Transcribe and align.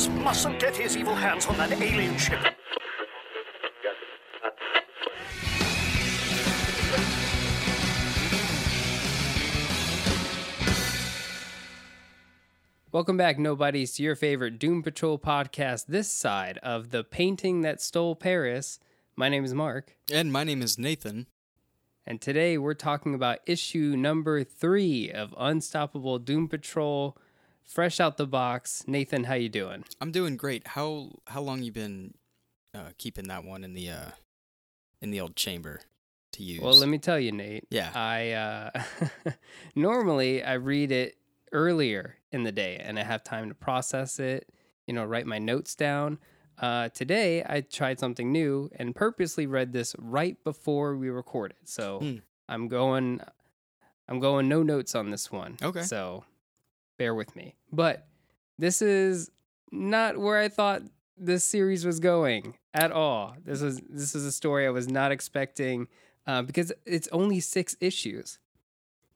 Paris 0.00 0.24
mustn't 0.24 0.58
get 0.58 0.74
his 0.74 0.96
evil 0.96 1.14
hands 1.14 1.44
on 1.46 1.58
that 1.58 1.72
alien 1.72 2.16
ship. 2.16 2.40
Welcome 12.92 13.18
back, 13.18 13.38
nobodies, 13.38 13.92
to 13.94 14.02
your 14.02 14.16
favorite 14.16 14.58
Doom 14.58 14.82
Patrol 14.82 15.18
podcast 15.18 15.86
this 15.86 16.10
side 16.10 16.58
of 16.62 16.90
the 16.90 17.04
painting 17.04 17.60
that 17.60 17.82
stole 17.82 18.16
Paris. 18.16 18.80
My 19.16 19.28
name 19.28 19.44
is 19.44 19.52
Mark, 19.52 19.96
And 20.10 20.32
my 20.32 20.44
name 20.44 20.62
is 20.62 20.78
Nathan. 20.78 21.26
and 22.06 22.20
today 22.22 22.56
we're 22.56 22.72
talking 22.74 23.14
about 23.14 23.40
issue 23.46 23.94
number 23.98 24.42
three 24.44 25.10
of 25.10 25.34
Unstoppable 25.38 26.18
Doom 26.18 26.48
Patrol, 26.48 27.18
fresh 27.70 28.00
out 28.00 28.16
the 28.16 28.26
box. 28.26 28.84
Nathan, 28.86 29.24
how 29.24 29.34
you 29.34 29.48
doing? 29.48 29.84
I'm 30.00 30.10
doing 30.12 30.36
great. 30.36 30.66
How 30.68 31.12
how 31.26 31.40
long 31.40 31.62
you 31.62 31.72
been 31.72 32.14
uh, 32.74 32.90
keeping 32.98 33.28
that 33.28 33.44
one 33.44 33.64
in 33.64 33.74
the 33.74 33.90
uh, 33.90 34.10
in 35.00 35.10
the 35.10 35.20
old 35.20 35.36
chamber 35.36 35.80
to 36.32 36.42
use? 36.42 36.60
Well, 36.60 36.74
let 36.74 36.88
me 36.88 36.98
tell 36.98 37.18
you, 37.18 37.32
Nate. 37.32 37.66
Yeah. 37.70 37.90
I 37.94 38.30
uh, 38.32 39.30
normally 39.74 40.42
I 40.42 40.54
read 40.54 40.92
it 40.92 41.16
earlier 41.52 42.16
in 42.32 42.44
the 42.44 42.52
day, 42.52 42.76
and 42.82 42.98
I 42.98 43.02
have 43.04 43.22
time 43.24 43.48
to 43.48 43.54
process 43.54 44.18
it. 44.18 44.48
You 44.86 44.94
know, 44.94 45.04
write 45.04 45.26
my 45.26 45.38
notes 45.38 45.74
down. 45.74 46.18
Uh, 46.58 46.88
today 46.90 47.42
I 47.48 47.62
tried 47.62 47.98
something 47.98 48.30
new 48.30 48.68
and 48.76 48.94
purposely 48.94 49.46
read 49.46 49.72
this 49.72 49.96
right 49.98 50.36
before 50.44 50.96
we 50.96 51.08
recorded. 51.08 51.56
So 51.64 52.00
Hmm. 52.00 52.16
I'm 52.48 52.68
going, 52.68 53.20
I'm 54.08 54.18
going 54.20 54.48
no 54.48 54.62
notes 54.62 54.94
on 54.94 55.10
this 55.10 55.30
one. 55.32 55.56
Okay. 55.62 55.82
So 55.82 56.24
bear 57.00 57.14
with 57.14 57.34
me. 57.34 57.56
But 57.72 58.06
this 58.58 58.82
is 58.82 59.30
not 59.72 60.18
where 60.18 60.38
I 60.38 60.48
thought 60.48 60.82
this 61.16 61.44
series 61.44 61.86
was 61.86 61.98
going 61.98 62.58
at 62.74 62.92
all. 62.92 63.34
This 63.42 63.62
is 63.62 63.80
this 63.88 64.14
is 64.14 64.26
a 64.26 64.32
story 64.32 64.66
I 64.66 64.70
was 64.70 64.86
not 64.86 65.10
expecting 65.10 65.88
uh, 66.26 66.42
because 66.42 66.72
it's 66.84 67.08
only 67.10 67.40
six 67.40 67.74
issues. 67.80 68.38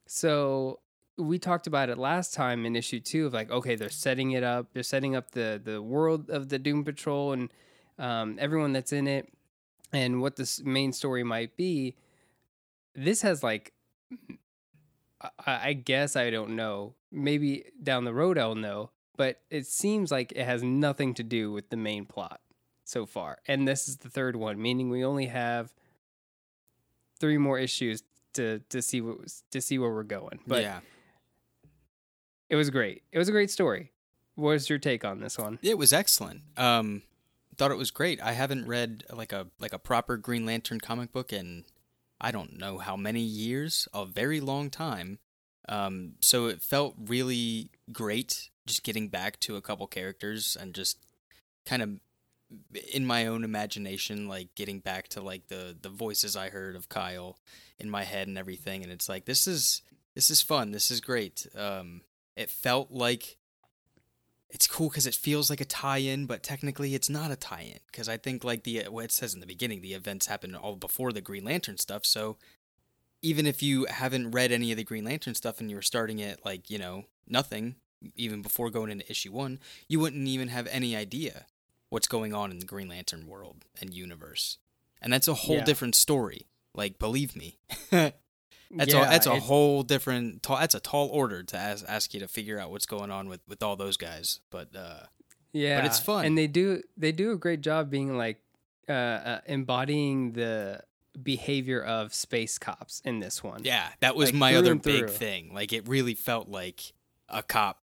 So 0.07 0.81
we 1.19 1.39
talked 1.39 1.67
about 1.67 1.91
it 1.91 1.99
last 1.99 2.33
time 2.33 2.65
in 2.65 2.75
issue 2.75 3.01
two 3.01 3.27
of 3.27 3.35
like, 3.35 3.51
okay, 3.51 3.77
they're 3.77 3.91
setting 3.91 4.33
it 4.33 4.43
up. 4.43 4.73
They're 4.73 4.83
setting 4.83 5.15
up 5.15 5.33
the 5.33 5.61
the 5.63 5.83
world 5.83 6.31
of 6.31 6.49
the 6.49 6.59
Doom 6.59 6.85
Patrol 6.85 7.33
and 7.33 7.53
um, 7.99 8.39
everyone 8.41 8.73
that's 8.73 8.93
in 8.93 9.07
it, 9.07 9.31
and 9.93 10.23
what 10.23 10.37
this 10.37 10.63
main 10.63 10.93
story 10.93 11.23
might 11.23 11.55
be. 11.57 11.97
This 12.97 13.23
has 13.23 13.43
like, 13.43 13.73
I, 15.47 15.69
I 15.69 15.73
guess 15.73 16.17
I 16.17 16.31
don't 16.31 16.57
know. 16.57 16.95
Maybe 17.11 17.65
down 17.83 18.05
the 18.05 18.15
road 18.15 18.39
I'll 18.39 18.55
know, 18.55 18.91
but 19.17 19.41
it 19.51 19.67
seems 19.67 20.11
like 20.11 20.33
it 20.33 20.45
has 20.45 20.63
nothing 20.63 21.15
to 21.15 21.23
do 21.23 21.53
with 21.53 21.71
the 21.71 21.77
main 21.77 22.05
plot 22.07 22.41
so 22.85 23.07
far. 23.07 23.39
And 23.47 23.67
this 23.67 23.89
is 23.89 23.99
the 23.99 24.09
third 24.11 24.37
one, 24.37 24.61
meaning 24.61 24.91
we 24.91 25.05
only 25.05 25.27
have 25.27 25.73
three 27.21 27.39
more 27.39 27.59
issues 27.59 28.03
to 28.35 28.61
to 28.69 28.83
see 28.83 29.01
what 29.01 29.19
to 29.51 29.61
see 29.61 29.79
where 29.79 29.93
we're 29.93 30.03
going. 30.03 30.41
But 30.47 30.63
yeah, 30.63 30.81
it 32.49 32.57
was 32.57 32.71
great. 32.71 33.03
It 33.13 33.19
was 33.19 33.29
a 33.29 33.33
great 33.33 33.51
story. 33.51 33.93
What's 34.35 34.69
your 34.69 34.79
take 34.79 35.05
on 35.05 35.21
this 35.21 35.39
one? 35.39 35.59
it 35.63 35.79
was 35.79 35.93
excellent. 35.93 36.43
Um, 36.57 37.03
thought 37.57 37.71
it 37.71 37.79
was 37.79 37.91
great. 37.93 38.21
I 38.21 38.33
haven't 38.33 38.67
read 38.67 39.05
like 39.13 39.33
a 39.33 39.47
like 39.59 39.73
a 39.73 39.79
proper 39.79 40.17
Green 40.17 40.45
Lantern 40.45 40.81
comic 40.81 41.13
book 41.13 41.33
in 41.33 41.65
I 42.25 42.31
don't 42.31 42.59
know 42.59 42.79
how 42.79 42.97
many 42.97 43.21
years, 43.21 43.87
a 43.93 44.07
very 44.07 44.41
long 44.41 44.71
time. 44.71 45.19
Um, 45.69 46.13
so 46.21 46.47
it 46.47 46.63
felt 46.63 46.95
really 46.99 47.69
great 47.93 48.49
just 48.67 48.83
getting 48.83 49.09
back 49.09 49.39
to 49.41 49.57
a 49.57 49.61
couple 49.61 49.87
characters 49.87 50.57
and 50.59 50.73
just 50.73 50.97
kind 51.67 51.83
of 51.83 51.91
in 52.95 53.05
my 53.05 53.27
own 53.27 53.45
imagination 53.45 54.27
like 54.27 54.55
getting 54.55 54.79
back 54.79 55.09
to 55.09 55.21
like 55.21 55.49
the 55.49 55.77
the 55.81 55.91
voices 55.91 56.35
I 56.35 56.49
heard 56.49 56.77
of 56.77 56.89
Kyle 56.89 57.37
in 57.79 57.91
my 57.91 58.05
head 58.05 58.27
and 58.27 58.39
everything. 58.39 58.83
And 58.83 58.91
it's 58.91 59.09
like 59.09 59.27
this 59.27 59.47
is 59.47 59.83
this 60.15 60.31
is 60.31 60.41
fun. 60.41 60.71
This 60.71 60.91
is 60.91 61.03
great. 61.03 61.47
Um 61.55 62.01
it 62.37 62.49
felt 62.49 62.91
like 62.91 63.37
it's 64.55 64.67
cool 64.67 64.89
because 64.89 65.07
it 65.07 65.15
feels 65.15 65.51
like 65.51 65.61
a 65.61 65.65
tie-in 65.67 66.25
but 66.25 66.43
technically 66.43 66.95
it's 66.95 67.11
not 67.11 67.31
a 67.31 67.37
tie-in 67.37 67.81
because 67.91 68.09
I 68.09 68.17
think 68.17 68.43
like 68.45 68.63
the 68.63 68.85
what 68.89 69.05
it 69.05 69.13
says 69.13 69.35
in 69.35 69.41
the 69.41 69.47
beginning 69.47 69.83
the 69.83 69.93
events 69.93 70.27
happened 70.27 70.57
all 70.57 70.77
before 70.77 71.13
the 71.13 71.21
Green 71.21 71.45
Lantern 71.45 71.77
stuff 71.77 72.07
so 72.07 72.37
even 73.21 73.47
if 73.47 73.63
you 73.63 73.87
haven't 73.87 74.31
read 74.31 74.53
any 74.53 74.71
of 74.71 74.77
the 74.79 74.85
Green 74.85 75.05
Lantern 75.05 75.35
stuff 75.35 75.61
and 75.61 75.69
you 75.69 75.77
were 75.77 75.83
starting 75.83 76.23
at 76.23 76.45
like 76.45 76.71
you 76.71 76.79
know 76.79 77.05
nothing 77.29 77.75
even 78.17 78.41
before 78.43 78.71
going 78.71 78.91
into 78.91 79.11
issue 79.11 79.33
one 79.33 79.59
you 79.89 79.99
wouldn't 80.01 80.27
even 80.29 80.49
have 80.49 80.67
any 80.69 80.95
idea 80.97 81.47
what's 81.91 82.09
going 82.09 82.33
on 82.35 82.51
in 82.51 82.59
the 82.59 82.67
Green 82.67 82.89
Lantern 82.89 83.27
world 83.29 83.65
and 83.81 83.95
universe. 83.95 84.59
And 85.01 85.13
that's 85.13 85.29
a 85.29 85.35
whole 85.35 85.57
Yeah. 85.59 85.65
different 85.65 85.95
story. 85.95 86.47
Like, 86.75 86.99
believe 86.99 87.37
me, 87.37 87.59
that's 88.71 88.93
a 88.95 88.99
that's 88.99 89.27
a 89.27 89.39
whole 89.41 89.83
different. 89.83 90.43
Tall, 90.43 90.59
that's 90.59 90.75
a 90.75 90.81
tall 90.81 91.09
order 91.09 91.43
to 91.43 91.57
ask, 91.57 91.85
ask 91.89 92.15
you 92.15 92.21
to 92.21 92.29
figure 92.29 92.59
out 92.59 92.71
what's 92.71 92.87
going 92.87 93.11
on 93.11 93.29
with 93.29 93.41
with 93.49 93.63
all 93.63 93.77
those 93.77 93.97
guys. 93.97 94.41
But 94.51 94.69
uh, 94.77 95.01
Yeah, 95.53 95.79
but 95.81 95.87
it's 95.87 96.01
fun. 96.01 96.25
and 96.25 96.37
they 96.39 96.47
do 96.47 96.83
they 96.97 97.13
do 97.13 97.33
a 97.33 97.37
great 97.37 97.61
job 97.61 97.91
being 97.91 98.17
like 98.17 98.41
uh, 98.89 98.93
uh, 98.93 99.41
embodying 99.47 100.33
the 100.33 100.83
behavior 101.23 101.81
of 101.83 102.13
space 102.13 102.59
cops 102.59 103.01
in 103.05 103.21
this 103.21 103.43
one. 103.43 103.61
yeah, 103.65 103.89
that 104.01 104.17
was 104.17 104.31
Like, 104.31 104.39
my 104.39 104.55
other 104.57 104.75
big 104.75 105.09
thing. 105.11 105.55
Like, 105.55 105.73
it 105.73 105.89
really 105.89 106.15
felt 106.15 106.49
like 106.49 106.93
a 107.29 107.41
cop, 107.43 107.81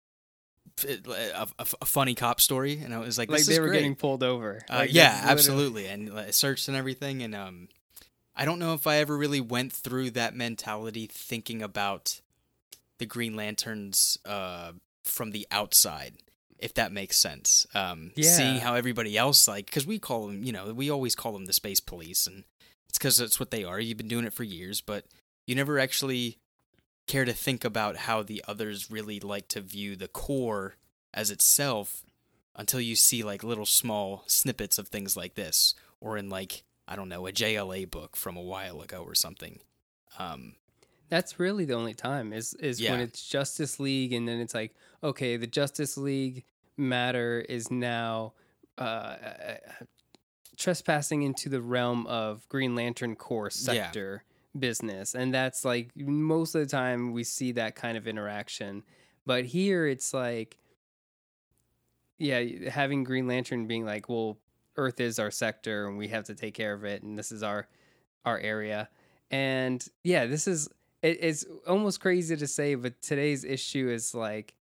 a, 0.87 0.97
a, 1.35 1.47
a 1.81 1.85
funny 1.85 2.15
cop 2.15 2.39
story, 2.39 2.79
and 2.79 2.93
I 2.93 2.99
was 2.99 3.17
like, 3.17 3.29
like 3.29 3.43
they 3.43 3.53
is 3.53 3.59
were 3.59 3.67
great. 3.67 3.79
getting 3.79 3.95
pulled 3.95 4.23
over. 4.23 4.61
Uh, 4.69 4.85
yeah, 4.89 5.21
absolutely, 5.25 5.87
and 5.87 6.13
like, 6.13 6.33
searched 6.33 6.67
and 6.69 6.77
everything. 6.77 7.21
And 7.21 7.35
um, 7.35 7.67
I 8.37 8.45
don't 8.45 8.59
know 8.59 8.73
if 8.73 8.85
I 8.85 8.97
ever 8.97 9.17
really 9.17 9.41
went 9.41 9.73
through 9.73 10.11
that 10.11 10.35
mentality, 10.35 11.07
thinking 11.11 11.63
about 11.63 12.21
the 12.99 13.07
Green 13.07 13.35
Lanterns 13.35 14.17
uh, 14.25 14.73
from 15.03 15.31
the 15.31 15.47
outside, 15.49 16.17
if 16.59 16.75
that 16.75 16.91
makes 16.91 17.17
sense. 17.17 17.65
Um, 17.73 18.11
seeing 18.29 18.57
how 18.59 18.75
everybody 18.75 19.17
else 19.17 19.47
like, 19.47 19.65
because 19.65 19.87
we 19.87 19.97
call 19.97 20.27
them, 20.27 20.43
you 20.43 20.51
know, 20.51 20.71
we 20.71 20.91
always 20.91 21.15
call 21.15 21.33
them 21.33 21.45
the 21.45 21.53
space 21.53 21.79
police, 21.79 22.27
and 22.27 22.43
it's 22.87 22.99
because 22.99 23.17
that's 23.17 23.39
what 23.39 23.49
they 23.49 23.63
are. 23.63 23.79
You've 23.79 23.97
been 23.97 24.07
doing 24.07 24.25
it 24.25 24.33
for 24.33 24.43
years, 24.43 24.81
but 24.81 25.05
you 25.47 25.55
never 25.55 25.79
actually 25.79 26.37
care 27.07 27.25
to 27.25 27.33
think 27.33 27.65
about 27.65 27.97
how 27.97 28.21
the 28.21 28.43
others 28.47 28.91
really 28.91 29.19
like 29.19 29.47
to 29.47 29.61
view 29.61 29.95
the 29.95 30.07
Corps 30.07 30.75
as 31.11 31.31
itself 31.31 32.03
until 32.55 32.81
you 32.81 32.95
see 32.95 33.23
like 33.23 33.43
little 33.43 33.65
small 33.65 34.23
snippets 34.27 34.77
of 34.77 34.89
things 34.89 35.17
like 35.17 35.33
this 35.35 35.73
or 35.99 36.17
in 36.17 36.29
like 36.29 36.63
I 36.87 36.95
don't 36.95 37.09
know 37.09 37.27
a 37.27 37.31
JLA 37.31 37.89
book 37.89 38.15
from 38.15 38.37
a 38.37 38.41
while 38.41 38.81
ago 38.81 39.03
or 39.03 39.13
something. 39.15 39.59
Um, 40.17 40.55
That's 41.09 41.39
really 41.39 41.65
the 41.65 41.73
only 41.73 41.93
time 41.93 42.33
is 42.33 42.53
is 42.55 42.81
when 42.81 42.99
it's 43.01 43.27
Justice 43.27 43.79
League, 43.79 44.13
and 44.13 44.27
then 44.27 44.39
it's 44.39 44.53
like, 44.53 44.73
okay, 45.03 45.37
the 45.37 45.47
Justice 45.47 45.97
League 45.97 46.43
matter 46.77 47.39
is 47.47 47.69
now 47.71 48.33
uh, 48.77 49.15
trespassing 50.55 51.23
into 51.23 51.49
the 51.49 51.61
realm 51.61 52.05
of 52.07 52.47
Green 52.49 52.75
Lantern 52.75 53.15
Corps 53.15 53.51
Yeah. 53.55 53.73
sector 53.73 54.23
business, 54.57 55.13
and 55.13 55.33
that's 55.33 55.63
like 55.65 55.91
most 55.95 56.55
of 56.55 56.61
the 56.61 56.67
time 56.67 57.11
we 57.11 57.23
see 57.23 57.51
that 57.53 57.75
kind 57.75 57.97
of 57.97 58.07
interaction. 58.07 58.83
But 59.25 59.45
here 59.45 59.85
it's 59.87 60.13
like, 60.13 60.57
yeah, 62.17 62.69
having 62.69 63.03
Green 63.03 63.27
Lantern 63.27 63.67
being 63.67 63.85
like, 63.85 64.09
well, 64.09 64.37
Earth 64.77 64.99
is 64.99 65.19
our 65.19 65.31
sector, 65.31 65.87
and 65.87 65.97
we 65.97 66.07
have 66.09 66.25
to 66.25 66.35
take 66.35 66.53
care 66.53 66.73
of 66.73 66.83
it, 66.85 67.03
and 67.03 67.17
this 67.17 67.31
is 67.31 67.43
our 67.43 67.67
our 68.25 68.37
area. 68.39 68.89
And 69.31 69.85
yeah, 70.03 70.25
this 70.25 70.47
is 70.47 70.69
it, 71.01 71.17
it's 71.21 71.45
almost 71.67 71.99
crazy 71.99 72.35
to 72.37 72.47
say, 72.47 72.75
but 72.75 73.01
today's 73.01 73.43
issue 73.43 73.89
is 73.89 74.13
like 74.13 74.53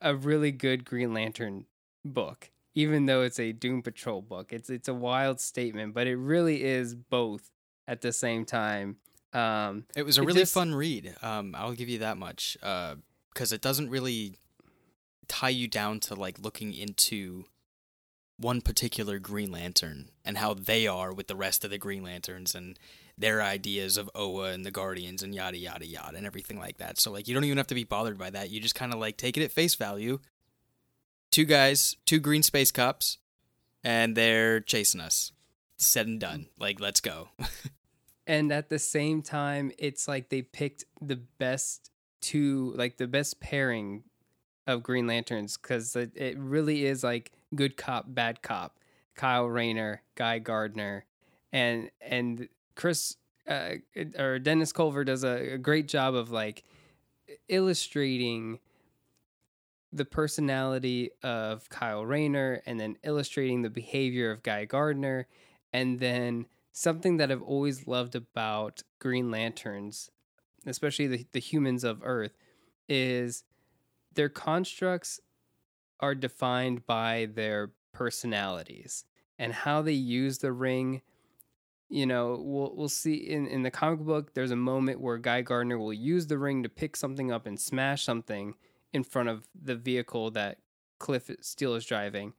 a 0.00 0.14
really 0.14 0.52
good 0.52 0.84
Green 0.84 1.12
Lantern 1.12 1.66
book, 2.04 2.50
even 2.74 3.06
though 3.06 3.22
it's 3.22 3.38
a 3.38 3.52
Doom 3.52 3.82
Patrol 3.82 4.22
book. 4.22 4.52
It's 4.52 4.70
it's 4.70 4.88
a 4.88 4.94
wild 4.94 5.40
statement, 5.40 5.94
but 5.94 6.06
it 6.06 6.16
really 6.16 6.62
is 6.62 6.94
both 6.94 7.50
at 7.86 8.00
the 8.00 8.12
same 8.12 8.44
time. 8.44 8.96
Um, 9.32 9.84
it 9.96 10.02
was 10.04 10.18
a 10.18 10.22
It 10.22 10.26
really 10.26 10.40
just- 10.42 10.54
fun 10.54 10.74
read. 10.74 11.14
Um, 11.22 11.54
I'll 11.56 11.72
give 11.74 11.88
you 11.88 11.98
that 11.98 12.16
much 12.16 12.56
because 12.60 13.52
it 13.52 13.60
doesn't 13.60 13.90
really 13.90 14.36
tie 15.28 15.48
you 15.50 15.68
down 15.68 16.00
to 16.00 16.14
like 16.16 16.40
looking 16.40 16.74
into 16.74 17.44
one 18.40 18.60
particular 18.60 19.18
Green 19.18 19.52
Lantern 19.52 20.10
and 20.24 20.38
how 20.38 20.54
they 20.54 20.86
are 20.86 21.12
with 21.12 21.28
the 21.28 21.36
rest 21.36 21.64
of 21.64 21.70
the 21.70 21.78
Green 21.78 22.02
Lanterns 22.02 22.54
and 22.54 22.78
their 23.16 23.42
ideas 23.42 23.98
of 23.98 24.10
Oa 24.14 24.52
and 24.52 24.64
the 24.64 24.70
Guardians 24.70 25.22
and 25.22 25.34
yada 25.34 25.58
yada 25.58 25.86
yada 25.86 26.16
and 26.16 26.26
everything 26.26 26.58
like 26.58 26.78
that. 26.78 26.98
So 26.98 27.12
like 27.12 27.28
you 27.28 27.34
don't 27.34 27.44
even 27.44 27.58
have 27.58 27.66
to 27.68 27.74
be 27.74 27.84
bothered 27.84 28.18
by 28.18 28.30
that. 28.30 28.50
You 28.50 28.60
just 28.60 28.74
kind 28.74 28.92
of 28.92 28.98
like 28.98 29.16
take 29.16 29.36
it 29.36 29.44
at 29.44 29.52
face 29.52 29.74
value. 29.74 30.20
Two 31.30 31.44
guys, 31.44 31.96
two 32.06 32.18
green 32.18 32.42
space 32.42 32.72
cops, 32.72 33.18
and 33.84 34.16
they're 34.16 34.60
chasing 34.60 35.00
us. 35.00 35.32
Said 35.76 36.06
and 36.06 36.18
done. 36.20 36.46
Like 36.58 36.80
let's 36.80 37.00
go. 37.00 37.28
and 38.26 38.52
at 38.52 38.70
the 38.70 38.78
same 38.78 39.22
time 39.22 39.70
it's 39.78 40.08
like 40.08 40.30
they 40.30 40.42
picked 40.42 40.84
the 41.00 41.16
best 41.16 41.90
two 42.20 42.72
like 42.76 42.96
the 42.96 43.06
best 43.06 43.40
pairing 43.40 44.04
of 44.66 44.82
Green 44.82 45.06
Lanterns 45.06 45.56
because 45.56 45.94
it, 45.96 46.12
it 46.14 46.38
really 46.38 46.86
is 46.86 47.02
like 47.02 47.32
good 47.54 47.76
cop, 47.76 48.06
bad 48.08 48.42
cop. 48.42 48.78
Kyle 49.16 49.46
Rayner, 49.46 50.02
Guy 50.14 50.38
Gardner, 50.38 51.04
and 51.52 51.90
and 52.00 52.48
Chris 52.74 53.16
uh, 53.46 53.74
or 54.18 54.38
Dennis 54.38 54.72
Culver 54.72 55.04
does 55.04 55.24
a, 55.24 55.54
a 55.54 55.58
great 55.58 55.88
job 55.88 56.14
of 56.14 56.30
like 56.30 56.64
illustrating 57.48 58.58
the 59.92 60.04
personality 60.04 61.10
of 61.22 61.68
Kyle 61.68 62.06
Rayner 62.06 62.62
and 62.64 62.78
then 62.78 62.96
illustrating 63.02 63.62
the 63.62 63.70
behavior 63.70 64.30
of 64.30 64.42
Guy 64.42 64.64
Gardner. 64.64 65.26
And 65.72 65.98
then 65.98 66.46
something 66.72 67.16
that 67.16 67.30
I've 67.30 67.42
always 67.42 67.86
loved 67.86 68.14
about 68.14 68.82
Green 68.98 69.30
Lanterns, 69.30 70.10
especially 70.66 71.08
the, 71.08 71.26
the 71.32 71.40
humans 71.40 71.84
of 71.84 72.00
Earth, 72.04 72.36
is 72.88 73.44
their 74.14 74.28
constructs 74.28 75.20
are 76.00 76.14
defined 76.14 76.86
by 76.86 77.28
their 77.34 77.72
personalities 77.92 79.04
and 79.38 79.52
how 79.52 79.82
they 79.82 79.92
use 79.92 80.38
the 80.38 80.52
ring. 80.52 81.02
You 81.88 82.06
know, 82.06 82.40
we'll 82.40 82.74
we'll 82.76 82.88
see 82.88 83.14
in, 83.14 83.46
in 83.46 83.62
the 83.62 83.70
comic 83.70 84.00
book 84.00 84.34
there's 84.34 84.50
a 84.50 84.56
moment 84.56 85.00
where 85.00 85.18
Guy 85.18 85.42
Gardner 85.42 85.78
will 85.78 85.92
use 85.92 86.26
the 86.26 86.38
ring 86.38 86.62
to 86.62 86.68
pick 86.68 86.96
something 86.96 87.32
up 87.32 87.46
and 87.46 87.58
smash 87.58 88.04
something 88.04 88.54
in 88.92 89.02
front 89.04 89.28
of 89.28 89.48
the 89.60 89.76
vehicle 89.76 90.30
that 90.32 90.58
Cliff 90.98 91.30
Steele 91.40 91.74
is 91.74 91.84
driving 91.84 92.34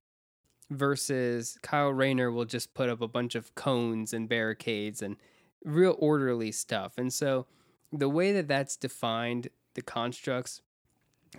versus 0.69 1.57
Kyle 1.61 1.91
Rayner 1.91 2.31
will 2.31 2.45
just 2.45 2.73
put 2.73 2.89
up 2.89 3.01
a 3.01 3.07
bunch 3.07 3.35
of 3.35 3.53
cones 3.55 4.13
and 4.13 4.29
barricades 4.29 5.01
and 5.01 5.17
real 5.65 5.95
orderly 5.99 6.51
stuff. 6.51 6.93
And 6.97 7.13
so 7.13 7.45
the 7.91 8.09
way 8.09 8.31
that 8.31 8.47
that's 8.47 8.77
defined, 8.77 9.49
the 9.75 9.81
constructs 9.81 10.61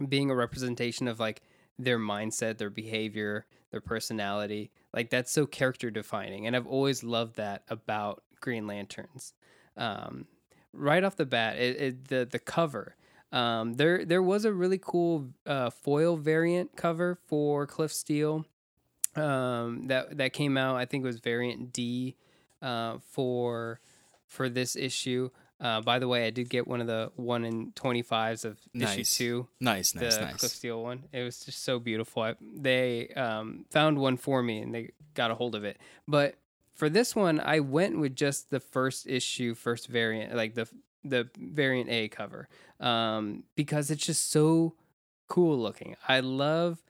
being 0.09 0.31
a 0.31 0.35
representation 0.35 1.09
of 1.09 1.21
like 1.21 1.43
their 1.79 1.99
mindset, 1.99 2.59
their 2.59 2.71
behavior, 2.71 3.47
their 3.71 3.81
personality, 3.81 4.71
like 4.93 5.11
that's 5.11 5.33
so 5.33 5.47
character 5.47 5.91
defining. 5.91 6.47
And 6.47 6.55
I've 6.55 6.67
always 6.67 7.03
loved 7.03 7.37
that 7.37 7.62
about 7.69 8.23
Green 8.41 8.67
Lanterns. 8.67 9.35
Um, 9.77 10.27
right 10.73 11.03
off 11.03 11.17
the 11.17 11.27
bat, 11.27 11.56
it, 11.59 11.81
it, 11.81 12.09
the 12.09 12.29
the 12.31 12.39
cover 12.39 12.97
um, 13.33 13.75
there 13.75 14.05
there 14.05 14.23
was 14.23 14.44
a 14.44 14.53
really 14.53 14.79
cool 14.81 15.31
uh, 15.47 15.71
foil 15.71 16.17
variant 16.17 16.77
cover 16.77 17.19
for 17.27 17.67
Cliff 17.67 17.93
Steele 17.93 18.45
um, 19.17 19.87
that 19.87 20.19
that 20.19 20.33
came 20.35 20.59
out. 20.59 20.77
I 20.77 20.85
think 20.85 21.03
it 21.03 21.06
was 21.06 21.19
variant 21.19 21.73
D 21.73 22.17
uh, 22.61 22.99
for 23.11 23.81
for 24.27 24.50
this 24.50 24.77
issue. 24.77 25.31
Uh, 25.62 25.81
by 25.81 26.00
the 26.00 26.09
way, 26.09 26.26
I 26.26 26.31
did 26.31 26.50
get 26.50 26.67
one 26.67 26.81
of 26.81 26.88
the 26.88 27.12
one 27.14 27.44
in 27.44 27.70
twenty 27.76 28.03
fives 28.03 28.44
of 28.44 28.59
Nice. 28.75 28.99
issue 28.99 29.05
two. 29.44 29.49
Nice, 29.61 29.93
The 29.93 30.00
nice, 30.00 30.19
nice. 30.20 30.37
Cliff 30.37 30.53
Steele 30.53 30.82
one. 30.82 31.05
It 31.12 31.23
was 31.23 31.38
just 31.44 31.62
so 31.62 31.79
beautiful. 31.79 32.25
I, 32.25 32.35
they 32.56 33.09
um, 33.11 33.64
found 33.70 33.99
one 33.99 34.17
for 34.17 34.43
me 34.43 34.59
and 34.59 34.75
they 34.75 34.91
got 35.14 35.31
a 35.31 35.37
hold 35.37 35.55
of 35.55 35.62
it. 35.62 35.79
But 36.09 36.35
for 36.75 36.88
this 36.88 37.14
one, 37.14 37.38
I 37.38 37.61
went 37.61 37.99
with 38.00 38.17
just 38.17 38.50
the 38.50 38.59
first 38.59 39.06
issue, 39.06 39.55
first 39.55 39.87
variant, 39.87 40.35
like 40.35 40.55
the 40.55 40.67
the 41.05 41.29
variant 41.38 41.91
A 41.91 42.09
cover, 42.09 42.49
um, 42.81 43.44
because 43.55 43.91
it's 43.91 44.05
just 44.05 44.31
so 44.31 44.75
cool 45.29 45.56
looking. 45.59 45.94
I 46.09 46.20
love 46.20 46.82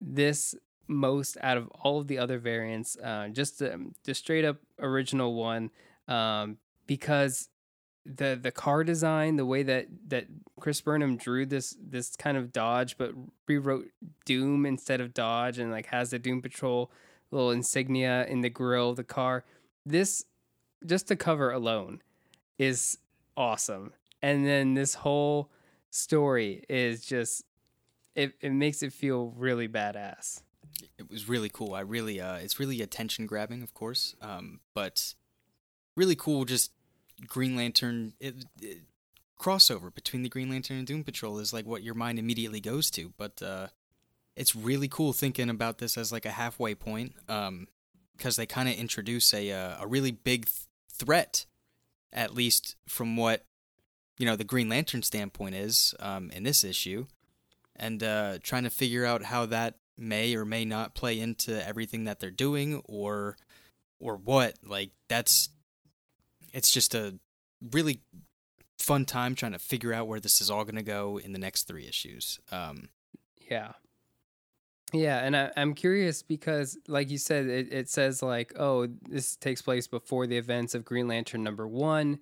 this 0.00 0.54
most 0.88 1.36
out 1.42 1.56
of 1.56 1.68
all 1.82 2.00
of 2.00 2.08
the 2.08 2.18
other 2.18 2.38
variants. 2.38 2.96
Uh, 2.96 3.28
just 3.32 3.58
the, 3.60 3.90
the 4.04 4.14
straight 4.14 4.44
up 4.44 4.56
original 4.80 5.34
one, 5.34 5.70
um, 6.08 6.58
because 6.86 7.48
the 8.06 8.38
the 8.40 8.50
car 8.50 8.84
design, 8.84 9.36
the 9.36 9.46
way 9.46 9.62
that 9.62 9.86
that 10.08 10.26
Chris 10.60 10.80
Burnham 10.80 11.16
drew 11.16 11.46
this 11.46 11.76
this 11.80 12.14
kind 12.16 12.36
of 12.36 12.52
Dodge, 12.52 12.96
but 12.98 13.12
rewrote 13.48 13.88
Doom 14.24 14.66
instead 14.66 15.00
of 15.00 15.14
Dodge, 15.14 15.58
and 15.58 15.70
like 15.70 15.86
has 15.86 16.10
the 16.10 16.18
Doom 16.18 16.42
Patrol 16.42 16.90
little 17.30 17.50
insignia 17.50 18.26
in 18.26 18.42
the 18.42 18.50
grill 18.50 18.90
of 18.90 18.96
the 18.96 19.04
car. 19.04 19.44
This 19.86 20.24
just 20.86 21.08
the 21.08 21.16
cover 21.16 21.50
alone 21.50 22.02
is 22.58 22.98
awesome, 23.36 23.92
and 24.22 24.46
then 24.46 24.74
this 24.74 24.94
whole 24.94 25.50
story 25.90 26.64
is 26.68 27.04
just 27.04 27.44
it. 28.14 28.34
It 28.40 28.52
makes 28.52 28.82
it 28.82 28.92
feel 28.92 29.32
really 29.36 29.68
badass. 29.68 30.42
it 30.98 31.10
was 31.10 31.28
really 31.28 31.48
cool. 31.48 31.74
I 31.74 31.80
really, 31.80 32.20
uh, 32.20 32.36
it's 32.36 32.58
really 32.60 32.82
attention 32.82 33.26
grabbing, 33.26 33.62
of 33.62 33.74
course, 33.74 34.14
um, 34.20 34.60
but 34.74 35.14
really 35.96 36.16
cool. 36.16 36.44
Just 36.44 36.72
Green 37.26 37.56
Lantern 37.56 38.14
it, 38.20 38.44
it, 38.60 38.78
crossover 39.40 39.94
between 39.94 40.22
the 40.22 40.28
Green 40.28 40.48
Lantern 40.50 40.78
and 40.78 40.86
Doom 40.86 41.04
Patrol 41.04 41.38
is 41.38 41.52
like 41.52 41.66
what 41.66 41.82
your 41.82 41.94
mind 41.94 42.18
immediately 42.18 42.60
goes 42.60 42.90
to. 42.92 43.12
But 43.16 43.42
uh, 43.42 43.68
it's 44.36 44.56
really 44.56 44.88
cool 44.88 45.12
thinking 45.12 45.50
about 45.50 45.78
this 45.78 45.96
as 45.96 46.12
like 46.12 46.26
a 46.26 46.30
halfway 46.30 46.74
point, 46.74 47.14
because 47.26 48.36
they 48.36 48.46
kind 48.46 48.68
of 48.68 48.74
introduce 48.74 49.32
a 49.34 49.52
uh, 49.52 49.76
a 49.80 49.86
really 49.86 50.10
big 50.10 50.46
th- 50.46 50.66
threat, 50.90 51.46
at 52.12 52.34
least 52.34 52.76
from 52.86 53.16
what 53.16 53.44
you 54.18 54.26
know 54.26 54.36
the 54.36 54.44
Green 54.44 54.68
Lantern 54.68 55.02
standpoint 55.02 55.54
is 55.54 55.94
um, 56.00 56.30
in 56.30 56.42
this 56.42 56.64
issue, 56.64 57.06
and 57.76 58.02
uh, 58.02 58.38
trying 58.42 58.64
to 58.64 58.70
figure 58.70 59.04
out 59.04 59.24
how 59.24 59.46
that 59.46 59.76
may 59.96 60.34
or 60.34 60.44
may 60.44 60.64
not 60.64 60.94
play 60.94 61.20
into 61.20 61.66
everything 61.66 62.04
that 62.04 62.18
they're 62.18 62.30
doing 62.30 62.82
or 62.84 63.36
or 64.00 64.16
what 64.16 64.56
like 64.66 64.90
that's 65.08 65.50
it's 66.54 66.70
just 66.70 66.94
a 66.94 67.18
really 67.72 68.00
fun 68.78 69.04
time 69.04 69.34
trying 69.34 69.52
to 69.52 69.58
figure 69.58 69.92
out 69.92 70.06
where 70.08 70.20
this 70.20 70.40
is 70.40 70.50
all 70.50 70.64
going 70.64 70.74
to 70.76 70.82
go 70.82 71.18
in 71.18 71.32
the 71.32 71.38
next 71.38 71.64
three 71.64 71.86
issues 71.86 72.38
um 72.52 72.88
Yeah. 73.50 73.72
Yeah, 74.92 75.24
and 75.24 75.36
I, 75.36 75.50
I'm 75.56 75.74
curious 75.74 76.22
because, 76.22 76.78
like 76.86 77.10
you 77.10 77.18
said, 77.18 77.46
it, 77.46 77.72
it 77.72 77.88
says 77.88 78.22
like, 78.22 78.52
oh, 78.58 78.86
this 79.08 79.34
takes 79.34 79.60
place 79.60 79.88
before 79.88 80.28
the 80.28 80.36
events 80.36 80.74
of 80.74 80.84
Green 80.84 81.08
Lantern 81.08 81.42
number 81.42 81.66
one, 81.66 82.20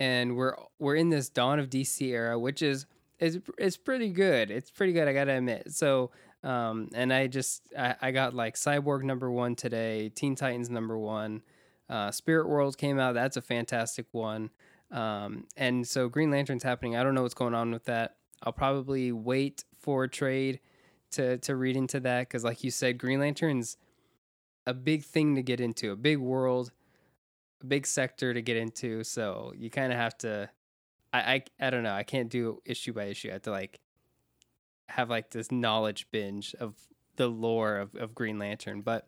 and 0.00 0.36
we're 0.36 0.56
we're 0.80 0.96
in 0.96 1.10
this 1.10 1.28
Dawn 1.28 1.60
of 1.60 1.70
DC 1.70 2.02
era, 2.08 2.36
which 2.36 2.60
is 2.60 2.86
is 3.20 3.38
it's 3.56 3.76
pretty 3.76 4.08
good. 4.08 4.50
It's 4.50 4.70
pretty 4.70 4.92
good, 4.92 5.06
I 5.06 5.12
gotta 5.12 5.36
admit. 5.36 5.72
So, 5.72 6.10
um, 6.42 6.88
and 6.92 7.12
I 7.12 7.28
just 7.28 7.62
I, 7.78 7.94
I 8.02 8.10
got 8.10 8.34
like 8.34 8.56
Cyborg 8.56 9.04
number 9.04 9.30
one 9.30 9.54
today, 9.54 10.08
Teen 10.08 10.34
Titans 10.34 10.70
number 10.70 10.98
one, 10.98 11.42
uh, 11.88 12.10
Spirit 12.10 12.48
World 12.48 12.76
came 12.78 12.98
out. 12.98 13.14
That's 13.14 13.36
a 13.36 13.42
fantastic 13.42 14.06
one. 14.12 14.50
Um, 14.90 15.46
and 15.56 15.86
so 15.86 16.08
Green 16.08 16.30
Lantern's 16.30 16.62
happening. 16.62 16.96
I 16.96 17.02
don't 17.02 17.14
know 17.14 17.22
what's 17.22 17.34
going 17.34 17.54
on 17.54 17.70
with 17.70 17.84
that. 17.84 18.16
I'll 18.42 18.52
probably 18.52 19.12
wait 19.12 19.64
for 19.78 20.04
a 20.04 20.08
trade 20.08 20.60
to 21.12 21.38
to 21.38 21.56
read 21.56 21.76
into 21.76 22.00
that 22.00 22.28
because, 22.28 22.44
like 22.44 22.62
you 22.62 22.70
said, 22.70 22.98
Green 22.98 23.20
Lantern's 23.20 23.76
a 24.66 24.74
big 24.74 25.02
thing 25.02 25.34
to 25.34 25.42
get 25.42 25.60
into, 25.60 25.92
a 25.92 25.96
big 25.96 26.18
world, 26.18 26.70
a 27.62 27.66
big 27.66 27.86
sector 27.86 28.34
to 28.34 28.42
get 28.42 28.56
into. 28.56 29.02
So 29.04 29.52
you 29.56 29.70
kind 29.70 29.92
of 29.92 29.98
have 29.98 30.16
to. 30.18 30.50
I, 31.12 31.18
I 31.18 31.42
I 31.60 31.70
don't 31.70 31.82
know. 31.82 31.94
I 31.94 32.02
can't 32.02 32.28
do 32.28 32.60
issue 32.64 32.92
by 32.92 33.04
issue. 33.04 33.30
I 33.30 33.34
have 33.34 33.42
to 33.42 33.50
like 33.50 33.80
have 34.88 35.10
like 35.10 35.30
this 35.30 35.50
knowledge 35.50 36.06
binge 36.10 36.54
of 36.60 36.74
the 37.16 37.28
lore 37.28 37.76
of, 37.76 37.94
of 37.94 38.14
Green 38.14 38.38
Lantern. 38.38 38.82
But 38.82 39.06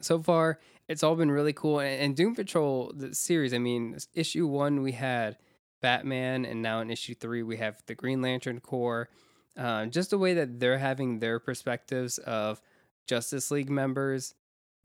so 0.00 0.20
far, 0.20 0.60
it's 0.88 1.02
all 1.02 1.16
been 1.16 1.30
really 1.30 1.52
cool. 1.52 1.80
And, 1.80 2.00
and 2.00 2.16
Doom 2.16 2.34
Patrol, 2.34 2.92
the 2.94 3.14
series, 3.14 3.54
I 3.54 3.58
mean, 3.58 3.96
issue 4.14 4.46
one, 4.46 4.82
we 4.82 4.92
had 4.92 5.38
Batman, 5.80 6.44
and 6.44 6.62
now 6.62 6.80
in 6.80 6.90
issue 6.90 7.14
three, 7.14 7.42
we 7.42 7.56
have 7.58 7.82
the 7.86 7.94
Green 7.94 8.22
Lantern 8.22 8.60
Corps. 8.60 9.08
Uh, 9.56 9.86
just 9.86 10.10
the 10.10 10.18
way 10.18 10.34
that 10.34 10.58
they're 10.58 10.78
having 10.78 11.18
their 11.18 11.38
perspectives 11.38 12.18
of 12.18 12.60
Justice 13.06 13.50
League 13.50 13.70
members, 13.70 14.34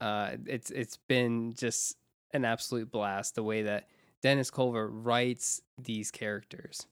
uh, 0.02 0.32
it's 0.46 0.70
it's 0.72 0.98
been 0.98 1.54
just 1.54 1.96
an 2.34 2.46
absolute 2.46 2.92
blast. 2.92 3.36
The 3.36 3.44
way 3.44 3.64
that 3.64 3.88
Dennis 4.22 4.52
Culver 4.52 4.88
writes 4.88 5.62
these 5.78 6.12
characters. 6.12 6.86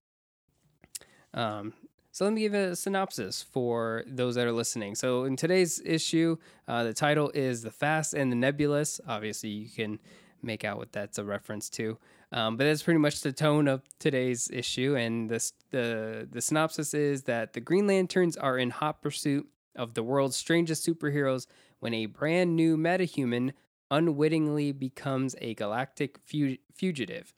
Um, 1.33 1.73
so 2.17 2.25
let 2.25 2.33
me 2.33 2.41
give 2.41 2.55
a 2.55 2.75
synopsis 2.75 3.43
for 3.43 4.03
those 4.07 4.33
that 4.33 4.47
are 4.47 4.51
listening. 4.51 4.95
So 4.95 5.25
in 5.25 5.35
today's 5.35 5.79
issue, 5.85 6.37
uh, 6.67 6.83
the 6.83 6.91
title 6.91 7.29
is 7.35 7.61
"The 7.61 7.69
Fast 7.69 8.15
and 8.15 8.31
the 8.31 8.35
Nebulous." 8.35 8.99
Obviously, 9.07 9.49
you 9.49 9.69
can 9.69 9.99
make 10.41 10.63
out 10.63 10.79
what 10.79 10.91
that's 10.91 11.19
a 11.19 11.23
reference 11.23 11.69
to, 11.69 11.99
um, 12.31 12.57
but 12.57 12.63
that's 12.63 12.81
pretty 12.81 12.97
much 12.97 13.21
the 13.21 13.31
tone 13.31 13.67
of 13.67 13.83
today's 13.99 14.49
issue. 14.51 14.95
And 14.95 15.29
the 15.29 16.27
the 16.31 16.41
synopsis 16.41 16.95
is 16.95 17.21
that 17.25 17.53
the 17.53 17.59
Green 17.59 17.85
Lanterns 17.85 18.35
are 18.35 18.57
in 18.57 18.71
hot 18.71 19.03
pursuit 19.03 19.47
of 19.75 19.93
the 19.93 20.01
world's 20.01 20.35
strangest 20.35 20.87
superheroes 20.87 21.45
when 21.81 21.93
a 21.93 22.07
brand 22.07 22.55
new 22.55 22.77
metahuman 22.77 23.51
unwittingly 23.91 24.71
becomes 24.71 25.35
a 25.39 25.53
galactic 25.53 26.17
fu- 26.25 26.57
fugitive. 26.73 27.31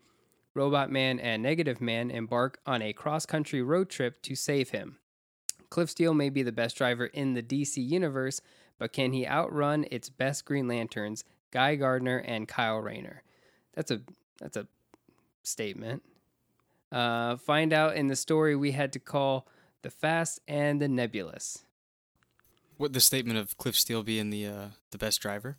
Robot 0.53 0.91
Man 0.91 1.19
and 1.19 1.43
Negative 1.43 1.79
Man 1.79 2.09
embark 2.11 2.59
on 2.65 2.81
a 2.81 2.93
cross 2.93 3.25
country 3.25 3.61
road 3.61 3.89
trip 3.89 4.21
to 4.23 4.35
save 4.35 4.69
him. 4.69 4.97
Cliff 5.69 5.89
Steele 5.89 6.13
may 6.13 6.29
be 6.29 6.41
the 6.41 6.51
best 6.51 6.75
driver 6.77 7.05
in 7.05 7.33
the 7.33 7.43
DC 7.43 7.77
universe, 7.77 8.41
but 8.79 8.93
can 8.93 9.13
he 9.13 9.27
outrun 9.27 9.85
its 9.91 10.09
best 10.09 10.45
Green 10.45 10.67
Lanterns, 10.67 11.23
Guy 11.51 11.75
Gardner 11.75 12.17
and 12.17 12.47
Kyle 12.47 12.79
Rayner? 12.79 13.23
That's 13.75 13.91
a 13.91 14.01
that's 14.39 14.57
a 14.57 14.67
statement. 15.43 16.03
Uh, 16.91 17.37
find 17.37 17.71
out 17.71 17.95
in 17.95 18.07
the 18.07 18.15
story 18.15 18.55
we 18.55 18.71
had 18.71 18.91
to 18.93 18.99
call 18.99 19.47
the 19.83 19.91
Fast 19.91 20.39
and 20.47 20.81
the 20.81 20.87
Nebulous. 20.87 21.65
Would 22.79 22.93
the 22.93 22.99
statement 22.99 23.37
of 23.37 23.57
Cliff 23.57 23.75
Steele 23.75 24.03
being 24.03 24.29
the 24.29 24.47
uh, 24.47 24.67
the 24.91 24.97
best 24.97 25.21
driver? 25.21 25.57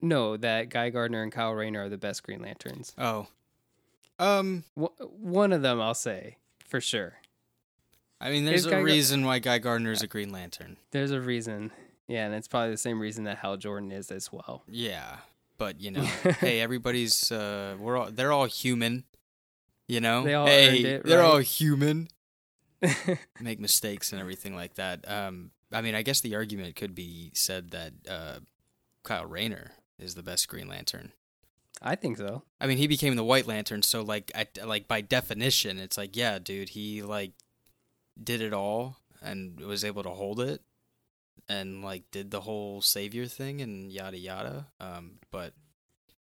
No, 0.00 0.36
that 0.36 0.70
Guy 0.70 0.90
Gardner 0.90 1.22
and 1.22 1.32
Kyle 1.32 1.52
Rayner 1.52 1.84
are 1.84 1.88
the 1.88 1.98
best 1.98 2.22
Green 2.22 2.42
Lanterns. 2.42 2.94
Oh, 2.96 3.26
um, 4.18 4.64
W- 4.76 4.94
one 5.18 5.52
of 5.52 5.62
them, 5.62 5.80
I'll 5.80 5.94
say 5.94 6.36
for 6.66 6.80
sure. 6.80 7.14
I 8.20 8.30
mean, 8.30 8.44
there's 8.44 8.60
Is 8.60 8.66
a 8.66 8.70
Guy 8.70 8.76
Gar- 8.76 8.84
reason 8.84 9.24
why 9.26 9.38
Guy 9.38 9.58
Gardner 9.58 9.92
is 9.92 10.02
a 10.02 10.06
Green 10.06 10.30
Lantern. 10.32 10.76
There's 10.92 11.10
a 11.10 11.20
reason. 11.20 11.72
Yeah, 12.08 12.26
and 12.26 12.34
it's 12.34 12.48
probably 12.48 12.70
the 12.70 12.76
same 12.78 13.00
reason 13.00 13.24
that 13.24 13.38
Hal 13.38 13.56
Jordan 13.56 13.90
is 13.92 14.10
as 14.10 14.30
well. 14.32 14.62
Yeah, 14.68 15.16
but 15.58 15.80
you 15.80 15.90
know, 15.90 16.02
hey, 16.40 16.60
everybody's 16.60 17.30
uh, 17.32 17.76
we're 17.78 17.96
all 17.96 18.10
they're 18.10 18.32
all 18.32 18.46
human. 18.46 19.04
You 19.88 20.00
know, 20.00 20.22
They 20.24 20.34
all 20.34 20.46
hey, 20.46 20.78
it, 20.82 21.04
they're 21.04 21.22
all 21.22 21.38
human. 21.38 22.08
Make 23.40 23.60
mistakes 23.60 24.12
and 24.12 24.20
everything 24.20 24.54
like 24.54 24.74
that. 24.74 25.06
Um, 25.10 25.50
I 25.72 25.80
mean, 25.82 25.94
I 25.94 26.02
guess 26.02 26.20
the 26.20 26.34
argument 26.36 26.76
could 26.76 26.94
be 26.94 27.30
said 27.34 27.70
that 27.70 27.92
uh, 28.08 28.38
Kyle 29.02 29.26
Rayner 29.26 29.72
is 29.98 30.14
the 30.14 30.22
best 30.22 30.48
Green 30.48 30.68
Lantern. 30.68 31.12
I 31.82 31.96
think 31.96 32.18
so. 32.18 32.42
I 32.60 32.66
mean, 32.66 32.78
he 32.78 32.86
became 32.86 33.16
the 33.16 33.24
White 33.24 33.46
Lantern, 33.46 33.82
so 33.82 34.02
like, 34.02 34.32
I, 34.34 34.46
like 34.64 34.88
by 34.88 35.00
definition, 35.00 35.78
it's 35.78 35.98
like, 35.98 36.16
yeah, 36.16 36.38
dude, 36.38 36.70
he 36.70 37.02
like 37.02 37.32
did 38.22 38.40
it 38.40 38.52
all 38.52 38.98
and 39.22 39.60
was 39.60 39.84
able 39.84 40.02
to 40.02 40.10
hold 40.10 40.40
it, 40.40 40.62
and 41.48 41.84
like 41.84 42.10
did 42.10 42.30
the 42.30 42.40
whole 42.40 42.80
savior 42.80 43.26
thing 43.26 43.60
and 43.60 43.92
yada 43.92 44.18
yada. 44.18 44.66
Um, 44.80 45.18
but 45.30 45.52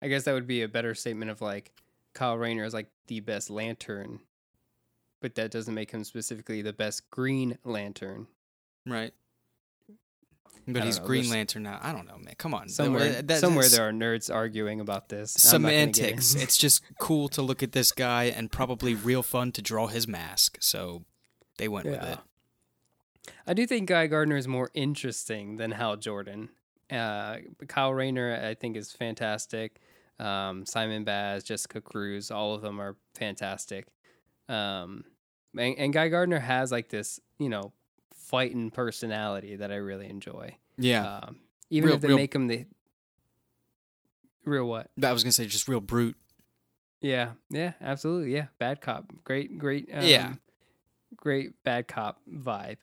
I 0.02 0.08
guess 0.08 0.24
that 0.24 0.34
would 0.34 0.48
be 0.48 0.62
a 0.62 0.68
better 0.68 0.94
statement 0.94 1.32
of 1.32 1.42
like 1.42 1.72
Kyle 2.14 2.38
Rayner 2.38 2.64
is 2.64 2.74
like 2.74 2.90
the 3.08 3.20
best 3.20 3.50
Lantern, 3.50 4.20
but 5.22 5.36
that 5.36 5.52
doesn't 5.52 5.74
make 5.74 5.92
him 5.92 6.04
specifically 6.04 6.62
the 6.62 6.74
best 6.74 7.10
Green 7.10 7.58
Lantern. 7.64 8.28
right, 8.86 9.14
but 10.74 10.84
he's 10.84 11.00
know, 11.00 11.06
Green 11.06 11.30
Lantern 11.30 11.64
now. 11.64 11.80
I 11.82 11.92
don't 11.92 12.08
know, 12.08 12.18
man. 12.18 12.36
Come 12.38 12.54
on, 12.54 12.70
Somewhere, 12.70 13.12
That- 13.12 13.28
that- 13.28 13.40
somewhere 13.40 13.68
there 13.70 13.88
are 13.88 13.92
nerds 13.92 14.34
arguing 14.34 14.80
about 14.80 15.10
this. 15.10 15.54
I'm 15.54 15.62
not 15.62 15.70
gonna 15.70 15.86
get 15.88 15.96
semantics. 15.96 16.36
it's 16.36 16.58
just 16.58 16.82
cool 17.00 17.30
to 17.30 17.42
look 17.42 17.62
at 17.64 17.72
this 17.72 17.92
guy 17.92 18.26
and 18.26 18.52
probably 18.52 18.96
real 18.96 19.24
fun 19.24 19.52
to 19.54 19.62
draw 19.62 19.88
his 19.88 20.08
mask. 20.08 20.58
So 20.62 21.06
they 21.58 21.68
went 21.68 21.86
with 21.86 22.02
it. 22.04 22.20
I 23.46 23.54
do 23.54 23.66
think 23.66 23.90
Guy 23.90 24.08
Gardner 24.08 24.38
is 24.38 24.48
more 24.48 24.70
interesting 24.74 25.58
than 25.58 25.72
Hal 25.72 25.98
Jordan. 25.98 26.50
Uh, 26.92 27.38
Kyle 27.68 27.94
Rayner, 27.94 28.40
I 28.44 28.56
think, 28.56 28.76
is 28.76 28.92
fantastic. 28.92 29.80
Um, 30.20 30.66
Simon 30.66 31.04
Baz, 31.04 31.44
Jessica 31.44 31.82
Cruz, 31.82 32.32
all 32.32 32.54
of 32.56 32.62
them 32.62 32.80
are 32.82 32.98
fantastic. 33.16 33.88
Um, 34.48 35.06
and, 35.58 35.76
and 35.78 35.94
Guy 35.94 36.10
Gardner 36.10 36.40
has 36.40 36.72
like 36.72 36.90
this, 36.90 37.20
you 37.38 37.50
know, 37.50 37.74
fighting 38.30 38.70
personality 38.70 39.56
that 39.56 39.72
I 39.72 39.76
really 39.78 40.08
enjoy. 40.10 40.56
Yeah, 40.78 41.18
Um, 41.24 41.40
even 41.72 41.88
Real- 41.88 41.96
if 41.96 42.02
they 42.02 42.08
real- 42.10 42.18
make 42.18 42.34
him 42.36 42.48
the 42.48 42.66
real 44.46 44.66
what? 44.68 44.90
I 45.02 45.12
was 45.12 45.24
gonna 45.24 45.32
say 45.32 45.46
just 45.46 45.68
real 45.68 45.82
brute. 45.82 46.16
Yeah, 47.02 47.32
yeah, 47.50 47.74
absolutely. 47.82 48.34
Yeah, 48.34 48.48
bad 48.58 48.82
cop. 48.82 49.12
Great, 49.24 49.58
great. 49.58 49.90
Um, 49.94 50.04
Yeah. 50.04 50.34
great 51.16 51.62
bad 51.64 51.88
cop 51.88 52.22
vibe. 52.30 52.78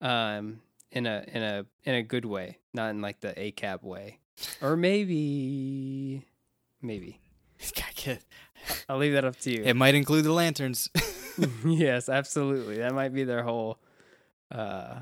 Um, 0.00 0.60
in 0.90 1.06
a 1.06 1.24
in 1.28 1.42
a 1.42 1.66
in 1.84 1.94
a 1.94 2.02
good 2.02 2.24
way, 2.24 2.58
not 2.72 2.90
in 2.90 3.00
like 3.00 3.20
the 3.20 3.32
ACAB 3.38 3.82
way, 3.82 4.18
or 4.60 4.76
maybe, 4.76 6.26
maybe. 6.80 7.20
I'll 8.88 8.98
leave 8.98 9.12
that 9.14 9.24
up 9.24 9.36
to 9.40 9.50
you. 9.50 9.62
It 9.64 9.74
might 9.74 9.94
include 9.94 10.24
the 10.24 10.32
lanterns. 10.32 10.88
yes, 11.64 12.08
absolutely. 12.10 12.76
That 12.78 12.92
might 12.94 13.14
be 13.14 13.24
their 13.24 13.42
whole 13.42 13.78
uh, 14.52 15.00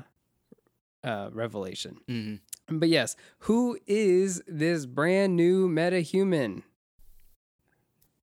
uh, 1.03 1.29
revelation. 1.33 1.97
hmm 2.07 2.35
But 2.69 2.89
yes, 2.89 3.15
who 3.39 3.77
is 3.87 4.41
this 4.47 4.85
brand 4.85 5.35
new 5.35 5.67
metahuman? 5.67 6.63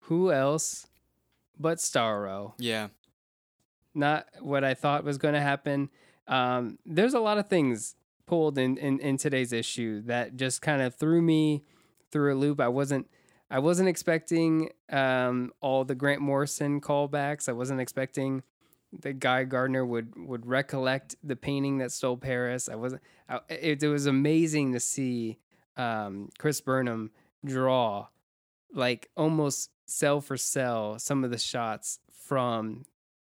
Who 0.02 0.32
else 0.32 0.86
but 1.58 1.78
Starro? 1.78 2.54
Yeah. 2.58 2.88
Not 3.94 4.26
what 4.40 4.64
I 4.64 4.74
thought 4.74 5.04
was 5.04 5.18
going 5.18 5.34
to 5.34 5.40
happen. 5.40 5.90
Um, 6.26 6.78
there's 6.86 7.14
a 7.14 7.20
lot 7.20 7.38
of 7.38 7.48
things 7.48 7.94
pulled 8.26 8.58
in, 8.58 8.76
in 8.76 9.00
in 9.00 9.16
today's 9.16 9.52
issue 9.52 10.02
that 10.02 10.36
just 10.36 10.60
kind 10.62 10.82
of 10.82 10.94
threw 10.94 11.20
me 11.22 11.64
through 12.12 12.34
a 12.34 12.36
loop. 12.36 12.60
I 12.60 12.68
wasn't 12.68 13.08
I 13.50 13.58
wasn't 13.58 13.88
expecting 13.88 14.70
um, 14.90 15.52
all 15.60 15.84
the 15.84 15.94
Grant 15.94 16.20
Morrison 16.20 16.80
callbacks. 16.80 17.48
I 17.48 17.52
wasn't 17.52 17.80
expecting 17.80 18.42
that 19.00 19.20
Guy 19.20 19.44
Gardner 19.44 19.84
would 19.84 20.14
would 20.16 20.46
recollect 20.46 21.16
the 21.22 21.36
painting 21.36 21.78
that 21.78 21.92
stole 21.92 22.16
Paris. 22.16 22.68
I 22.68 22.74
wasn't. 22.76 23.02
I, 23.28 23.40
it, 23.48 23.82
it 23.82 23.88
was 23.88 24.06
amazing 24.06 24.72
to 24.72 24.80
see 24.80 25.38
um, 25.76 26.30
Chris 26.38 26.60
Burnham 26.60 27.10
draw 27.44 28.08
like 28.72 29.10
almost 29.16 29.70
cell 29.86 30.20
for 30.20 30.36
cell 30.36 30.98
some 30.98 31.24
of 31.24 31.30
the 31.30 31.38
shots 31.38 31.98
from 32.26 32.84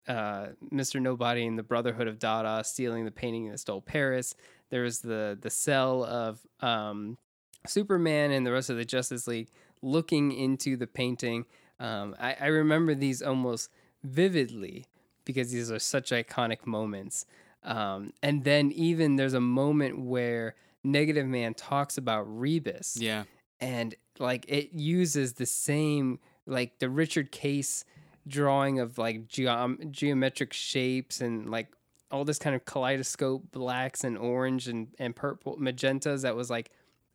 uh, 0.09 0.49
Mr. 0.73 1.01
Nobody 1.01 1.47
and 1.47 1.59
the 1.59 1.63
Brotherhood 1.63 2.09
of 2.09 2.19
Dada 2.19 2.63
stealing 2.65 3.05
the 3.05 3.11
painting 3.11 3.51
that 3.51 3.59
stole 3.59 3.81
Paris. 3.81 4.35
There 4.71 4.83
was 4.83 5.01
the 5.01 5.39
the 5.41 5.51
cell 5.51 6.05
of 6.05 6.41
um, 6.61 7.19
Superman 7.67 8.31
and 8.31 8.47
the 8.47 8.53
rest 8.53 8.71
of 8.71 8.77
the 8.77 8.85
Justice 8.85 9.27
League 9.27 9.51
looking 9.83 10.33
into 10.33 10.77
the 10.77 10.87
painting. 10.87 11.45
Um, 11.79 12.15
I, 12.19 12.37
I 12.41 12.47
remember 12.47 12.95
these 12.95 13.23
almost 13.23 13.71
vividly 14.03 14.87
because 15.25 15.51
these 15.51 15.71
are 15.71 15.79
such 15.79 16.11
iconic 16.11 16.67
moments. 16.67 17.27
Um, 17.65 18.13
and 18.23 18.43
then 18.45 18.73
even 18.73 19.17
there's 19.17 19.35
a 19.35 19.41
moment 19.41 20.01
where 20.01 20.55
Negative 20.85 21.27
Man 21.27 21.55
talks 21.55 21.97
about 21.99 22.23
Rebus 22.23 22.97
Yeah. 22.99 23.25
and 23.61 23.95
like 24.19 24.45
it 24.49 24.73
uses 24.73 25.35
the 25.35 25.47
same 25.47 26.19
like 26.47 26.79
the 26.81 26.89
Richard 26.91 27.31
Case 27.31 27.85
drawing 28.27 28.81
of 28.81 28.99
like 28.99 29.29
geom- 29.29 29.91
geometric 29.93 30.53
shapes 30.53 31.21
and 31.21 31.51
like 31.51 31.69
all 32.11 32.25
this 32.25 32.39
kind 32.39 32.55
of 32.57 32.65
kaleidoscope 32.65 33.51
blacks 33.53 34.03
and 34.05 34.19
orange 34.19 34.67
and 34.69 34.89
and 34.99 35.15
purple 35.17 35.57
magentas 35.57 36.23
that 36.23 36.35
was 36.37 36.51
like 36.51 36.71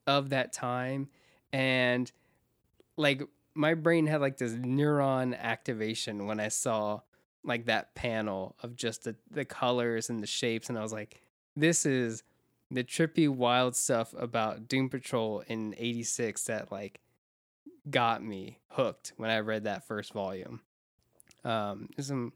of 0.07 0.29
that 0.29 0.53
time 0.53 1.09
and 1.53 2.11
like 2.95 3.21
my 3.53 3.73
brain 3.73 4.07
had 4.07 4.21
like 4.21 4.37
this 4.37 4.53
neuron 4.53 5.37
activation 5.37 6.25
when 6.25 6.39
I 6.39 6.47
saw 6.47 7.01
like 7.47 7.65
that 7.65 7.95
panel 7.95 8.55
of 8.61 8.75
just 8.75 9.05
the, 9.05 9.15
the 9.31 9.45
colors 9.45 10.09
and 10.09 10.21
the 10.21 10.27
shapes 10.27 10.69
and 10.69 10.77
I 10.77 10.81
was 10.81 10.93
like 10.93 11.21
this 11.55 11.85
is 11.85 12.23
the 12.69 12.83
trippy 12.83 13.29
wild 13.29 13.75
stuff 13.75 14.13
about 14.17 14.67
Doom 14.67 14.89
Patrol 14.89 15.43
in 15.47 15.73
86 15.77 16.43
that 16.45 16.71
like 16.71 16.99
got 17.89 18.23
me 18.23 18.59
hooked 18.69 19.13
when 19.17 19.29
I 19.29 19.39
read 19.39 19.63
that 19.63 19.87
first 19.87 20.13
volume. 20.13 20.61
Um, 21.43 21.89
there's 21.95 22.07
some 22.07 22.33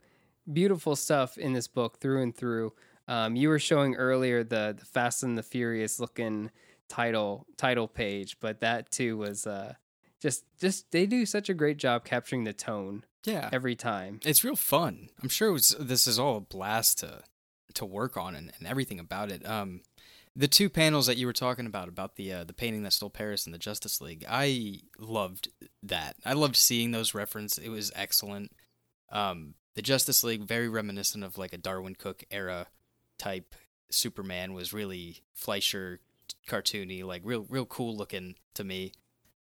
beautiful 0.51 0.95
stuff 0.95 1.37
in 1.37 1.53
this 1.53 1.67
book 1.67 1.99
through 1.99 2.21
and 2.21 2.35
through. 2.35 2.73
Um, 3.07 3.35
you 3.35 3.49
were 3.49 3.59
showing 3.59 3.95
earlier 3.95 4.43
the 4.43 4.75
the 4.77 4.85
Fast 4.85 5.23
and 5.23 5.37
the 5.37 5.43
Furious 5.43 5.99
looking 5.99 6.51
title 6.87 7.45
title 7.57 7.87
page, 7.87 8.37
but 8.39 8.61
that 8.61 8.91
too 8.91 9.17
was 9.17 9.45
uh, 9.45 9.73
just 10.21 10.45
just 10.59 10.91
they 10.91 11.05
do 11.05 11.25
such 11.25 11.49
a 11.49 11.53
great 11.53 11.77
job 11.77 12.05
capturing 12.05 12.43
the 12.43 12.53
tone 12.53 13.03
Yeah. 13.25 13.49
every 13.51 13.75
time. 13.75 14.19
It's 14.25 14.43
real 14.43 14.55
fun. 14.55 15.09
I'm 15.21 15.29
sure 15.29 15.49
it 15.49 15.53
was, 15.53 15.75
this 15.79 16.07
is 16.07 16.19
all 16.19 16.37
a 16.37 16.41
blast 16.41 16.99
to 16.99 17.21
to 17.73 17.85
work 17.85 18.17
on 18.17 18.35
and, 18.35 18.51
and 18.59 18.67
everything 18.67 18.99
about 18.99 19.31
it. 19.31 19.47
Um, 19.47 19.81
the 20.35 20.47
two 20.47 20.69
panels 20.69 21.07
that 21.07 21.17
you 21.17 21.25
were 21.25 21.33
talking 21.33 21.65
about 21.65 21.87
about 21.89 22.15
the 22.15 22.31
uh, 22.33 22.43
the 22.43 22.53
painting 22.53 22.83
that 22.83 22.93
stole 22.93 23.09
Paris 23.09 23.45
and 23.45 23.53
the 23.53 23.57
Justice 23.59 23.99
League, 23.99 24.25
I 24.29 24.79
loved 24.97 25.49
that. 25.83 26.15
I 26.25 26.33
loved 26.33 26.55
seeing 26.55 26.91
those 26.91 27.13
references. 27.13 27.63
It 27.63 27.69
was 27.69 27.91
excellent. 27.95 28.51
Um, 29.11 29.55
the 29.75 29.81
Justice 29.81 30.23
League, 30.23 30.43
very 30.43 30.69
reminiscent 30.69 31.23
of 31.23 31.37
like 31.37 31.51
a 31.53 31.57
Darwyn 31.57 31.95
Cooke 31.95 32.23
era 32.31 32.67
type 33.17 33.55
Superman, 33.89 34.53
was 34.53 34.71
really 34.73 35.17
Fleischer 35.33 35.99
cartoony, 36.47 37.03
like 37.03 37.21
real 37.25 37.45
real 37.49 37.65
cool 37.65 37.95
looking 37.95 38.35
to 38.53 38.63
me. 38.63 38.93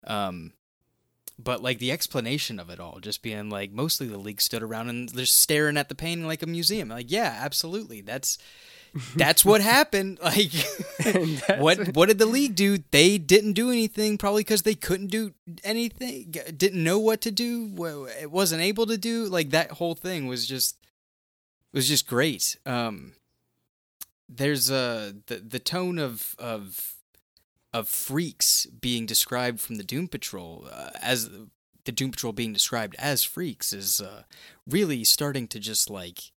Um, 0.05 0.53
but 1.39 1.63
like 1.63 1.79
the 1.79 1.93
explanation 1.93 2.59
of 2.59 2.69
it 2.69 2.81
all 2.81 2.99
just 3.01 3.23
being 3.23 3.49
like 3.49 3.71
mostly 3.71 4.07
the 4.09 4.19
league 4.19 4.41
stood 4.41 4.63
around 4.63 4.89
and 4.89 5.09
they're 5.11 5.25
staring 5.25 5.77
at 5.77 5.89
the 5.89 5.95
painting 5.95 6.27
like 6.27 6.43
a 6.43 6.47
museum. 6.47 6.89
Like 6.89 7.11
yeah 7.11 7.39
absolutely. 7.41 8.01
That's 8.01 8.39
that's 9.17 9.45
what 9.45 9.61
happened. 9.61 10.19
Like 10.29 10.53
what 11.59 11.95
what 11.95 12.09
did 12.09 12.19
the 12.19 12.27
league 12.27 12.57
do? 12.57 12.79
They 12.91 13.19
didn't 13.19 13.53
do 13.53 13.71
anything 13.71 14.19
probably 14.19 14.43
because 14.43 14.63
they 14.63 14.75
couldn't 14.75 15.09
do 15.09 15.33
anything 15.63 16.35
didn't 16.57 16.83
know 16.83 16.99
what 16.99 17.21
to 17.23 17.31
do 17.31 18.09
it 18.21 18.31
wasn't 18.31 18.63
able 18.63 18.87
to 18.87 18.99
do 18.99 19.27
like 19.27 19.51
that 19.51 19.73
whole 19.73 19.95
thing 19.95 20.27
was 20.27 20.47
just 20.47 20.77
was 21.73 21.87
just 21.89 22.07
great. 22.07 22.57
Um 22.67 23.13
there's 24.29 24.71
uh 24.71 25.13
the 25.27 25.37
the 25.37 25.59
tone 25.61 25.99
of 25.99 26.35
of 26.39 26.98
of 27.73 27.89
freaks 27.89 28.67
being 28.67 29.07
described 29.07 29.61
from 29.61 29.77
the 29.77 29.85
Doom 29.85 30.09
Patrol 30.09 30.67
uh, 30.73 30.91
as 31.03 31.31
the 31.85 31.93
Doom 31.93 32.11
Patrol 32.11 32.33
being 32.33 32.53
described 32.53 32.95
as 32.99 33.25
freaks 33.25 33.73
is 33.73 34.01
uh, 34.01 34.23
really 34.67 35.05
starting 35.05 35.47
to 35.49 35.59
just 35.59 35.89
like 35.89 36.33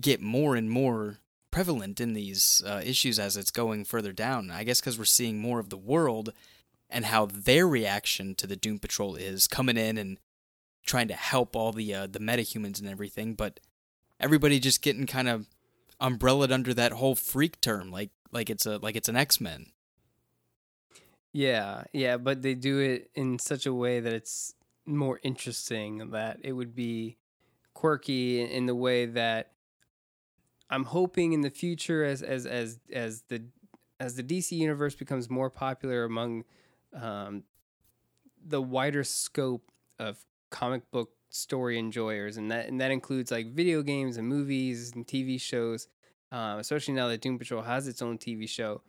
get 0.00 0.20
more 0.20 0.56
and 0.56 0.70
more 0.70 1.18
prevalent 1.50 2.00
in 2.00 2.12
these 2.12 2.62
uh, 2.66 2.80
issues 2.84 3.18
as 3.18 3.36
it's 3.36 3.50
going 3.50 3.84
further 3.84 4.12
down. 4.12 4.50
I 4.50 4.64
guess 4.64 4.80
because 4.80 4.98
we're 4.98 5.04
seeing 5.04 5.38
more 5.38 5.58
of 5.58 5.70
the 5.70 5.76
world 5.76 6.32
and 6.90 7.06
how 7.06 7.26
their 7.26 7.66
reaction 7.66 8.34
to 8.36 8.46
the 8.46 8.56
Doom 8.56 8.78
Patrol 8.78 9.16
is 9.16 9.46
coming 9.46 9.76
in 9.76 9.98
and 9.98 10.18
trying 10.86 11.08
to 11.08 11.14
help 11.14 11.54
all 11.54 11.72
the 11.72 11.92
uh, 11.94 12.06
the 12.06 12.18
metahumans 12.20 12.80
and 12.80 12.88
everything, 12.88 13.34
but 13.34 13.60
everybody 14.18 14.58
just 14.58 14.82
getting 14.82 15.06
kind 15.06 15.28
of 15.28 15.46
umbrellaed 16.00 16.52
under 16.52 16.72
that 16.74 16.92
whole 16.92 17.14
freak 17.14 17.60
term, 17.60 17.90
like 17.90 18.10
like 18.32 18.50
it's 18.50 18.66
a 18.66 18.78
like 18.78 18.96
it's 18.96 19.08
an 19.08 19.16
X 19.16 19.40
Men. 19.40 19.66
Yeah, 21.38 21.84
yeah, 21.92 22.16
but 22.16 22.42
they 22.42 22.56
do 22.56 22.80
it 22.80 23.12
in 23.14 23.38
such 23.38 23.64
a 23.64 23.72
way 23.72 24.00
that 24.00 24.12
it's 24.12 24.56
more 24.86 25.20
interesting. 25.22 26.10
That 26.10 26.40
it 26.42 26.52
would 26.52 26.74
be 26.74 27.16
quirky 27.74 28.42
in 28.42 28.66
the 28.66 28.74
way 28.74 29.06
that 29.06 29.52
I'm 30.68 30.82
hoping 30.82 31.34
in 31.34 31.42
the 31.42 31.50
future, 31.50 32.02
as 32.02 32.22
as 32.22 32.44
as 32.44 32.80
as 32.92 33.22
the 33.28 33.44
as 34.00 34.16
the 34.16 34.24
DC 34.24 34.50
universe 34.50 34.96
becomes 34.96 35.30
more 35.30 35.48
popular 35.48 36.02
among 36.02 36.42
um, 36.92 37.44
the 38.44 38.60
wider 38.60 39.04
scope 39.04 39.70
of 40.00 40.18
comic 40.50 40.90
book 40.90 41.10
story 41.30 41.78
enjoyers, 41.78 42.36
and 42.36 42.50
that 42.50 42.66
and 42.66 42.80
that 42.80 42.90
includes 42.90 43.30
like 43.30 43.52
video 43.52 43.82
games 43.82 44.16
and 44.16 44.26
movies 44.26 44.90
and 44.92 45.06
TV 45.06 45.40
shows. 45.40 45.86
Um, 46.32 46.58
especially 46.58 46.94
now 46.94 47.06
that 47.06 47.20
Doom 47.20 47.38
Patrol 47.38 47.62
has 47.62 47.86
its 47.86 48.02
own 48.02 48.18
TV 48.18 48.48
show, 48.48 48.82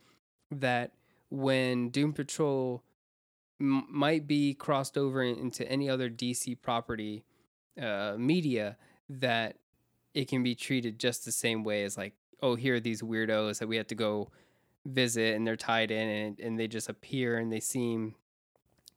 that 0.50 0.94
when 1.30 1.88
Doom 1.90 2.12
Patrol 2.12 2.82
m- 3.60 3.86
might 3.88 4.26
be 4.26 4.52
crossed 4.54 4.98
over 4.98 5.22
into 5.22 5.66
any 5.70 5.88
other 5.88 6.10
DC 6.10 6.60
property 6.60 7.24
uh, 7.80 8.14
media, 8.18 8.76
that 9.08 9.56
it 10.14 10.28
can 10.28 10.42
be 10.42 10.54
treated 10.54 10.98
just 10.98 11.24
the 11.24 11.32
same 11.32 11.62
way 11.64 11.84
as 11.84 11.96
like, 11.96 12.14
oh, 12.42 12.54
here 12.56 12.74
are 12.74 12.80
these 12.80 13.02
weirdos 13.02 13.58
that 13.58 13.68
we 13.68 13.76
have 13.76 13.86
to 13.88 13.94
go 13.94 14.30
visit, 14.84 15.36
and 15.36 15.46
they're 15.46 15.56
tied 15.56 15.90
in, 15.90 16.08
and 16.08 16.40
and 16.40 16.58
they 16.58 16.66
just 16.66 16.88
appear, 16.88 17.38
and 17.38 17.52
they 17.52 17.60
seem 17.60 18.14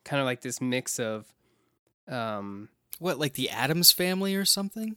kind 0.03 0.19
of 0.19 0.25
like 0.25 0.41
this 0.41 0.59
mix 0.59 0.99
of 0.99 1.33
um 2.07 2.69
What, 2.99 3.19
like 3.19 3.33
the 3.33 3.49
Addams 3.49 3.91
family 3.91 4.35
or 4.35 4.43
something? 4.45 4.95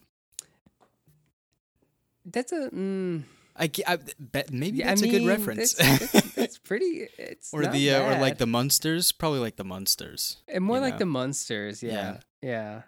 that's 2.24 2.50
a 2.52 2.70
mm, 2.70 3.22
I, 3.58 3.70
I 3.86 3.98
bet 4.18 4.52
maybe 4.52 4.82
that's 4.82 5.02
a 5.02 5.08
good 5.08 5.26
reference. 5.26 5.74
That's, 5.74 6.12
that's, 6.12 6.30
that's 6.34 6.58
pretty. 6.58 7.08
It's 7.18 7.52
or 7.54 7.66
the 7.66 7.90
uh, 7.90 8.02
or 8.02 8.20
like 8.20 8.38
the 8.38 8.46
Munsters, 8.46 9.12
probably 9.12 9.40
like 9.40 9.56
the 9.56 9.64
Munsters. 9.64 10.36
and 10.48 10.62
more 10.62 10.78
like 10.80 10.94
know? 10.94 10.98
the 10.98 11.06
Munsters. 11.06 11.82
Yeah, 11.82 11.92
Yeah. 11.92 12.20
yeah, 12.42 12.82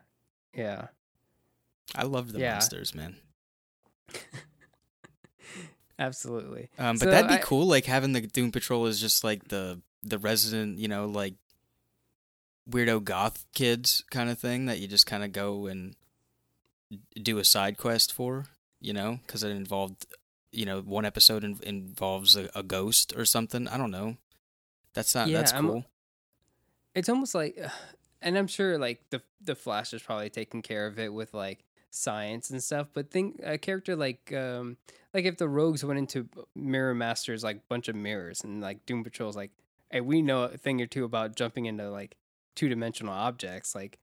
yeah. 0.54 0.87
I 1.94 2.04
loved 2.04 2.32
the 2.32 2.40
Yeah. 2.40 2.52
Munsters, 2.52 2.94
man. 2.94 3.16
Absolutely. 5.98 6.68
Um, 6.78 6.96
but 6.96 7.06
So 7.06 7.10
that'd 7.10 7.28
be 7.28 7.34
I- 7.34 7.38
cool. 7.38 7.66
Like 7.66 7.87
having 7.87 8.12
the 8.12 8.20
Doom 8.20 8.52
Patrol 8.52 8.87
is 8.87 9.00
just 9.00 9.25
like 9.25 9.48
the 9.48 9.80
the 10.02 10.18
resident, 10.18 10.78
you 10.78 10.87
know, 10.87 11.06
like 11.06 11.34
weirdo 12.70 13.02
goth 13.02 13.44
kids 13.54 14.04
kind 14.10 14.30
of 14.30 14.38
thing 14.38 14.66
that 14.66 14.78
you 14.78 14.87
just 14.87 15.06
kind 15.06 15.25
of 15.25 15.32
go 15.32 15.66
and 15.66 15.96
do 17.20 17.38
a 17.38 17.44
side 17.44 17.76
quest 17.76 18.12
for, 18.12 18.46
you 18.80 18.92
know, 18.92 19.18
because 19.26 19.42
it 19.42 19.50
involved, 19.50 20.06
you 20.52 20.64
know, 20.66 20.80
one 20.80 21.04
episode 21.04 21.44
in- 21.44 21.60
involves 21.62 22.36
a, 22.36 22.48
a 22.54 22.62
ghost 22.62 23.12
or 23.16 23.24
something. 23.24 23.68
I 23.68 23.76
don't 23.76 23.90
know. 23.90 24.16
That's 24.94 25.14
not. 25.14 25.28
Yeah, 25.28 25.38
that's 25.38 25.52
I'm- 25.52 25.66
cool. 25.68 25.84
It's 26.94 27.08
almost 27.08 27.34
like, 27.34 27.58
and 28.22 28.36
I'm 28.36 28.46
sure 28.46 28.78
like 28.78 29.02
the 29.10 29.22
the 29.40 29.54
Flash 29.54 29.92
is 29.92 30.02
probably 30.02 30.30
taking 30.30 30.62
care 30.62 30.86
of 30.86 30.98
it 30.98 31.12
with 31.12 31.34
like 31.34 31.64
science 31.90 32.50
and 32.50 32.62
stuff. 32.62 32.88
But 32.92 33.11
think 33.11 33.40
a 33.44 33.58
character 33.58 33.96
like 33.96 34.32
um 34.32 34.76
like 35.14 35.24
if 35.24 35.37
the 35.38 35.48
Rogues 35.48 35.84
went 35.84 35.98
into 35.98 36.28
Mirror 36.54 36.94
Master's 36.94 37.44
like 37.44 37.68
bunch 37.68 37.88
of 37.88 37.94
mirrors 37.96 38.42
and 38.44 38.61
like 38.61 38.84
Doom 38.87 39.04
Patrol's 39.04 39.37
like, 39.37 39.50
hey, 39.90 40.00
we 40.00 40.22
know 40.22 40.44
a 40.44 40.56
thing 40.56 40.80
or 40.80 40.87
two 40.87 41.04
about 41.04 41.37
jumping 41.37 41.66
into 41.66 41.90
like 41.90 42.16
two 42.54 42.68
dimensional 42.68 43.12
objects. 43.14 43.74
Like 43.74 43.98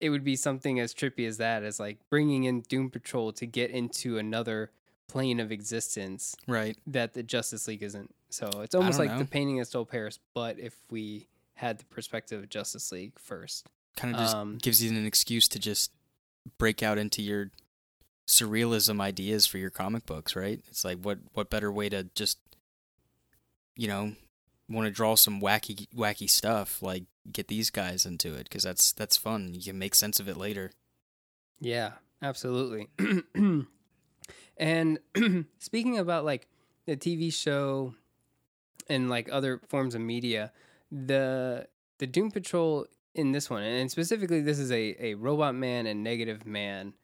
it 0.00 0.10
would 0.10 0.24
be 0.24 0.36
something 0.36 0.80
as 0.80 0.92
trippy 0.92 1.26
as 1.26 1.38
that 1.38 1.62
as 1.62 1.78
like 1.80 1.98
bringing 2.10 2.44
in 2.44 2.60
Doom 2.62 2.90
Patrol 2.90 3.32
to 3.32 3.46
get 3.46 3.70
into 3.70 4.18
another 4.18 4.72
plane 5.14 5.38
of 5.38 5.52
existence 5.52 6.34
right. 6.48 6.76
that 6.88 7.14
the 7.14 7.22
Justice 7.22 7.68
League 7.68 7.84
isn't. 7.84 8.12
So 8.30 8.50
it's 8.62 8.74
almost 8.74 8.98
like 8.98 9.10
know. 9.10 9.18
the 9.18 9.24
painting 9.24 9.60
of 9.60 9.66
Stole 9.68 9.84
Paris, 9.84 10.18
but 10.34 10.58
if 10.58 10.74
we 10.90 11.28
had 11.54 11.78
the 11.78 11.84
perspective 11.84 12.42
of 12.42 12.48
Justice 12.48 12.90
League 12.90 13.12
first. 13.16 13.68
Kind 13.96 14.12
of 14.12 14.20
just 14.20 14.34
Um, 14.34 14.58
gives 14.60 14.82
you 14.82 14.90
an 14.90 15.06
excuse 15.06 15.46
to 15.48 15.60
just 15.60 15.92
break 16.58 16.82
out 16.82 16.98
into 16.98 17.22
your 17.22 17.52
surrealism 18.26 19.00
ideas 19.00 19.46
for 19.46 19.58
your 19.58 19.70
comic 19.70 20.04
books, 20.04 20.34
right? 20.34 20.60
It's 20.66 20.84
like 20.84 20.98
what 20.98 21.18
what 21.32 21.48
better 21.48 21.70
way 21.70 21.88
to 21.90 22.08
just 22.16 22.38
you 23.76 23.86
know 23.86 24.16
want 24.68 24.86
to 24.86 24.90
draw 24.90 25.14
some 25.14 25.40
wacky 25.40 25.86
wacky 25.94 26.28
stuff 26.28 26.82
like 26.82 27.04
get 27.30 27.46
these 27.46 27.70
guys 27.70 28.04
into 28.04 28.34
it 28.34 28.44
because 28.44 28.64
that's 28.64 28.90
that's 28.90 29.16
fun. 29.16 29.54
You 29.54 29.62
can 29.62 29.78
make 29.78 29.94
sense 29.94 30.18
of 30.18 30.28
it 30.28 30.36
later. 30.36 30.72
Yeah, 31.60 31.92
absolutely. 32.20 32.88
and 34.56 34.98
speaking 35.58 35.98
about 35.98 36.24
like 36.24 36.48
the 36.86 36.96
TV 36.96 37.32
show 37.32 37.94
and 38.88 39.08
like 39.08 39.28
other 39.30 39.60
forms 39.68 39.94
of 39.94 40.00
media, 40.00 40.52
the 40.90 41.66
the 41.98 42.06
Doom 42.06 42.30
Patrol 42.30 42.86
in 43.14 43.32
this 43.32 43.48
one, 43.48 43.62
and 43.62 43.90
specifically 43.90 44.40
this 44.40 44.58
is 44.58 44.72
a, 44.72 44.96
a 44.98 45.14
robot 45.14 45.54
man 45.54 45.86
and 45.86 46.02
negative 46.02 46.46
man 46.46 46.94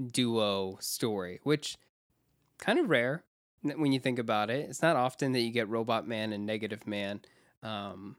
duo 0.00 0.78
story, 0.80 1.40
which 1.42 1.76
kind 2.58 2.78
of 2.78 2.88
rare 2.88 3.24
when 3.62 3.92
you 3.92 3.98
think 4.00 4.18
about 4.18 4.50
it. 4.50 4.68
It's 4.68 4.82
not 4.82 4.96
often 4.96 5.32
that 5.32 5.40
you 5.40 5.50
get 5.50 5.68
robot 5.68 6.06
man 6.06 6.32
and 6.32 6.46
negative 6.46 6.86
man 6.86 7.20
um, 7.62 8.16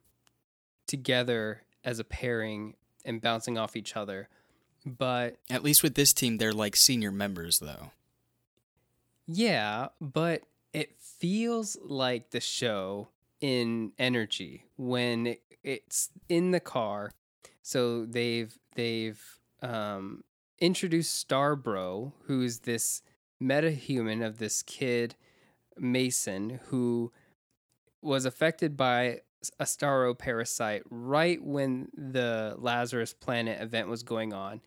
together 0.87 1.63
as 1.83 1.99
a 1.99 2.03
pairing 2.03 2.75
and 3.05 3.21
bouncing 3.21 3.57
off 3.57 3.75
each 3.75 3.95
other. 3.95 4.29
But 4.85 5.37
At 5.49 5.63
least 5.63 5.83
with 5.83 5.95
this 5.95 6.13
team, 6.13 6.37
they're 6.37 6.53
like 6.53 6.75
senior 6.75 7.11
members 7.11 7.59
though. 7.59 7.91
Yeah, 9.33 9.89
but 10.01 10.43
it 10.73 10.95
feels 10.99 11.77
like 11.81 12.31
the 12.31 12.41
show 12.41 13.09
in 13.39 13.93
energy 13.97 14.65
when 14.77 15.27
it, 15.27 15.41
it's 15.63 16.09
in 16.27 16.51
the 16.51 16.59
car. 16.59 17.11
So 17.61 18.05
they've 18.05 18.53
they've 18.75 19.21
um, 19.61 20.23
introduced 20.59 21.27
Starbro, 21.27 22.11
who's 22.25 22.59
this 22.59 23.01
metahuman 23.41 24.25
of 24.25 24.37
this 24.37 24.61
kid 24.63 25.15
Mason 25.77 26.59
who 26.65 27.11
was 28.01 28.25
affected 28.25 28.75
by 28.75 29.21
a 29.59 29.63
Starro 29.63 30.17
parasite 30.17 30.83
right 30.89 31.41
when 31.41 31.87
the 31.95 32.55
Lazarus 32.57 33.13
planet 33.13 33.61
event 33.61 33.87
was 33.87 34.03
going 34.03 34.33
on. 34.33 34.61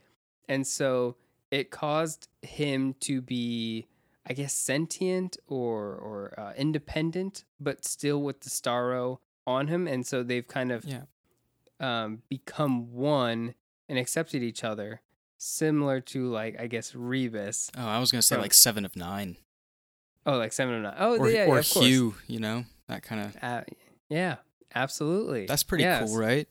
And 0.48 0.66
so 0.66 1.16
it 1.50 1.70
caused 1.70 2.29
him 2.42 2.94
to 3.00 3.20
be 3.20 3.87
I 4.26 4.32
guess 4.32 4.54
sentient 4.54 5.37
or 5.46 5.94
or 5.94 6.34
uh, 6.38 6.52
independent, 6.56 7.44
but 7.60 7.84
still 7.84 8.22
with 8.22 8.40
the 8.40 8.50
Starro 8.50 9.18
on 9.46 9.68
him, 9.68 9.87
and 9.87 10.06
so 10.06 10.22
they've 10.22 10.46
kind 10.46 10.72
of 10.72 10.84
Yeah. 10.84 11.02
um, 11.80 12.22
become 12.28 12.92
one 12.92 13.54
and 13.88 13.98
accepted 13.98 14.42
each 14.42 14.64
other, 14.64 15.02
similar 15.37 16.00
to 16.00 16.26
like 16.30 16.58
I 16.58 16.66
guess 16.68 16.94
Rebus. 16.94 17.70
Oh, 17.76 17.87
I 17.87 17.98
was 17.98 18.10
gonna 18.10 18.22
say 18.22 18.37
like 18.38 18.54
seven 18.54 18.84
of 18.84 18.96
nine 18.96 19.37
Oh, 20.26 20.38
like 20.38 20.54
seven 20.54 20.76
of 20.76 20.82
nine. 20.84 20.94
Oh, 20.98 21.18
or 21.18 21.28
yeah, 21.28 21.42
or 21.44 21.54
yeah, 21.56 21.58
of 21.60 21.70
course. 21.70 21.74
Hugh. 21.74 22.14
You 22.26 22.40
know 22.40 22.64
that 22.88 23.02
kind 23.02 23.20
of. 23.26 23.37
Uh, 23.42 23.62
yeah, 24.08 24.37
absolutely. 24.74 25.44
That's 25.44 25.62
pretty 25.62 25.84
Yes. 25.84 26.08
cool, 26.08 26.18
right? 26.18 26.48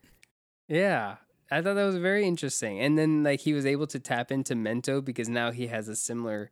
Yeah. 0.67 1.15
I 1.49 1.61
thought 1.61 1.73
that 1.75 1.83
was 1.85 1.97
very 1.97 2.25
interesting. 2.27 2.79
And 2.79 2.97
then 2.97 3.23
like 3.23 3.39
he 3.41 3.53
was 3.53 3.65
able 3.65 3.87
to 3.87 3.99
tap 3.99 4.31
into 4.31 4.53
Mento 4.55 5.03
because 5.03 5.27
now 5.29 5.51
he 5.51 5.67
has 5.67 5.87
a 5.87 5.95
similar 5.95 6.51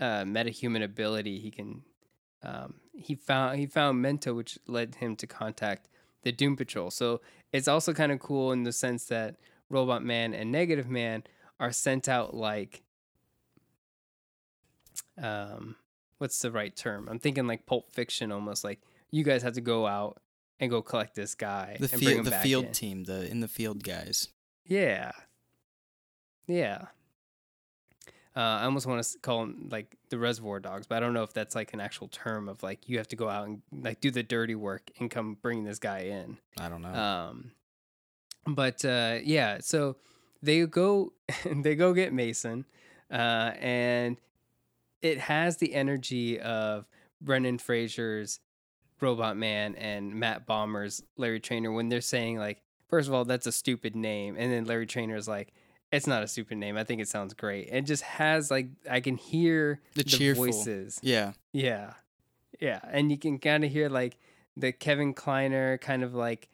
uh 0.00 0.22
metahuman 0.24 0.82
ability. 0.84 1.38
He 1.40 1.50
can 1.50 1.82
um 2.42 2.74
he 2.94 3.14
found 3.14 3.58
he 3.58 3.66
found 3.66 4.04
Mento 4.04 4.34
which 4.34 4.58
led 4.66 4.96
him 4.96 5.16
to 5.16 5.26
contact 5.26 5.88
the 6.22 6.32
Doom 6.32 6.56
Patrol. 6.56 6.90
So 6.90 7.20
it's 7.52 7.68
also 7.68 7.92
kind 7.94 8.12
of 8.12 8.18
cool 8.20 8.52
in 8.52 8.62
the 8.64 8.72
sense 8.72 9.04
that 9.06 9.36
Robot 9.70 10.02
Man 10.04 10.34
and 10.34 10.50
Negative 10.52 10.88
Man 10.88 11.24
are 11.60 11.72
sent 11.72 12.08
out 12.08 12.34
like 12.34 12.82
um 15.20 15.76
what's 16.18 16.38
the 16.40 16.50
right 16.50 16.74
term? 16.74 17.08
I'm 17.10 17.18
thinking 17.18 17.46
like 17.46 17.66
Pulp 17.66 17.90
Fiction 17.92 18.32
almost 18.32 18.64
like 18.64 18.80
you 19.10 19.24
guys 19.24 19.42
have 19.42 19.54
to 19.54 19.60
go 19.60 19.86
out 19.86 20.20
and 20.60 20.70
go 20.70 20.82
collect 20.82 21.14
this 21.14 21.34
guy 21.34 21.76
The 21.78 21.88
and 21.92 22.02
bring 22.02 22.14
field, 22.16 22.26
the 22.26 22.30
field 22.32 22.64
in. 22.66 22.72
team, 22.72 23.04
the 23.04 23.28
in 23.30 23.40
the 23.40 23.48
field 23.48 23.82
guys. 23.84 24.28
Yeah. 24.66 25.12
Yeah. 26.46 26.86
Uh, 28.38 28.60
I 28.60 28.64
almost 28.66 28.86
want 28.86 29.02
to 29.02 29.18
call 29.18 29.40
them 29.40 29.68
like 29.68 29.96
the 30.10 30.18
reservoir 30.18 30.60
dogs, 30.60 30.86
but 30.86 30.94
I 30.94 31.00
don't 31.00 31.12
know 31.12 31.24
if 31.24 31.32
that's 31.32 31.56
like 31.56 31.74
an 31.74 31.80
actual 31.80 32.06
term 32.06 32.48
of 32.48 32.62
like 32.62 32.88
you 32.88 32.98
have 32.98 33.08
to 33.08 33.16
go 33.16 33.28
out 33.28 33.48
and 33.48 33.62
like 33.72 34.00
do 34.00 34.12
the 34.12 34.22
dirty 34.22 34.54
work 34.54 34.92
and 35.00 35.10
come 35.10 35.36
bring 35.42 35.64
this 35.64 35.80
guy 35.80 36.02
in. 36.02 36.38
I 36.56 36.68
don't 36.68 36.82
know. 36.82 36.94
Um, 36.94 37.50
but 38.46 38.84
uh, 38.84 39.18
yeah, 39.24 39.58
so 39.60 39.96
they 40.40 40.64
go 40.66 41.14
they 41.52 41.74
go 41.74 41.92
get 41.92 42.12
Mason, 42.12 42.64
uh, 43.10 43.54
and 43.58 44.18
it 45.02 45.18
has 45.18 45.56
the 45.56 45.74
energy 45.74 46.38
of 46.38 46.86
Brendan 47.20 47.58
Fraser's 47.58 48.38
Robot 49.00 49.36
Man 49.36 49.74
and 49.74 50.14
Matt 50.14 50.46
Bomer's 50.46 51.02
Larry 51.16 51.40
Trainor 51.40 51.72
when 51.72 51.88
they're 51.88 52.00
saying 52.00 52.38
like, 52.38 52.62
first 52.88 53.08
of 53.08 53.14
all, 53.14 53.24
that's 53.24 53.48
a 53.48 53.52
stupid 53.52 53.96
name, 53.96 54.36
and 54.38 54.52
then 54.52 54.64
Larry 54.64 54.86
Trainor 54.86 55.16
is 55.16 55.26
like, 55.26 55.52
it's 55.92 56.06
not 56.06 56.22
a 56.22 56.28
stupid 56.28 56.58
name. 56.58 56.76
I 56.76 56.84
think 56.84 57.00
it 57.00 57.08
sounds 57.08 57.34
great. 57.34 57.68
It 57.70 57.82
just 57.82 58.02
has 58.02 58.50
like 58.50 58.68
I 58.90 59.00
can 59.00 59.16
hear 59.16 59.80
The 59.94 60.04
cheerful. 60.04 60.44
voices. 60.44 60.98
Yeah. 61.02 61.32
Yeah. 61.52 61.94
Yeah. 62.60 62.80
And 62.90 63.10
you 63.10 63.18
can 63.18 63.38
kind 63.38 63.64
of 63.64 63.70
hear 63.70 63.88
like 63.88 64.18
the 64.56 64.72
Kevin 64.72 65.14
Kiner 65.14 65.80
kind 65.80 66.02
of 66.02 66.14
like 66.14 66.48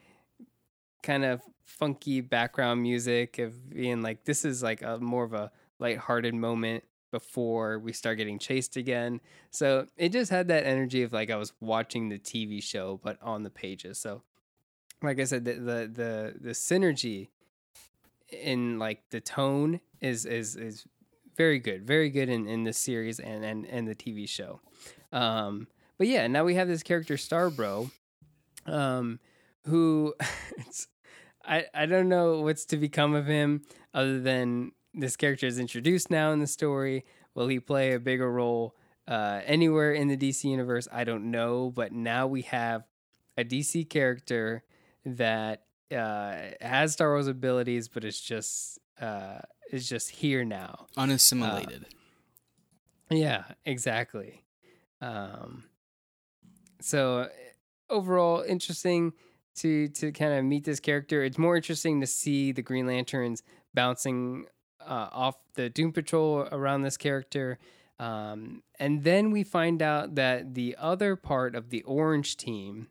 kind 1.03 1.25
of 1.25 1.41
funky 1.65 2.21
background 2.21 2.83
music 2.83 3.39
of 3.39 3.71
being 3.71 4.03
like 4.03 4.25
this 4.25 4.45
is 4.45 4.63
like 4.63 4.83
a 4.83 4.99
more 4.99 5.25
of 5.25 5.33
a 5.33 5.51
lighthearted 5.79 6.35
moment 6.35 6.85
before 7.11 7.79
we 7.79 7.93
start 7.93 8.19
getting 8.19 8.39
chased 8.39 8.77
again. 8.77 9.21
So 9.51 9.87
it 9.97 10.11
just 10.11 10.31
had 10.31 10.49
that 10.49 10.67
energy 10.67 11.03
of 11.03 11.13
like 11.13 11.31
I 11.31 11.37
was 11.37 11.53
watching 11.61 12.09
the 12.09 12.19
TV 12.19 12.63
show 12.63 13.01
but 13.03 13.19
on 13.23 13.43
the 13.43 13.51
pages. 13.51 13.99
So 13.99 14.23
like 15.03 15.19
I 15.21 15.25
said 15.25 15.45
the 15.45 15.55
the 15.55 15.91
the, 15.93 16.35
the 16.41 16.51
synergy 16.51 17.29
in 18.43 18.79
like 18.79 19.11
the 19.11 19.21
tone 19.21 19.81
is 20.01 20.25
is 20.27 20.57
is 20.57 20.87
very 21.37 21.59
good, 21.59 21.87
very 21.87 22.11
good 22.11 22.29
in 22.29 22.47
in 22.47 22.65
this 22.65 22.79
series 22.79 23.19
and 23.19 23.45
and 23.45 23.67
and 23.67 23.89
the 23.89 23.95
TV 23.95 24.29
show. 24.29 24.61
Um, 25.13 25.69
but 25.99 26.07
yeah, 26.07 26.27
now 26.27 26.45
we 26.45 26.55
have 26.55 26.69
this 26.69 26.83
character 26.83 27.15
Starbro, 27.15 27.91
um, 28.67 29.21
who 29.67 30.15
it's, 30.57 30.89
I 31.45 31.67
I 31.75 31.87
don't 31.87 32.09
know 32.09 32.41
what's 32.41 32.65
to 32.67 32.77
become 32.77 33.15
of 33.15 33.27
him 33.27 33.63
other 33.93 34.21
than 34.21 34.73
this 34.93 35.17
character 35.17 35.47
is 35.47 35.59
introduced 35.59 36.11
now 36.11 36.33
in 36.33 36.41
the 36.41 36.47
story. 36.47 37.05
Will 37.35 37.49
he 37.49 37.59
play 37.59 37.93
a 37.93 37.99
bigger 37.99 38.31
role 38.31 38.77
uh, 39.09 39.41
anywhere 39.45 39.93
in 39.93 40.09
the 40.09 40.17
DC 40.17 40.45
universe? 40.45 40.87
I 40.93 41.05
don't 41.05 41.31
know, 41.31 41.73
but 41.75 41.93
now 41.93 42.27
we 42.27 42.43
have 42.43 42.85
a 43.37 43.45
DC 43.45 43.91
character 43.91 44.63
that 45.05 45.64
uh, 45.93 46.35
has 46.61 46.93
Starro's 46.93 47.29
abilities, 47.29 47.89
but 47.89 48.05
it's 48.05 48.21
just 48.21 48.79
uh, 49.01 49.39
is 49.71 49.89
just 49.89 50.11
here 50.11 50.45
now. 50.45 50.87
Unassimilated. 50.97 51.87
Yeah, 53.11 53.45
exactly. 53.65 54.45
Um, 55.01 55.65
so 56.81 57.29
overall, 57.91 58.43
interesting 58.43 59.13
to 59.57 59.89
to 59.89 60.13
kind 60.13 60.35
of 60.35 60.45
meet 60.45 60.65
this 60.65 60.81
character. 60.81 61.23
It's 61.23 61.39
more 61.39 61.57
interesting 61.57 62.01
to 62.01 62.07
see 62.07 62.53
the 62.53 62.63
Green 62.63 62.87
Lanterns 62.87 63.43
bouncing 63.73 64.47
uh, 64.81 65.09
off 65.13 65.37
the 65.55 65.69
Doom 65.69 65.93
Patrol 65.93 66.49
around 66.51 66.83
this 66.83 66.97
character. 66.97 67.59
Um, 67.99 68.63
and 68.81 69.05
then 69.05 69.31
we 69.31 69.45
find 69.45 69.81
out 69.81 70.17
that 70.17 70.55
the 70.55 70.77
other 70.79 71.15
part 71.15 71.55
of 71.55 71.71
the 71.71 71.83
Orange 71.85 72.37
team 72.37 72.89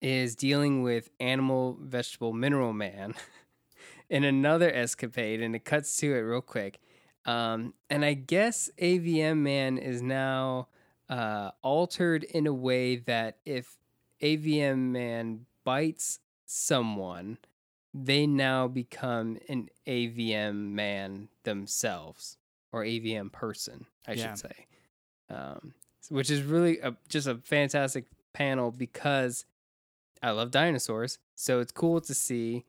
is 0.00 0.34
dealing 0.36 0.82
with 0.82 1.10
Animal, 1.20 1.78
Vegetable, 1.80 2.32
Mineral 2.32 2.72
Man 2.72 3.14
in 4.10 4.24
another 4.24 4.70
escapade, 4.72 5.40
and 5.40 5.54
it 5.56 5.64
cuts 5.64 5.96
to 5.98 6.14
it 6.14 6.18
real 6.20 6.40
quick. 6.40 6.80
Um, 7.24 7.74
and 7.90 8.04
I 8.04 8.14
guess 8.14 8.70
AVM 8.78 9.38
Man 9.38 9.78
is 9.78 10.00
now 10.02 10.68
uh, 11.08 11.50
altered 11.62 12.24
in 12.24 12.46
a 12.46 12.52
way 12.54 12.96
that 12.96 13.38
if 13.44 13.76
AVM 14.22 14.78
Man 14.92 15.46
bites 15.64 16.20
someone, 16.44 17.38
they 17.92 18.26
now 18.26 18.68
become 18.68 19.38
an 19.48 19.68
AVM 19.86 20.72
man 20.72 21.28
themselves 21.44 22.36
or 22.72 22.84
AVM 22.84 23.32
person, 23.32 23.86
I 24.06 24.12
Yeah. 24.12 24.28
should 24.28 24.38
say. 24.38 24.66
Um, 25.30 25.74
which 26.08 26.30
is 26.30 26.42
really 26.42 26.78
a, 26.80 26.96
just 27.08 27.26
a 27.26 27.36
fantastic 27.36 28.04
panel 28.32 28.70
because 28.70 29.44
I 30.22 30.30
love 30.30 30.50
dinosaurs. 30.50 31.18
So 31.34 31.60
it's 31.60 31.72
cool 31.72 32.00
to 32.02 32.14
see 32.14 32.64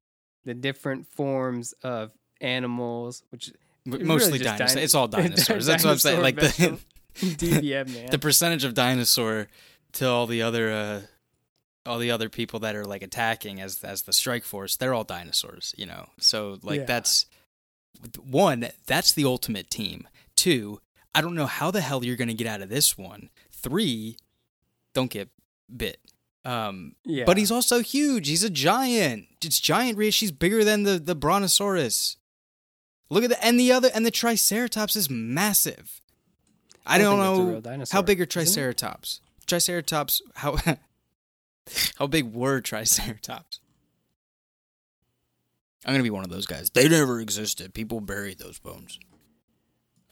the 0.45 0.53
different 0.53 1.07
forms 1.07 1.73
of 1.83 2.11
animals, 2.41 3.23
which 3.29 3.51
Mostly 3.85 4.07
really 4.33 4.39
dinosaurs. 4.39 4.71
dino- 4.73 4.83
It's 4.83 4.95
all 4.95 5.07
dinosaurs. 5.19 5.65
That's 5.65 5.83
what 5.83 5.91
I'm 5.91 5.97
saying. 5.97 6.21
Like 6.21 6.35
the 6.35 6.77
DVM 7.15 7.87
man. 7.93 8.07
the 8.11 8.19
percentage 8.19 8.63
of 8.63 8.73
dinosaur 8.73 9.47
to 9.93 10.07
all 10.07 10.27
the 10.27 10.41
other 10.41 10.71
uh 10.71 11.01
all 11.85 11.97
the 11.99 12.11
other 12.11 12.27
people 12.27 12.59
that 12.59 12.75
are 12.75 12.83
like 12.85 13.01
attacking 13.01 13.61
as 13.61 13.81
as 13.83 14.01
the 14.03 14.11
strike 14.13 14.43
force, 14.43 14.75
they're 14.75 14.93
all 14.93 15.05
dinosaurs, 15.05 15.73
you 15.77 15.85
know. 15.85 16.09
So 16.19 16.59
like 16.61 16.81
Yeah. 16.81 16.85
that's 16.85 17.25
one, 18.21 18.67
that's 18.85 19.13
the 19.13 19.23
ultimate 19.25 19.69
team. 19.69 20.07
Two, 20.35 20.81
I 21.15 21.21
don't 21.21 21.33
know 21.33 21.45
how 21.47 21.71
the 21.71 21.81
hell 21.81 22.03
you're 22.05 22.17
going 22.17 22.27
to 22.27 22.33
get 22.33 22.45
out 22.45 22.61
of 22.61 22.69
this 22.69 22.97
one. 22.97 23.29
Three, 23.51 24.17
don't 24.93 25.09
get 25.09 25.29
bit. 25.75 25.99
Um 26.47 26.95
yeah. 27.03 27.25
but 27.25 27.37
he's 27.37 27.51
also 27.51 27.81
huge. 27.81 28.29
He's 28.29 28.43
a 28.43 28.49
giant. 28.49 29.27
It's 29.43 29.59
giant 29.59 29.97
Rhea. 29.97 30.11
She's 30.11 30.31
bigger 30.31 30.63
than 30.63 30.83
the 30.83 30.97
the 30.97 31.15
Brontosaurus. 31.15 32.15
Look 33.09 33.23
at 33.25 33.29
the 33.29 33.45
and 33.45 33.59
the 33.59 33.71
other 33.71 33.89
and 33.93 34.05
the 34.05 34.11
Triceratops 34.11 34.95
is 34.95 35.09
massive. 35.09 36.01
I, 36.85 36.95
I 36.95 36.97
don't, 36.99 37.19
don't 37.19 37.35
think 37.35 37.81
it's 37.81 37.91
a 37.91 37.95
know 37.95 37.99
how 37.99 38.01
big 38.01 38.21
are? 38.21 38.25
Triceratops. 38.25 39.19
Triceratops. 39.45 40.21
How 40.35 40.57
how 41.97 42.07
big 42.07 42.33
were 42.33 42.61
Triceratops? 42.61 43.59
I'm 45.85 45.93
gonna 45.93 46.03
be 46.03 46.09
one 46.09 46.23
of 46.23 46.29
those 46.29 46.45
guys. 46.45 46.69
They 46.69 46.87
never 46.87 47.19
existed. 47.19 47.73
People 47.73 47.99
buried 47.99 48.39
those 48.39 48.57
bones. 48.57 48.99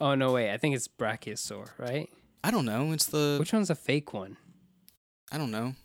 Oh 0.02 0.15
no, 0.15 0.34
wait. 0.34 0.52
I 0.52 0.58
think 0.58 0.76
it's 0.76 0.89
Brachiosaur, 0.89 1.69
right? 1.78 2.10
I 2.43 2.52
don't 2.52 2.65
know. 2.65 2.91
It's 2.91 3.06
the 3.08 3.38
Which 3.39 3.54
one's 3.54 3.69
a 3.69 3.76
fake 3.76 4.13
one? 4.13 4.36
I 5.32 5.38
don't 5.38 5.52
know. 5.52 5.76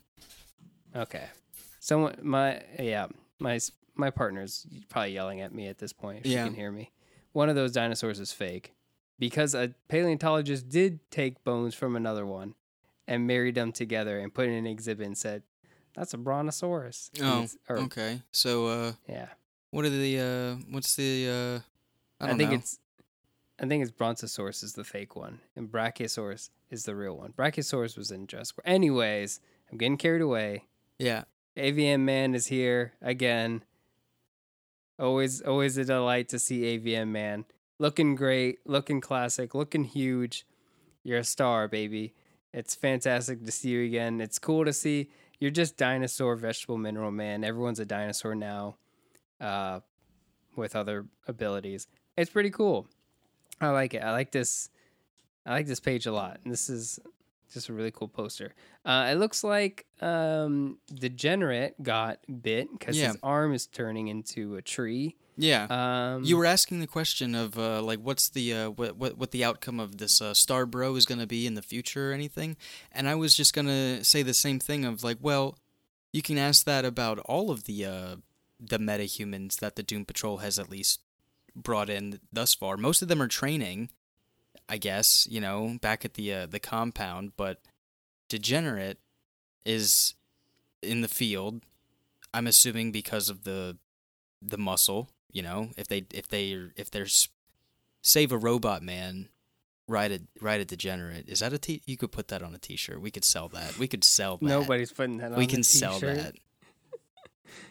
Okay. 0.95 1.25
Someone, 1.79 2.15
my 2.21 2.61
yeah, 2.79 3.07
my 3.39 3.59
my 3.95 4.09
partner's 4.09 4.65
probably 4.89 5.13
yelling 5.13 5.41
at 5.41 5.53
me 5.53 5.67
at 5.67 5.77
this 5.77 5.93
point. 5.93 6.19
If 6.25 6.27
Yeah. 6.27 6.43
she 6.43 6.49
can 6.49 6.55
hear 6.55 6.71
me. 6.71 6.91
One 7.33 7.49
of 7.49 7.55
those 7.55 7.71
dinosaurs 7.71 8.19
is 8.19 8.31
fake 8.33 8.73
because 9.19 9.53
a 9.55 9.73
paleontologist 9.87 10.67
did 10.69 10.99
take 11.11 11.43
bones 11.43 11.73
from 11.75 11.95
another 11.95 12.25
one 12.25 12.55
and 13.07 13.25
married 13.25 13.55
them 13.55 13.71
together 13.71 14.19
and 14.19 14.33
put 14.33 14.47
in 14.47 14.53
an 14.53 14.67
exhibit 14.67 15.05
and 15.07 15.17
said, 15.17 15.43
"That's 15.95 16.13
a 16.13 16.17
brontosaurus." 16.17 17.09
Oh, 17.21 17.47
or- 17.69 17.77
Okay. 17.79 18.21
So 18.31 18.67
uh, 18.67 18.91
yeah. 19.07 19.29
what 19.71 19.85
are 19.85 19.89
the 19.89 20.19
uh, 20.19 20.55
what's 20.71 20.95
the 20.95 21.63
uh? 22.21 22.23
I 22.23 22.27
don't 22.27 22.37
think 22.37 22.51
know. 22.51 22.57
it's 22.57 22.79
I 23.59 23.67
think 23.67 23.81
it's 23.83 23.91
Brontosaurus 23.91 24.63
is 24.63 24.73
the 24.73 24.83
fake 24.83 25.15
one, 25.15 25.39
and 25.55 25.71
Brachiosaurus 25.71 26.49
is 26.71 26.85
the 26.85 26.95
real 26.95 27.15
one. 27.15 27.31
Brachiosaurus 27.33 27.95
was 27.97 28.09
in 28.11 28.25
Jurassic 28.27 28.57
World. 28.57 28.63
Anyways, 28.65 29.39
I'm 29.71 29.77
getting 29.77 29.97
carried 29.97 30.21
away. 30.21 30.65
Yeah. 31.01 31.23
AVM 31.57 32.01
Man 32.01 32.33
is 32.33 32.47
here 32.47 32.93
again. 33.01 33.63
Always, 34.99 35.41
always 35.41 35.77
a 35.77 35.85
delight 35.85 36.29
to 36.29 36.39
see 36.39 36.77
AVM 36.77 37.09
Man. 37.09 37.45
Looking 37.79 38.15
great, 38.15 38.59
looking 38.65 39.01
classic, 39.01 39.55
looking 39.55 39.83
huge. 39.83 40.45
You're 41.03 41.19
a 41.19 41.23
star, 41.23 41.67
baby. 41.67 42.13
It's 42.53 42.75
fantastic 42.75 43.43
to 43.43 43.51
see 43.51 43.69
you 43.69 43.85
again. 43.85 44.21
It's 44.21 44.37
cool 44.37 44.65
to 44.65 44.73
see 44.73 45.09
you're 45.39 45.49
just 45.49 45.75
dinosaur, 45.75 46.35
vegetable, 46.35 46.77
mineral 46.77 47.11
man. 47.11 47.43
Everyone's 47.43 47.79
a 47.79 47.85
dinosaur 47.85 48.35
now, 48.35 48.75
uh, 49.39 49.79
with 50.55 50.75
other 50.75 51.07
abilities. 51.27 51.87
It's 52.15 52.29
pretty 52.29 52.51
cool. 52.51 52.87
I 53.59 53.69
like 53.69 53.95
it. 53.95 54.03
I 54.03 54.11
like 54.11 54.31
this. 54.31 54.69
I 55.45 55.51
like 55.51 55.65
this 55.65 55.79
page 55.79 56.05
a 56.05 56.11
lot. 56.11 56.39
And 56.43 56.53
this 56.53 56.69
is 56.69 56.99
just 57.53 57.69
a 57.69 57.73
really 57.73 57.91
cool 57.91 58.07
poster. 58.07 58.53
Uh, 58.85 59.09
it 59.11 59.15
looks 59.15 59.43
like 59.43 59.85
um, 60.01 60.77
Degenerate 60.93 61.81
got 61.83 62.19
bit 62.41 62.67
because 62.71 62.97
Yeah. 62.97 63.07
his 63.07 63.17
arm 63.23 63.53
is 63.53 63.67
turning 63.67 64.07
into 64.07 64.55
a 64.55 64.61
tree. 64.61 65.15
Yeah. 65.37 65.65
Um, 65.69 66.23
You 66.23 66.37
were 66.37 66.45
asking 66.45 66.79
the 66.81 66.87
question 66.87 67.33
of 67.35 67.57
uh, 67.57 67.81
like 67.81 67.99
what's 67.99 68.29
the 68.29 68.53
uh, 68.53 68.69
what, 68.71 68.95
what 68.97 69.17
what 69.17 69.31
the 69.31 69.43
outcome 69.43 69.79
of 69.79 69.97
this 69.97 70.21
uh, 70.21 70.33
Star 70.33 70.65
Bro 70.65 70.95
is 70.95 71.05
going 71.05 71.19
to 71.19 71.27
be 71.27 71.47
in 71.47 71.53
the 71.55 71.61
future 71.61 72.11
or 72.11 72.13
anything, 72.13 72.57
and 72.91 73.07
I 73.07 73.15
was 73.15 73.35
just 73.35 73.53
gonna 73.53 74.03
say 74.03 74.23
the 74.23 74.33
same 74.33 74.59
thing 74.59 74.85
of 74.85 75.03
like, 75.03 75.17
well, 75.21 75.57
you 76.13 76.21
can 76.21 76.37
ask 76.37 76.65
that 76.65 76.83
about 76.85 77.19
all 77.19 77.49
of 77.49 77.63
the 77.63 77.85
uh, 77.85 78.15
the 78.59 78.77
metahumans 78.77 79.55
that 79.59 79.75
the 79.75 79.83
Doom 79.83 80.05
Patrol 80.05 80.37
has 80.37 80.59
at 80.59 80.69
least 80.69 81.01
brought 81.55 81.89
in 81.89 82.19
thus 82.31 82.53
far. 82.53 82.77
Most 82.77 83.01
of 83.01 83.07
them 83.07 83.21
are 83.21 83.27
training, 83.27 83.89
I 84.69 84.77
guess, 84.77 85.27
you 85.29 85.41
know, 85.41 85.77
back 85.81 86.05
at 86.05 86.13
the 86.13 86.33
uh, 86.33 86.45
the 86.45 86.59
compound, 86.59 87.33
but 87.37 87.59
Degenerate 88.29 88.99
is 89.65 90.15
in 90.81 91.01
the 91.01 91.07
field. 91.07 91.61
I'm 92.33 92.47
assuming 92.47 92.91
because 92.91 93.29
of 93.29 93.43
the 93.43 93.77
the 94.41 94.57
muscle, 94.57 95.09
you 95.31 95.41
know, 95.41 95.69
if 95.77 95.87
they 95.87 96.05
if 96.13 96.27
they 96.29 96.57
if 96.77 96.89
there's 96.89 97.27
save 98.01 98.31
a 98.31 98.37
robot 98.37 98.81
man, 98.81 99.27
ride 99.87 100.11
a 100.11 100.19
ride 100.39 100.61
a 100.61 100.65
degenerate. 100.65 101.27
Is 101.27 101.39
that 101.39 101.51
a 101.53 101.57
t? 101.57 101.81
You 101.85 101.97
could 101.97 102.11
put 102.11 102.29
that 102.29 102.41
on 102.41 102.55
a 102.55 102.57
t-shirt. 102.57 103.01
We 103.01 103.11
could 103.11 103.25
sell 103.25 103.49
that. 103.49 103.77
We 103.77 103.87
could 103.87 104.03
sell 104.03 104.37
that. 104.37 104.45
nobody's 104.45 104.91
putting 104.93 105.17
that 105.17 105.33
on. 105.33 105.37
We 105.37 105.47
can 105.47 105.63
sell 105.63 105.99
that. 105.99 106.35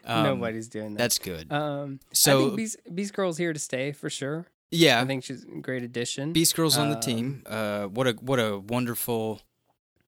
Um, 0.05 0.25
Nobody's 0.25 0.69
doing 0.69 0.93
that. 0.95 0.99
That's 0.99 1.19
good. 1.19 1.51
Um, 1.51 2.01
I 2.03 2.15
So- 2.15 2.45
think 2.47 2.57
Beast, 2.57 2.77
Beast 2.95 3.15
Girl's 3.15 3.39
here 3.39 3.53
to 3.55 3.59
stay 3.59 3.93
for 3.93 4.11
sure. 4.11 4.47
Yeah, 4.71 5.01
I 5.01 5.05
think 5.05 5.25
she's 5.25 5.45
a 5.45 5.61
great 5.61 5.83
addition. 5.83 6.33
Beast 6.33 6.55
Girl's 6.55 6.79
on 6.79 6.91
the 6.91 6.97
Um, 6.97 7.03
team. 7.03 7.43
Uh, 7.47 7.85
what 7.87 8.07
a 8.07 8.13
what 8.13 8.39
a 8.39 8.59
wonderful 8.59 9.41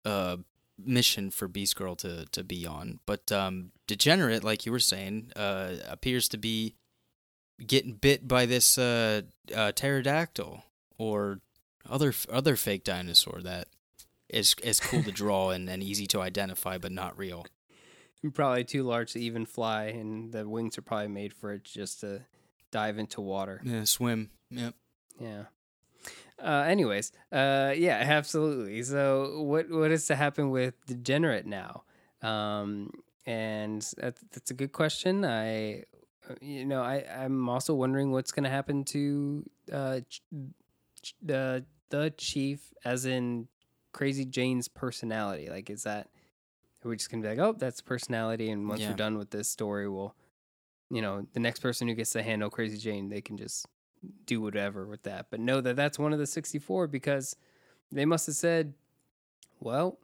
uh 0.04 0.36
mission 0.78 1.30
for 1.30 1.48
Beast 1.48 1.76
Girl 1.76 1.96
to 1.96 2.26
to 2.26 2.44
be 2.44 2.66
on. 2.66 3.00
But 3.06 3.30
um, 3.32 3.72
Degenerate, 3.86 4.44
like 4.44 4.64
you 4.66 4.72
were 4.72 4.78
saying, 4.78 5.32
uh, 5.36 5.76
appears 5.88 6.28
to 6.28 6.38
be 6.38 6.74
getting 7.64 7.94
bit 7.94 8.26
by 8.26 8.46
this 8.46 8.78
uh, 8.78 9.22
uh 9.54 9.72
pterodactyl 9.72 10.64
or 10.98 11.40
other 11.88 12.14
other 12.30 12.56
fake 12.56 12.84
dinosaur 12.84 13.40
that 13.42 13.68
is 14.28 14.54
is 14.62 14.80
cool 14.80 15.02
to 15.02 15.12
draw 15.22 15.50
and, 15.50 15.68
and 15.68 15.82
easy 15.82 16.06
to 16.08 16.20
identify, 16.20 16.78
but 16.78 16.92
not 16.92 17.18
real. 17.18 17.46
probably 18.34 18.64
too 18.64 18.84
large 18.84 19.12
to 19.12 19.20
even 19.20 19.44
fly, 19.44 19.86
and 19.86 20.32
the 20.32 20.48
wings 20.48 20.78
are 20.78 20.82
probably 20.82 21.08
made 21.08 21.32
for 21.32 21.52
it 21.52 21.64
just 21.64 22.00
to 22.00 22.22
dive 22.70 22.98
into 22.98 23.20
water. 23.20 23.60
Yeah, 23.64 23.84
swim. 23.84 24.30
Yep. 24.52 24.74
Yeah. 25.20 25.44
Uh, 26.42 26.64
anyways, 26.66 27.12
uh, 27.30 27.72
yeah, 27.76 27.98
absolutely. 28.04 28.82
So, 28.82 29.42
what 29.42 29.70
what 29.70 29.90
is 29.92 30.06
to 30.06 30.16
happen 30.16 30.50
with 30.50 30.74
Degenerate 30.86 31.46
now? 31.46 31.84
Um, 32.22 32.90
and 33.26 33.82
that's, 33.96 34.20
that's 34.32 34.50
a 34.50 34.54
good 34.54 34.72
question. 34.72 35.24
I, 35.24 35.84
you 36.40 36.64
know, 36.64 36.82
I 36.82 37.04
I'm 37.16 37.48
also 37.48 37.74
wondering 37.74 38.10
what's 38.10 38.32
going 38.32 38.44
to 38.44 38.50
happen 38.50 38.84
to 38.86 39.44
uh, 39.72 40.00
ch- 40.08 40.22
ch- 41.02 41.14
the 41.22 41.64
the 41.90 42.12
chief, 42.16 42.72
as 42.84 43.06
in 43.06 43.46
Crazy 43.92 44.24
Jane's 44.24 44.66
personality. 44.66 45.48
Like, 45.48 45.70
is 45.70 45.84
that 45.84 46.08
are 46.84 46.88
we 46.88 46.96
just 46.96 47.10
gonna 47.10 47.22
be 47.22 47.28
like, 47.28 47.38
oh, 47.38 47.52
that's 47.56 47.80
personality, 47.80 48.50
and 48.50 48.68
once 48.68 48.80
Yeah. 48.80 48.90
we're 48.90 48.96
done 48.96 49.16
with 49.18 49.30
this 49.30 49.48
story, 49.48 49.88
we'll, 49.88 50.16
you 50.90 51.00
know, 51.02 51.26
the 51.32 51.38
next 51.40 51.60
person 51.60 51.86
who 51.86 51.94
gets 51.94 52.10
to 52.10 52.22
handle 52.24 52.50
Crazy 52.50 52.78
Jane, 52.78 53.08
they 53.08 53.20
can 53.20 53.36
just 53.36 53.66
do 54.26 54.40
whatever 54.40 54.86
with 54.86 55.02
that. 55.04 55.26
But 55.30 55.40
know 55.40 55.60
that 55.60 55.76
that's 55.76 55.98
one 55.98 56.12
of 56.12 56.18
the 56.18 56.26
64 56.26 56.86
because 56.88 57.36
they 57.90 58.04
must 58.04 58.26
have 58.26 58.36
said, 58.36 58.74
well, 59.60 59.98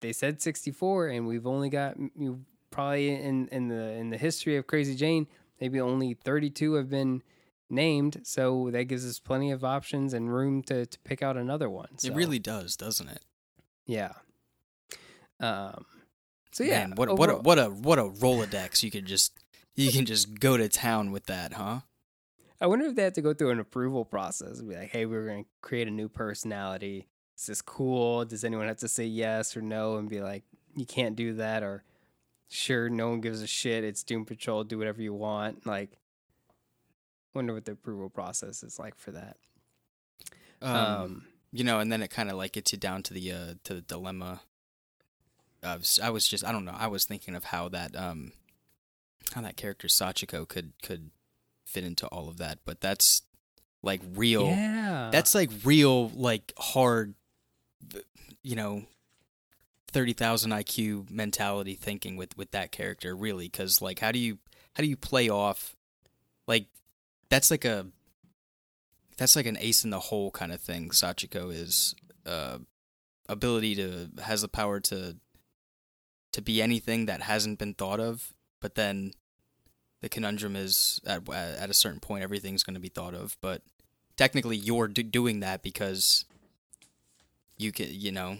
they 0.00 0.12
said 0.12 0.42
64 0.42 1.08
and 1.08 1.26
we've 1.26 1.46
only 1.46 1.70
got 1.70 1.96
you 2.18 2.44
probably 2.70 3.08
in 3.08 3.48
in 3.48 3.68
the 3.68 3.92
in 3.92 4.10
the 4.10 4.18
history 4.18 4.56
of 4.56 4.66
Crazy 4.66 4.94
Jane, 4.94 5.26
maybe 5.60 5.80
only 5.80 6.14
32 6.14 6.74
have 6.74 6.90
been 6.90 7.22
named, 7.70 8.20
so 8.22 8.70
that 8.70 8.84
gives 8.84 9.04
us 9.06 9.18
plenty 9.18 9.50
of 9.50 9.64
options 9.64 10.12
and 10.12 10.32
room 10.32 10.62
to 10.64 10.86
to 10.86 10.98
pick 11.00 11.22
out 11.22 11.36
another 11.36 11.70
one. 11.70 11.98
So, 11.98 12.08
It 12.08 12.14
really 12.14 12.38
does, 12.38 12.76
doesn't 12.76 13.08
it? 13.08 13.22
yeah. 13.86 14.12
Um 15.40 15.86
so 16.52 16.64
yeah, 16.64 16.86
Man, 16.86 16.92
what 16.96 17.18
what 17.18 17.30
a, 17.30 17.34
what 17.36 17.58
a 17.58 17.66
what 17.66 17.98
a 17.98 18.04
Rolodex 18.04 18.82
you 18.82 18.90
could 18.90 19.06
just 19.06 19.32
you 19.74 19.92
can 19.92 20.06
just 20.06 20.38
go 20.40 20.56
to 20.56 20.68
town 20.68 21.12
with 21.12 21.26
that, 21.26 21.54
huh? 21.54 21.80
I 22.60 22.66
wonder 22.66 22.86
if 22.86 22.94
they 22.94 23.02
have 23.02 23.12
to 23.14 23.22
go 23.22 23.34
through 23.34 23.50
an 23.50 23.60
approval 23.60 24.04
process. 24.04 24.58
And 24.58 24.68
be 24.68 24.76
like, 24.76 24.90
hey, 24.90 25.06
we're 25.06 25.26
going 25.26 25.44
to 25.44 25.50
create 25.60 25.88
a 25.88 25.90
new 25.90 26.08
personality. 26.08 27.08
Is 27.36 27.46
this 27.46 27.62
cool? 27.62 28.24
Does 28.24 28.44
anyone 28.44 28.66
have 28.66 28.78
to 28.78 28.88
say 28.88 29.04
yes 29.04 29.56
or 29.56 29.62
no 29.62 29.96
and 29.96 30.08
be 30.08 30.22
like, 30.22 30.44
you 30.74 30.86
can't 30.86 31.16
do 31.16 31.34
that? 31.34 31.62
Or 31.62 31.84
sure, 32.48 32.88
no 32.88 33.10
one 33.10 33.20
gives 33.20 33.42
a 33.42 33.46
shit. 33.46 33.84
It's 33.84 34.02
Doom 34.02 34.24
Patrol. 34.24 34.64
Do 34.64 34.78
whatever 34.78 35.02
you 35.02 35.12
want. 35.12 35.66
Like, 35.66 35.98
wonder 37.34 37.52
what 37.52 37.66
the 37.66 37.72
approval 37.72 38.08
process 38.08 38.62
is 38.62 38.78
like 38.78 38.96
for 38.96 39.10
that. 39.12 39.36
Um, 40.62 40.76
Um, 40.76 41.26
you 41.52 41.64
know, 41.64 41.80
and 41.80 41.92
then 41.92 42.02
it 42.02 42.08
kind 42.08 42.30
of 42.30 42.36
like 42.36 42.52
gets 42.52 42.72
you 42.72 42.78
down 42.78 43.02
to 43.04 43.14
the 43.14 43.32
uh 43.32 43.54
to 43.64 43.74
the 43.74 43.80
dilemma. 43.82 44.40
Of, 45.62 45.84
I 46.02 46.10
was 46.10 46.26
just 46.26 46.44
I 46.44 46.52
don't 46.52 46.64
know. 46.64 46.74
I 46.76 46.86
was 46.86 47.04
thinking 47.04 47.34
of 47.34 47.44
how 47.44 47.68
that 47.68 47.94
um 47.94 48.32
how 49.34 49.42
that 49.42 49.56
character 49.56 49.88
Sachiko 49.88 50.48
could 50.48 50.72
could 50.82 51.10
fit 51.66 51.84
into 51.84 52.06
all 52.06 52.28
of 52.28 52.38
that, 52.38 52.60
but 52.64 52.80
that's 52.80 53.22
like 53.82 54.00
real. 54.14 54.46
yeah. 54.46 55.10
That's 55.12 55.34
like 55.34 55.50
real 55.64 56.08
like 56.10 56.52
hard, 56.58 57.14
you 58.42 58.56
know, 58.56 58.84
thirty 59.88 60.12
thousand 60.12 60.52
IQ 60.52 61.10
mentality 61.10 61.74
thinking 61.74 62.16
with 62.16 62.36
with 62.36 62.52
that 62.52 62.72
character 62.72 63.14
really 63.14 63.46
because 63.46 63.82
like 63.82 63.98
how 63.98 64.12
do 64.12 64.18
you 64.18 64.38
how 64.74 64.82
do 64.82 64.88
you 64.88 64.96
play 64.96 65.28
off 65.28 65.76
like 66.46 66.66
that's 67.28 67.50
like 67.50 67.64
a 67.64 67.86
that's 69.16 69.36
like 69.36 69.46
an 69.46 69.56
ace 69.60 69.84
in 69.84 69.90
the 69.90 70.00
hole 70.00 70.30
kind 70.30 70.52
of 70.52 70.60
thing. 70.60 70.90
Sachiko 70.90 71.52
is 71.52 71.94
uh, 72.24 72.58
ability 73.28 73.74
to 73.76 74.10
has 74.22 74.42
the 74.42 74.48
power 74.48 74.80
to 74.80 75.16
to 76.32 76.42
be 76.42 76.60
anything 76.60 77.06
that 77.06 77.22
hasn't 77.22 77.58
been 77.58 77.74
thought 77.74 78.00
of, 78.00 78.34
but 78.60 78.74
then 78.74 79.12
the 80.06 80.10
conundrum 80.10 80.54
is 80.54 81.00
at 81.04 81.28
at 81.28 81.68
a 81.68 81.74
certain 81.74 81.98
point 81.98 82.22
everything's 82.22 82.62
going 82.62 82.74
to 82.74 82.80
be 82.80 82.88
thought 82.88 83.12
of, 83.12 83.36
but 83.40 83.62
technically 84.16 84.56
you're 84.56 84.86
do- 84.86 85.02
doing 85.02 85.40
that 85.40 85.64
because 85.64 86.24
you 87.58 87.72
can 87.72 87.88
you 87.90 88.12
know 88.12 88.38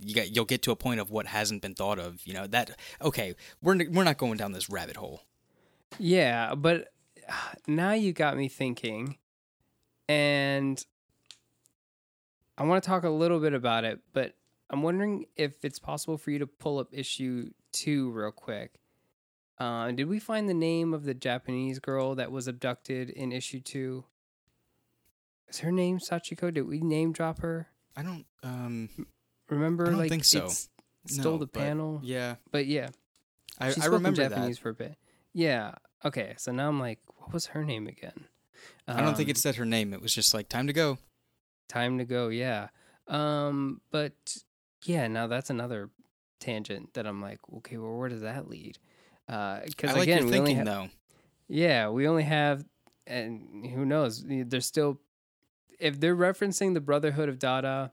you 0.00 0.14
get 0.14 0.34
you'll 0.34 0.46
get 0.46 0.62
to 0.62 0.70
a 0.70 0.76
point 0.76 0.98
of 0.98 1.10
what 1.10 1.26
hasn't 1.26 1.60
been 1.60 1.74
thought 1.74 1.98
of 1.98 2.24
you 2.24 2.32
know 2.32 2.46
that 2.46 2.70
okay 3.02 3.34
we're 3.60 3.76
we're 3.90 4.04
not 4.04 4.16
going 4.16 4.38
down 4.38 4.52
this 4.52 4.70
rabbit 4.70 4.96
hole 4.96 5.20
Yeah, 5.98 6.54
but 6.54 6.88
now 7.66 7.92
you 7.92 8.14
got 8.14 8.38
me 8.38 8.48
thinking, 8.48 9.18
and 10.08 10.82
I 12.56 12.64
want 12.64 12.82
to 12.82 12.88
talk 12.88 13.04
a 13.04 13.10
little 13.10 13.38
bit 13.38 13.52
about 13.52 13.84
it, 13.84 14.00
but 14.14 14.34
I'm 14.70 14.82
wondering 14.82 15.26
if 15.36 15.62
it's 15.62 15.78
possible 15.78 16.16
for 16.16 16.30
you 16.30 16.38
to 16.38 16.46
pull 16.46 16.78
up 16.78 16.88
issue 16.90 17.50
two 17.72 18.10
real 18.12 18.32
quick. 18.32 18.80
Uh, 19.58 19.90
did 19.90 20.06
we 20.06 20.18
find 20.18 20.48
the 20.48 20.54
name 20.54 20.92
of 20.92 21.04
the 21.04 21.14
Japanese 21.14 21.78
girl 21.78 22.14
that 22.14 22.30
was 22.30 22.46
abducted 22.46 23.08
in 23.10 23.32
issue 23.32 23.60
two? 23.60 24.04
Is 25.48 25.60
her 25.60 25.72
name 25.72 25.98
Sachiko? 25.98 26.52
Did 26.52 26.62
we 26.68 26.80
name 26.80 27.12
drop 27.12 27.38
her? 27.40 27.68
i 27.98 28.02
don't 28.02 28.26
um 28.42 28.90
Remember, 29.48 29.86
I 29.86 29.90
don't 29.90 29.98
like 29.98 30.10
think 30.10 30.24
so. 30.24 30.38
it's- 30.38 30.68
stole 31.06 31.34
no, 31.34 31.38
the 31.38 31.46
panel, 31.46 32.00
yeah 32.02 32.34
but 32.50 32.66
yeah, 32.66 32.88
i, 33.60 33.72
I 33.80 33.86
remember 33.86 34.28
Japanese 34.28 34.56
that 34.56 34.62
for 34.62 34.70
a 34.70 34.74
bit. 34.74 34.96
Yeah. 35.32 35.76
Okay. 36.04 36.34
So 36.36 36.50
now 36.50 36.68
I'm 36.68 36.80
like, 36.80 36.98
what 37.16 37.32
was 37.32 37.46
her 37.46 37.64
name 37.64 37.86
again? 37.86 38.26
i 38.88 39.00
don't 39.00 39.16
think 39.16 39.28
Um, 39.28 39.30
it 39.30 39.36
said 39.38 39.54
her 39.56 39.64
name 39.64 39.94
it 39.94 40.00
was 40.02 40.12
just 40.12 40.34
like 40.34 40.48
time 40.48 40.66
to 40.66 40.72
go 40.72 40.98
time 41.68 41.98
to 41.98 42.04
go. 42.04 42.28
Yeah. 42.28 42.68
Um. 43.08 43.80
But 43.92 44.36
yeah. 44.84 45.06
Now 45.06 45.26
that's 45.28 45.48
another 45.48 45.90
tangent 46.40 46.94
that 46.94 47.06
I'm 47.06 47.22
like, 47.22 47.38
okay, 47.58 47.76
well, 47.76 47.96
where 47.96 48.08
does 48.08 48.22
that 48.22 48.48
lead? 48.48 48.78
Uh, 49.28 49.60
because 49.66 49.90
i 49.90 49.94
like 49.94 50.02
again, 50.04 50.18
we 50.18 50.22
only 50.24 50.38
thinking 50.38 50.56
ha- 50.58 50.64
though 50.64 50.88
yeah, 51.48 51.88
we 51.88 52.08
only 52.08 52.24
have, 52.24 52.64
and 53.06 53.66
who 53.66 53.84
knows? 53.84 54.24
There's 54.26 54.66
still, 54.66 55.00
if 55.78 56.00
they're 56.00 56.16
referencing 56.16 56.74
the 56.74 56.80
Brotherhood 56.80 57.28
of 57.28 57.38
Dada, 57.38 57.92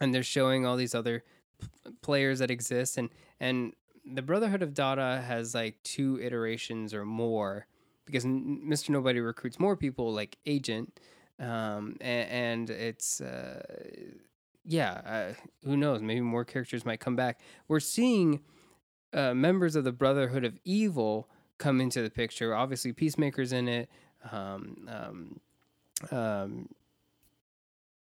and 0.00 0.14
they're 0.14 0.22
showing 0.22 0.66
all 0.66 0.76
these 0.76 0.94
other 0.94 1.24
p- 1.60 1.68
players 2.02 2.38
that 2.38 2.50
exist, 2.50 2.96
and 2.96 3.10
and 3.40 3.72
the 4.04 4.22
Brotherhood 4.22 4.62
of 4.62 4.72
Dada 4.72 5.22
has 5.26 5.54
like 5.54 5.82
two 5.82 6.20
iterations 6.22 6.94
or 6.94 7.04
more, 7.04 7.66
because 8.04 8.24
Mr. 8.24 8.90
Nobody 8.90 9.20
recruits 9.20 9.58
more 9.58 9.76
people 9.76 10.12
like 10.12 10.36
Agent, 10.46 11.00
um, 11.40 11.96
and, 12.00 12.30
and 12.30 12.70
it's. 12.70 13.20
Uh, 13.20 13.62
yeah, 14.68 14.90
uh, 15.06 15.32
who 15.64 15.76
knows? 15.76 16.02
Maybe 16.02 16.20
more 16.20 16.44
characters 16.44 16.84
might 16.84 16.98
come 16.98 17.14
back. 17.14 17.38
We're 17.68 17.78
seeing 17.78 18.40
uh, 19.12 19.34
members 19.34 19.76
of 19.76 19.84
the 19.84 19.92
Brotherhood 19.92 20.44
of 20.44 20.58
Evil 20.64 21.28
come 21.58 21.80
into 21.80 22.02
the 22.02 22.10
picture. 22.10 22.54
Obviously, 22.54 22.92
Peacemaker's 22.92 23.52
in 23.52 23.68
it. 23.68 23.88
Um, 24.30 24.88
um, 24.88 25.40
um, 26.10 26.68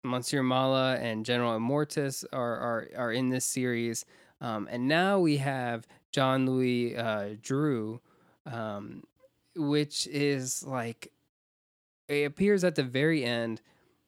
Monsieur 0.05 0.43
Mallah 0.43 0.97
and 0.97 1.25
General 1.25 1.59
Immortus 1.59 2.25
are, 2.33 2.57
are, 2.57 2.89
are 2.97 3.13
in 3.13 3.29
this 3.29 3.45
series. 3.45 4.05
Um, 4.41 4.69
and 4.71 4.89
now 4.89 5.19
we 5.19 5.37
have 5.37 5.87
John 6.11 6.47
Louis 6.47 6.97
uh, 6.97 7.37
Drew, 7.41 8.01
um, 8.47 9.05
which 9.55 10.07
is 10.09 10.65
like, 10.65 11.13
it 12.09 12.25
appears 12.25 12.65
at 12.65 12.75
the 12.75 12.83
very 12.83 13.25
end. 13.25 13.61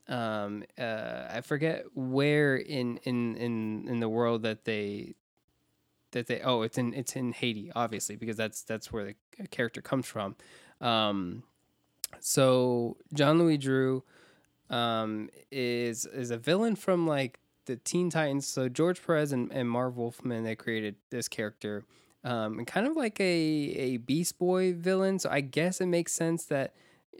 Um, 0.08 0.64
uh, 0.78 1.28
I 1.30 1.40
forget 1.40 1.84
where 1.94 2.56
in, 2.56 2.98
in, 3.04 3.36
in, 3.36 3.88
in 3.88 4.00
the 4.00 4.08
world 4.08 4.42
that 4.42 4.64
they 4.64 5.14
that 6.14 6.26
they 6.26 6.40
oh 6.40 6.62
it's 6.62 6.78
in 6.78 6.94
it's 6.94 7.14
in 7.14 7.32
Haiti 7.32 7.70
obviously 7.76 8.16
because 8.16 8.36
that's 8.36 8.62
that's 8.62 8.92
where 8.92 9.04
the 9.04 9.46
character 9.48 9.82
comes 9.82 10.06
from. 10.06 10.34
Um, 10.80 11.44
so 12.20 12.96
John 13.12 13.38
Louis 13.38 13.58
Drew 13.58 14.02
um, 14.70 15.28
is 15.52 16.06
is 16.06 16.30
a 16.30 16.38
villain 16.38 16.74
from 16.74 17.06
like 17.06 17.38
the 17.66 17.76
Teen 17.76 18.10
Titans. 18.10 18.46
So 18.46 18.68
George 18.68 19.04
Perez 19.04 19.32
and, 19.32 19.52
and 19.52 19.68
Marv 19.68 19.96
Wolfman 19.96 20.44
they 20.44 20.56
created 20.56 20.96
this 21.10 21.28
character. 21.28 21.84
Um, 22.24 22.58
and 22.58 22.66
kind 22.66 22.86
of 22.86 22.96
like 22.96 23.20
a, 23.20 23.24
a 23.24 23.96
Beast 23.98 24.38
Boy 24.38 24.72
villain. 24.72 25.18
So 25.18 25.28
I 25.30 25.42
guess 25.42 25.82
it 25.82 25.86
makes 25.86 26.12
sense 26.12 26.46
that 26.46 26.74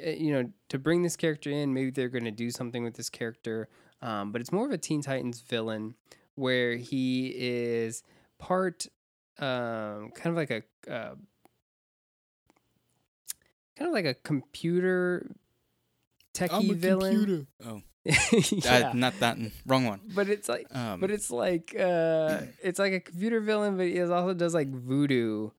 uh, 0.04 0.10
you 0.10 0.32
know 0.32 0.50
to 0.70 0.78
bring 0.78 1.02
this 1.02 1.16
character 1.16 1.50
in, 1.50 1.74
maybe 1.74 1.90
they're 1.90 2.08
going 2.08 2.24
to 2.24 2.30
do 2.30 2.50
something 2.50 2.82
with 2.82 2.94
this 2.94 3.10
character. 3.10 3.68
Um, 4.00 4.32
but 4.32 4.40
it's 4.40 4.52
more 4.52 4.66
of 4.66 4.72
a 4.72 4.78
Teen 4.78 5.02
Titans 5.02 5.40
villain 5.40 5.94
where 6.36 6.76
he 6.76 7.32
is 7.36 8.02
part 8.38 8.86
um 9.38 10.10
kind 10.14 10.26
of 10.26 10.36
like 10.36 10.50
a 10.50 10.62
uh, 10.92 11.14
kind 13.76 13.88
of 13.88 13.92
like 13.92 14.04
a 14.04 14.14
computer 14.14 15.30
techie 16.34 16.74
villain. 16.76 17.46
Oh, 17.64 17.82
yeah. 18.04 18.90
uh, 18.90 18.92
not 18.94 19.18
that. 19.20 19.38
Wrong 19.66 19.86
one. 19.86 20.00
but 20.14 20.28
it's 20.28 20.48
like 20.48 20.66
Um, 20.74 21.00
but 21.00 21.10
it's 21.10 21.30
like 21.30 21.74
uh 21.78 22.40
it's 22.62 22.78
like 22.78 22.92
a 22.92 23.00
computer 23.00 23.40
villain 23.40 23.76
but 23.76 23.86
he 23.86 24.00
also 24.00 24.34
does 24.34 24.54
like 24.54 24.68
voodoo 24.70 25.50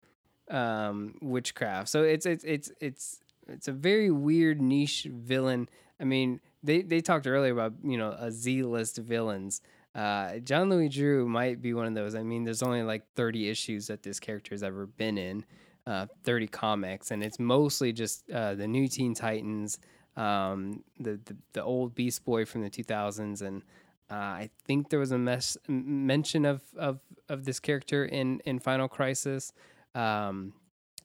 um 0.51 1.15
witchcraft 1.21 1.89
so 1.89 2.03
it's 2.03 2.27
it's 2.27 2.43
it's 2.43 2.71
it's 2.79 3.19
it's 3.47 3.67
a 3.67 3.71
very 3.71 4.11
weird 4.11 4.61
niche 4.61 5.07
villain 5.11 5.67
i 5.99 6.03
mean 6.03 6.39
they 6.61 6.83
they 6.83 7.01
talked 7.01 7.25
earlier 7.25 7.51
about 7.51 7.73
you 7.83 7.97
know 7.97 8.11
a 8.11 8.29
z-list 8.31 8.97
villains 8.97 9.59
uh 9.95 10.38
john 10.39 10.69
louis 10.69 10.89
drew 10.89 11.27
might 11.27 11.62
be 11.62 11.73
one 11.73 11.88
of 11.88 11.95
those. 11.95 12.15
I 12.15 12.23
mean 12.23 12.43
there's 12.43 12.63
only 12.63 12.84
like 12.84 13.03
30 13.15 13.49
issues 13.49 13.88
that 13.88 14.03
this 14.03 14.19
character 14.19 14.53
has 14.53 14.63
ever 14.63 14.86
been 14.86 15.17
in 15.17 15.45
uh 15.88 16.08
30 16.23 16.47
comics 16.47 17.12
and 17.12 17.23
it's 17.23 17.39
mostly 17.39 17.93
just 17.93 18.29
uh 18.29 18.55
the 18.55 18.67
new 18.67 18.88
teen 18.88 19.13
titans 19.13 19.79
um 20.17 20.84
the 20.99 21.19
the, 21.25 21.36
the 21.53 21.63
old 21.63 21.95
beast 21.95 22.25
boy 22.25 22.45
from 22.45 22.62
the 22.62 22.69
2000s 22.69 23.41
and 23.41 23.63
uh, 24.10 24.13
I 24.13 24.49
think 24.65 24.89
there 24.89 24.99
was 24.99 25.12
a 25.12 25.17
mes- 25.17 25.58
mention 25.67 26.45
of, 26.45 26.62
of, 26.77 26.99
of 27.27 27.45
this 27.45 27.60
character 27.60 28.05
in, 28.05 28.39
in 28.45 28.60
Final 28.60 28.88
Crisis, 28.88 29.51
um, 29.95 30.53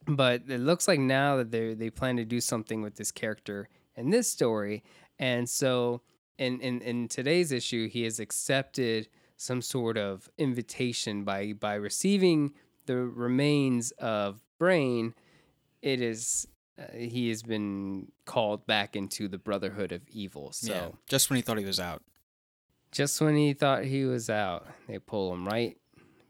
but 0.07 0.43
it 0.49 0.61
looks 0.61 0.87
like 0.87 1.01
now 1.01 1.37
that 1.37 1.51
they 1.51 1.75
they 1.75 1.91
plan 1.91 2.17
to 2.17 2.25
do 2.25 2.41
something 2.41 2.83
with 2.83 2.97
this 2.97 3.11
character 3.11 3.69
in 3.97 4.11
this 4.11 4.31
story, 4.31 4.83
and 5.19 5.49
so 5.49 6.03
in, 6.41 6.61
in 6.61 6.81
in 6.81 7.09
today's 7.09 7.53
issue, 7.53 7.89
he 7.89 8.03
has 8.05 8.19
accepted 8.19 9.09
some 9.37 9.63
sort 9.63 9.97
of 9.97 10.29
invitation 10.39 11.23
by 11.23 11.53
by 11.53 11.75
receiving 11.75 12.53
the 12.87 12.97
remains 12.97 13.93
of 13.93 14.41
Brain. 14.59 15.15
It 15.83 16.01
is 16.01 16.49
uh, 16.79 16.85
he 16.93 17.29
has 17.29 17.43
been 17.43 18.11
called 18.25 18.67
back 18.67 18.97
into 18.97 19.29
the 19.29 19.39
Brotherhood 19.39 19.93
of 19.93 20.03
Evil. 20.09 20.53
So 20.53 20.73
yeah, 20.73 20.89
just 21.07 21.31
when 21.31 21.37
he 21.37 21.43
thought 21.43 21.59
he 21.59 21.65
was 21.65 21.79
out, 21.81 22.03
just 22.91 23.21
when 23.21 23.37
he 23.37 23.53
thought 23.53 23.85
he 23.85 24.05
was 24.05 24.31
out, 24.31 24.67
they 24.89 24.99
pull 24.99 25.33
him 25.33 25.47
right 25.47 25.77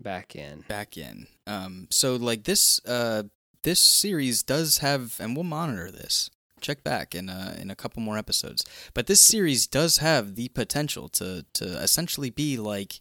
back 0.00 0.34
in. 0.34 0.64
back 0.68 0.96
in. 0.96 1.26
Um, 1.46 1.86
so 1.90 2.16
like 2.16 2.44
this, 2.44 2.80
uh, 2.86 3.24
this 3.62 3.80
series 3.80 4.42
does 4.42 4.78
have, 4.78 5.16
and 5.20 5.36
we'll 5.36 5.44
monitor 5.44 5.90
this. 5.90 6.30
Check 6.60 6.84
back 6.84 7.14
in 7.14 7.28
uh, 7.28 7.56
in 7.60 7.70
a 7.70 7.76
couple 7.76 8.02
more 8.02 8.18
episodes. 8.18 8.64
But 8.94 9.06
this 9.06 9.20
series 9.20 9.66
does 9.66 9.98
have 9.98 10.34
the 10.34 10.48
potential 10.48 11.08
to 11.10 11.44
to 11.54 11.64
essentially 11.82 12.30
be 12.30 12.56
like 12.56 13.00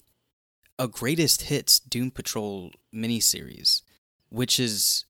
a 0.78 0.88
greatest 0.88 1.43
hits 1.43 1.80
Doom 1.80 2.10
Patrol 2.10 2.72
miniseries, 2.95 3.82
which 4.30 4.60
is 4.60 5.06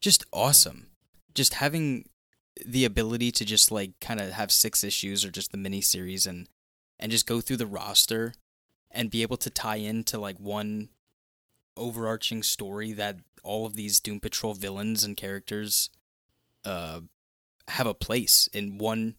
just 0.00 0.24
awesome. 0.32 0.88
Just 1.34 1.54
having 1.54 2.08
the 2.64 2.84
ability 2.84 3.30
to 3.30 3.44
just 3.44 3.70
like 3.70 3.98
kind 4.00 4.20
of 4.20 4.30
have 4.32 4.50
six 4.50 4.82
issues 4.82 5.24
or 5.24 5.30
just 5.30 5.52
the 5.52 5.58
miniseries 5.58 6.26
and 6.26 6.48
and 6.98 7.12
just 7.12 7.26
go 7.26 7.40
through 7.40 7.58
the 7.58 7.66
roster 7.66 8.34
and 8.90 9.10
be 9.10 9.22
able 9.22 9.36
to 9.36 9.50
tie 9.50 9.76
into 9.76 10.18
like 10.18 10.38
one 10.38 10.88
overarching 11.76 12.42
story 12.42 12.92
that 12.92 13.18
all 13.42 13.66
of 13.66 13.76
these 13.76 14.00
Doom 14.00 14.18
Patrol 14.18 14.54
villains 14.54 15.04
and 15.04 15.16
characters 15.16 15.90
uh 16.64 17.00
have 17.68 17.86
a 17.86 17.94
place 17.94 18.48
in 18.52 18.78
one 18.78 19.14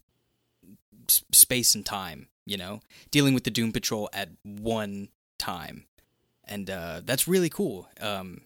s- 1.10 1.24
space 1.32 1.76
and 1.76 1.86
time, 1.86 2.28
you 2.46 2.58
know, 2.58 2.82
dealing 3.12 3.34
with 3.34 3.44
the 3.44 3.52
Doom 3.52 3.72
Patrol 3.72 4.10
at 4.14 4.30
one 4.44 5.10
time. 5.38 5.86
And 6.44 6.70
uh 6.70 7.02
that's 7.04 7.28
really 7.28 7.50
cool. 7.50 7.90
Um 8.00 8.42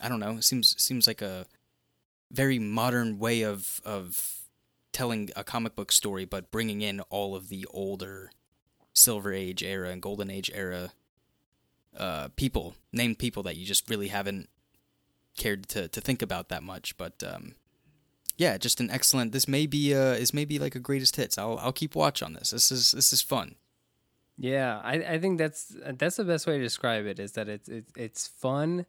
I 0.00 0.08
don't 0.08 0.20
know, 0.20 0.32
it 0.32 0.44
seems 0.44 0.80
seems 0.82 1.06
like 1.06 1.22
a 1.22 1.46
very 2.30 2.58
modern 2.58 3.18
way 3.18 3.42
of 3.42 3.80
of 3.84 4.38
telling 4.92 5.30
a 5.34 5.42
comic 5.42 5.74
book 5.74 5.90
story 5.90 6.26
but 6.26 6.50
bringing 6.50 6.82
in 6.82 7.00
all 7.08 7.34
of 7.34 7.48
the 7.48 7.66
older 7.70 8.30
silver 8.92 9.32
age 9.32 9.62
era 9.62 9.88
and 9.88 10.02
golden 10.02 10.30
age 10.30 10.50
era 10.52 10.92
uh, 11.96 12.28
people, 12.36 12.74
named 12.92 13.18
people 13.18 13.42
that 13.42 13.56
you 13.56 13.66
just 13.66 13.88
really 13.90 14.08
haven't 14.08 14.48
cared 15.36 15.68
to, 15.68 15.88
to 15.88 16.00
think 16.00 16.22
about 16.22 16.48
that 16.48 16.62
much. 16.62 16.96
But 16.96 17.22
um, 17.22 17.54
yeah, 18.36 18.58
just 18.58 18.80
an 18.80 18.90
excellent. 18.90 19.32
This 19.32 19.46
may 19.46 19.66
be 19.66 19.94
uh, 19.94 20.12
is 20.12 20.32
maybe 20.34 20.58
like 20.58 20.74
a 20.74 20.80
greatest 20.80 21.16
hits. 21.16 21.38
I'll 21.38 21.58
I'll 21.58 21.72
keep 21.72 21.94
watch 21.94 22.22
on 22.22 22.32
this. 22.32 22.50
This 22.50 22.72
is 22.72 22.92
this 22.92 23.12
is 23.12 23.22
fun. 23.22 23.56
Yeah, 24.38 24.80
I, 24.82 24.94
I 24.94 25.18
think 25.18 25.38
that's 25.38 25.74
that's 25.84 26.16
the 26.16 26.24
best 26.24 26.46
way 26.46 26.56
to 26.56 26.62
describe 26.62 27.06
it. 27.06 27.18
Is 27.18 27.32
that 27.32 27.48
it's 27.48 27.68
it's 27.68 27.92
it's 27.96 28.26
fun, 28.26 28.86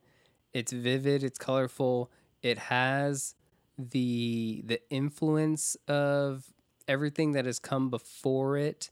it's 0.53 0.71
vivid, 0.71 1.23
it's 1.23 1.37
colorful. 1.37 2.11
It 2.41 2.57
has 2.57 3.35
the 3.77 4.63
the 4.65 4.79
influence 4.89 5.75
of 5.87 6.45
everything 6.87 7.33
that 7.33 7.45
has 7.45 7.59
come 7.59 7.89
before 7.89 8.57
it. 8.57 8.89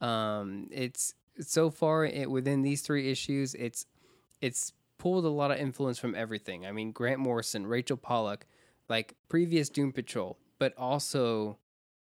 Um, 0.00 0.68
it's 0.70 1.14
so 1.40 1.70
far 1.70 2.04
it, 2.04 2.30
within 2.30 2.62
these 2.62 2.82
three 2.82 3.10
issues, 3.10 3.54
it's 3.54 3.86
it's 4.40 4.72
pulled 4.98 5.24
a 5.24 5.28
lot 5.28 5.50
of 5.50 5.58
influence 5.58 5.98
from 5.98 6.14
everything. 6.14 6.66
I 6.66 6.72
mean, 6.72 6.92
Grant 6.92 7.20
Morrison, 7.20 7.66
Rachel 7.66 7.96
Pollack, 7.96 8.46
like 8.88 9.14
previous 9.28 9.68
Doom 9.68 9.92
Patrol, 9.92 10.38
but 10.58 10.74
also 10.76 11.58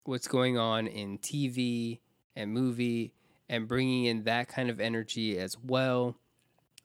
what's 0.05 0.29
going 0.29 0.59
on 0.59 0.87
in 0.87 1.19
TV 1.19 2.01
and 2.35 2.53
movie 2.53 3.13
and 3.49 3.69
bringing 3.69 4.05
in 4.05 4.25
that 4.25 4.49
kind 4.49 4.71
of 4.71 4.81
energy 4.81 5.39
as 5.39 5.57
well. 5.59 6.17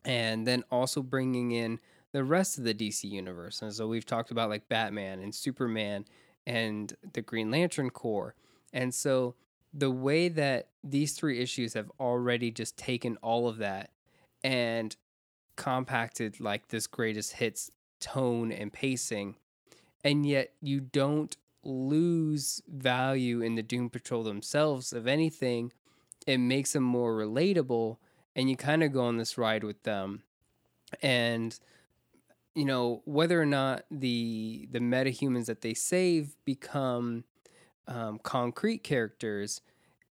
And 0.04 0.48
then 0.48 0.64
also 0.72 1.04
bringing 1.04 1.52
in 1.52 1.80
the 2.12 2.24
rest 2.24 2.58
of 2.58 2.64
the 2.64 2.74
DC 2.74 3.04
universe. 3.04 3.62
And 3.62 3.74
so 3.74 3.88
we've 3.88 4.06
talked 4.06 4.32
about 4.32 4.50
like 4.50 4.68
Batman 4.68 5.20
and 5.20 5.34
Superman 5.34 6.06
and 6.46 6.94
the 7.14 7.22
Green 7.22 7.52
Lantern 7.52 7.90
Corps. 7.90 8.36
And 8.74 8.94
so 8.94 9.36
the 9.74 9.92
way 9.92 10.28
that 10.28 10.68
these 10.84 11.14
three 11.14 11.40
issues 11.40 11.74
have 11.74 11.92
already 12.00 12.52
just 12.52 12.78
taken 12.78 13.18
all 13.18 13.48
of 13.48 13.58
that 13.58 13.92
and 14.44 14.96
compacted 15.56 16.40
like 16.40 16.68
this 16.70 16.88
greatest 16.88 17.34
hits 17.34 17.72
tone 18.00 18.52
and 18.52 18.74
pacing, 18.74 19.36
and 20.04 20.26
yet 20.26 20.52
you 20.62 20.80
don't 20.80 21.36
lose 21.64 22.62
value 22.68 23.42
in 23.42 23.56
the 23.56 23.64
Doom 23.64 23.90
Patrol 23.90 24.24
themselves. 24.24 24.94
If 24.94 25.06
anything, 25.06 25.72
it 26.26 26.38
makes 26.38 26.74
them 26.74 26.84
more 26.84 27.16
relatable, 27.16 27.98
and 28.36 28.50
you 28.50 28.56
kind 28.56 28.84
of 28.84 28.94
go 28.94 29.02
on 29.02 29.18
this 29.18 29.38
ride 29.38 29.64
with 29.64 29.84
them. 29.84 30.24
And 31.02 31.58
you 32.54 32.66
know 32.66 33.02
whether 33.06 33.42
or 33.42 33.46
not 33.46 33.86
the 33.90 34.68
the 34.72 34.80
metahumans 34.80 35.46
that 35.46 35.62
they 35.62 35.74
save 35.74 36.36
become 36.44 37.24
um, 37.88 38.20
concrete 38.20 38.84
characters, 38.84 39.62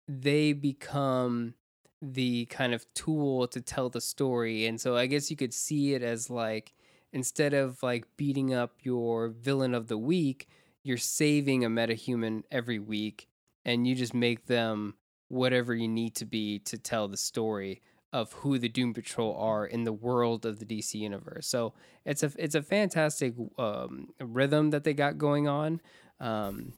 they 0.08 0.52
become 0.52 1.54
the 2.02 2.44
kind 2.46 2.74
of 2.74 2.92
tool 2.94 3.46
to 3.48 3.60
tell 3.60 3.88
the 3.88 4.00
story. 4.00 4.66
And 4.66 4.80
so 4.80 4.96
I 4.96 5.06
guess 5.06 5.30
you 5.30 5.36
could 5.36 5.54
see 5.54 5.94
it 5.94 6.02
as 6.02 6.28
like 6.28 6.74
instead 7.14 7.54
of 7.54 7.82
like 7.82 8.04
beating 8.16 8.52
up 8.52 8.72
your 8.82 9.28
villain 9.28 9.72
of 9.72 9.86
the 9.86 9.96
week, 9.96 10.48
you're 10.82 10.98
saving 10.98 11.64
a 11.64 11.68
metahuman 11.68 12.42
every 12.50 12.80
week 12.80 13.28
and 13.64 13.86
you 13.86 13.94
just 13.94 14.12
make 14.12 14.46
them 14.46 14.94
whatever 15.28 15.74
you 15.74 15.88
need 15.88 16.14
to 16.16 16.26
be 16.26 16.58
to 16.58 16.76
tell 16.76 17.08
the 17.08 17.16
story 17.16 17.80
of 18.12 18.32
who 18.32 18.58
the 18.58 18.68
Doom 18.68 18.92
Patrol 18.92 19.34
are 19.36 19.64
in 19.64 19.84
the 19.84 19.92
world 19.92 20.44
of 20.44 20.58
the 20.58 20.66
DC 20.66 20.94
universe. 20.94 21.46
So 21.46 21.72
it's 22.04 22.22
a 22.22 22.32
it's 22.36 22.54
a 22.54 22.62
fantastic 22.62 23.34
um, 23.58 24.08
rhythm 24.20 24.70
that 24.70 24.84
they 24.84 24.92
got 24.92 25.16
going 25.16 25.48
on. 25.48 25.80
Um, 26.20 26.74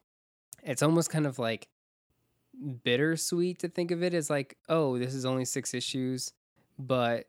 it's 0.62 0.82
almost 0.82 1.10
kind 1.10 1.26
of 1.26 1.38
like 1.38 1.68
bittersweet 2.84 3.58
to 3.60 3.68
think 3.68 3.90
of 3.90 4.02
it 4.02 4.14
as 4.14 4.30
like, 4.30 4.56
oh, 4.68 4.98
this 4.98 5.14
is 5.14 5.26
only 5.26 5.44
six 5.44 5.74
issues, 5.74 6.32
but 6.78 7.26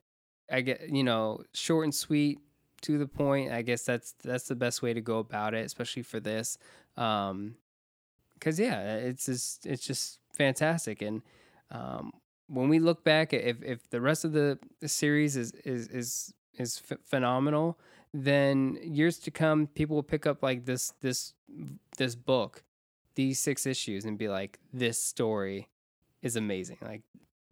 I 0.52 0.62
get 0.62 0.90
you 0.90 1.04
know 1.04 1.44
short 1.54 1.86
and 1.86 1.96
sweet 1.96 2.40
to 2.82 2.98
the 2.98 3.08
point. 3.08 3.52
I 3.52 3.62
guess 3.62 3.84
that's 3.84 4.14
that's 4.24 4.48
the 4.48 4.56
best 4.56 4.82
way 4.82 4.94
to 4.94 5.02
go 5.02 5.20
about 5.20 5.54
it, 5.54 5.66
especially 5.66 6.04
for 6.04 6.20
this. 6.20 6.58
Um, 6.96 7.56
because 8.34 8.60
yeah, 8.60 8.98
it's 8.98 9.26
just 9.26 9.66
it's 9.66 9.86
just 9.86 10.20
fantastic. 10.34 11.02
And 11.02 11.22
um, 11.72 12.14
when 12.48 12.70
we 12.70 12.80
look 12.80 13.04
back, 13.04 13.34
if 13.34 13.62
if 13.64 13.90
the 13.90 14.02
rest 14.02 14.26
of 14.26 14.34
the, 14.34 14.60
the 14.80 14.88
series 14.88 15.36
is 15.36 15.52
is 15.66 15.88
is 15.88 16.34
is 16.54 16.82
f- 16.90 17.00
phenomenal, 17.04 17.80
then 18.14 18.78
years 18.82 19.20
to 19.20 19.32
come, 19.32 19.68
people 19.68 19.96
will 19.96 20.04
pick 20.04 20.26
up 20.26 20.44
like 20.44 20.66
this 20.66 20.94
this 21.02 21.34
this 21.98 22.16
book, 22.16 22.64
these 23.16 23.40
six 23.40 23.66
issues, 23.66 24.06
and 24.06 24.18
be 24.18 24.28
like, 24.28 24.60
this 24.72 25.02
story 25.02 25.70
is 26.22 26.36
amazing. 26.36 26.78
Like, 26.82 27.02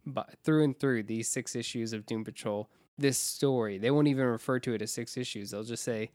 but 0.04 0.36
through 0.44 0.64
and 0.64 0.78
through, 0.78 1.04
these 1.04 1.28
six 1.28 1.56
issues 1.56 1.92
of 1.92 2.06
Doom 2.06 2.24
Patrol, 2.24 2.70
this 2.98 3.18
story, 3.18 3.78
they 3.78 3.90
won't 3.90 4.08
even 4.08 4.26
refer 4.26 4.58
to 4.60 4.74
it 4.74 4.82
as 4.82 4.92
six 4.92 5.16
issues. 5.16 5.50
They'll 5.50 5.64
just 5.64 5.82
say 5.82 6.10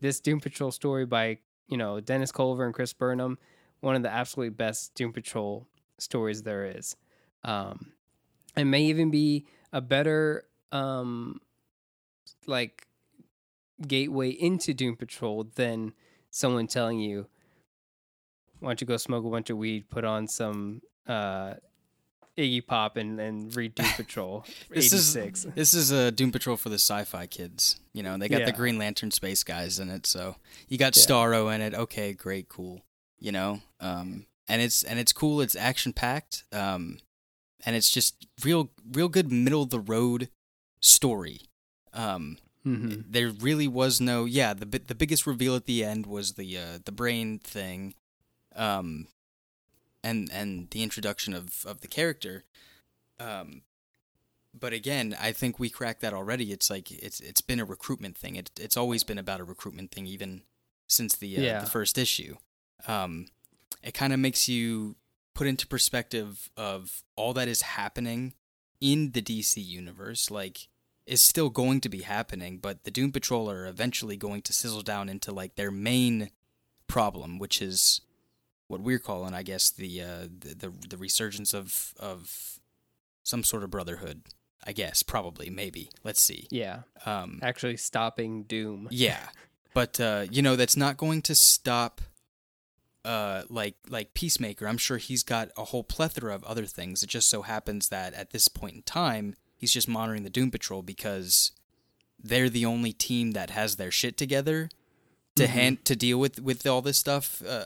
this 0.00 0.20
Doom 0.20 0.40
Patrol 0.40 0.70
story 0.70 1.06
by 1.06 1.38
you 1.68 1.76
know 1.76 2.00
Dennis 2.00 2.32
Culver 2.32 2.64
and 2.64 2.74
Chris 2.74 2.92
Burnham, 2.92 3.38
one 3.80 3.96
of 3.96 4.02
the 4.02 4.10
absolutely 4.10 4.50
best 4.50 4.94
Doom 4.94 5.12
Patrol 5.12 5.66
stories 5.98 6.42
there 6.42 6.64
is. 6.64 6.96
Um, 7.44 7.92
it 8.56 8.64
may 8.64 8.82
even 8.84 9.10
be 9.10 9.46
a 9.72 9.80
better 9.80 10.44
um, 10.72 11.40
like 12.46 12.86
gateway 13.86 14.30
into 14.30 14.74
Doom 14.74 14.96
Patrol 14.96 15.44
than 15.54 15.92
someone 16.30 16.66
telling 16.66 16.98
you 16.98 17.26
why 18.60 18.70
don't 18.70 18.80
you 18.80 18.86
go 18.86 18.96
smoke 18.96 19.24
a 19.24 19.30
bunch 19.30 19.50
of 19.50 19.56
weed, 19.56 19.88
put 19.88 20.04
on 20.04 20.26
some 20.26 20.82
uh, 21.06 21.54
Iggy 22.38 22.64
Pop, 22.66 22.96
and 22.96 23.18
and 23.20 23.54
read 23.56 23.74
Doom 23.74 23.86
Patrol 23.96 24.44
This 24.70 24.92
is- 24.92 25.12
This 25.54 25.74
is 25.74 25.90
a 25.90 26.10
Doom 26.10 26.30
Patrol 26.32 26.56
for 26.56 26.68
the 26.68 26.76
sci-fi 26.78 27.26
kids. 27.26 27.80
You 27.92 28.02
know, 28.02 28.16
they 28.16 28.28
got 28.28 28.38
the 28.46 28.52
Green 28.52 28.78
Lantern 28.78 29.10
space 29.10 29.42
guys 29.42 29.78
in 29.78 29.90
it, 29.90 30.06
so 30.06 30.36
you 30.68 30.78
got 30.78 30.96
Yeah. 30.96 31.02
Starro 31.02 31.52
in 31.54 31.60
it. 31.60 31.74
Okay, 31.74 32.12
great, 32.12 32.48
cool. 32.48 32.82
You 33.18 33.32
know, 33.32 33.60
um, 33.80 34.26
and 34.46 34.62
it's 34.62 34.82
and 34.84 34.98
it's 34.98 35.12
cool. 35.12 35.40
It's 35.40 35.56
action 35.56 35.92
packed, 35.92 36.44
um, 36.52 36.98
and 37.66 37.74
it's 37.74 37.90
just 37.90 38.26
real, 38.44 38.70
real 38.92 39.08
good 39.08 39.32
middle 39.32 39.62
of 39.62 39.70
the 39.70 39.80
road 39.80 40.28
story. 40.80 41.40
Um, 41.92 42.38
hmm 42.62 42.96
there 43.08 43.30
really 43.30 43.66
was 43.68 44.00
no 44.00 44.24
yeah 44.24 44.52
the 44.52 44.66
the 44.66 44.94
biggest 44.94 45.26
reveal 45.26 45.56
at 45.56 45.64
the 45.64 45.84
end 45.84 46.06
was 46.06 46.34
the 46.34 46.58
uh, 46.58 46.78
the 46.84 46.92
brain 46.92 47.38
thing 47.38 47.94
um 48.56 49.06
and 50.08 50.30
and 50.32 50.48
the 50.70 50.82
introduction 50.82 51.32
of 51.34 51.44
of 51.66 51.76
the 51.82 51.88
character 51.98 52.44
um 53.20 53.62
but 54.58 54.72
again 54.72 55.06
i 55.28 55.30
think 55.32 55.58
we 55.58 55.68
cracked 55.78 56.00
that 56.00 56.14
already. 56.14 56.46
It's 56.52 56.70
like 56.70 56.90
it's 56.90 57.20
it's 57.20 57.42
been 57.50 57.60
a 57.60 57.64
recruitment 57.74 58.16
thing. 58.22 58.34
It, 58.36 58.50
it's 58.58 58.76
always 58.76 59.04
been 59.04 59.18
about 59.18 59.40
a 59.40 59.44
recruitment 59.54 59.90
thing 59.92 60.06
even 60.06 60.42
since 60.88 61.12
the 61.16 61.30
uh, 61.38 61.42
Yeah. 61.42 61.60
the 61.60 61.70
first 61.78 61.98
issue. 61.98 62.34
Um 62.86 63.12
it 63.88 63.94
kind 64.00 64.12
of 64.12 64.18
makes 64.18 64.48
you 64.48 64.96
put 65.34 65.46
into 65.46 65.66
perspective 65.66 66.50
of 66.56 67.02
all 67.14 67.32
that 67.34 67.48
is 67.54 67.62
happening 67.62 68.34
in 68.80 69.12
the 69.12 69.22
DC 69.22 69.52
universe 69.64 70.30
like 70.40 70.68
is 71.06 71.22
still 71.22 71.50
going 71.50 71.80
to 71.80 71.88
be 71.88 72.02
happening, 72.02 72.58
but 72.58 72.84
the 72.84 72.90
Doom 72.90 73.12
Patrol 73.12 73.48
are 73.50 73.66
eventually 73.66 74.16
going 74.16 74.42
to 74.42 74.52
sizzle 74.52 74.82
down 74.82 75.08
into 75.08 75.32
like 75.32 75.54
their 75.54 75.70
main 75.70 76.30
problem, 76.86 77.38
which 77.38 77.62
is 77.62 78.00
what 78.68 78.80
we're 78.80 78.98
calling, 78.98 79.34
I 79.34 79.42
guess, 79.42 79.70
the 79.70 80.00
uh, 80.02 80.28
the, 80.40 80.54
the 80.54 80.72
the 80.90 80.96
resurgence 80.96 81.52
of 81.52 81.92
of 81.98 82.60
some 83.22 83.42
sort 83.42 83.64
of 83.64 83.70
brotherhood. 83.70 84.22
I 84.64 84.72
guess, 84.72 85.02
probably, 85.02 85.50
maybe. 85.50 85.88
Let's 86.04 86.20
see. 86.20 86.46
Yeah, 86.50 86.80
Um, 87.06 87.38
actually 87.42 87.76
stopping 87.76 88.42
Doom. 88.42 88.88
yeah, 88.90 89.28
but 89.72 89.98
uh, 90.00 90.26
you 90.30 90.42
know 90.42 90.56
that's 90.56 90.76
not 90.76 90.96
going 90.96 91.22
to 91.22 91.34
stop. 91.34 92.00
Uh, 93.04 93.44
like 93.48 93.76
like 93.88 94.12
Peacemaker, 94.12 94.66
I'm 94.68 94.76
sure 94.76 94.98
he's 94.98 95.22
got 95.22 95.48
a 95.56 95.64
whole 95.66 95.84
plethora 95.84 96.34
of 96.34 96.44
other 96.44 96.66
things. 96.66 97.02
It 97.02 97.08
just 97.08 97.30
so 97.30 97.42
happens 97.42 97.88
that 97.88 98.12
at 98.12 98.30
this 98.32 98.48
point 98.48 98.74
in 98.74 98.82
time, 98.82 99.34
he's 99.56 99.72
just 99.72 99.88
monitoring 99.88 100.24
the 100.24 100.30
Doom 100.30 100.50
Patrol 100.50 100.82
because 100.82 101.52
they're 102.22 102.50
the 102.50 102.66
only 102.66 102.92
team 102.92 103.30
that 103.30 103.50
has 103.50 103.76
their 103.76 103.92
shit 103.92 104.18
together 104.18 104.68
to 105.38 105.44
Mhm. 105.46 105.48
hand 105.48 105.84
to 105.86 105.96
deal 105.96 106.18
with 106.18 106.40
with 106.40 106.66
all 106.66 106.82
this 106.82 106.98
stuff 106.98 107.42
uh, 107.46 107.64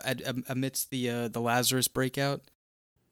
amidst 0.49 0.91
the 0.91 1.11
uh, 1.11 1.29
the 1.29 1.41
Lazarus 1.41 1.89
breakout. 1.89 2.43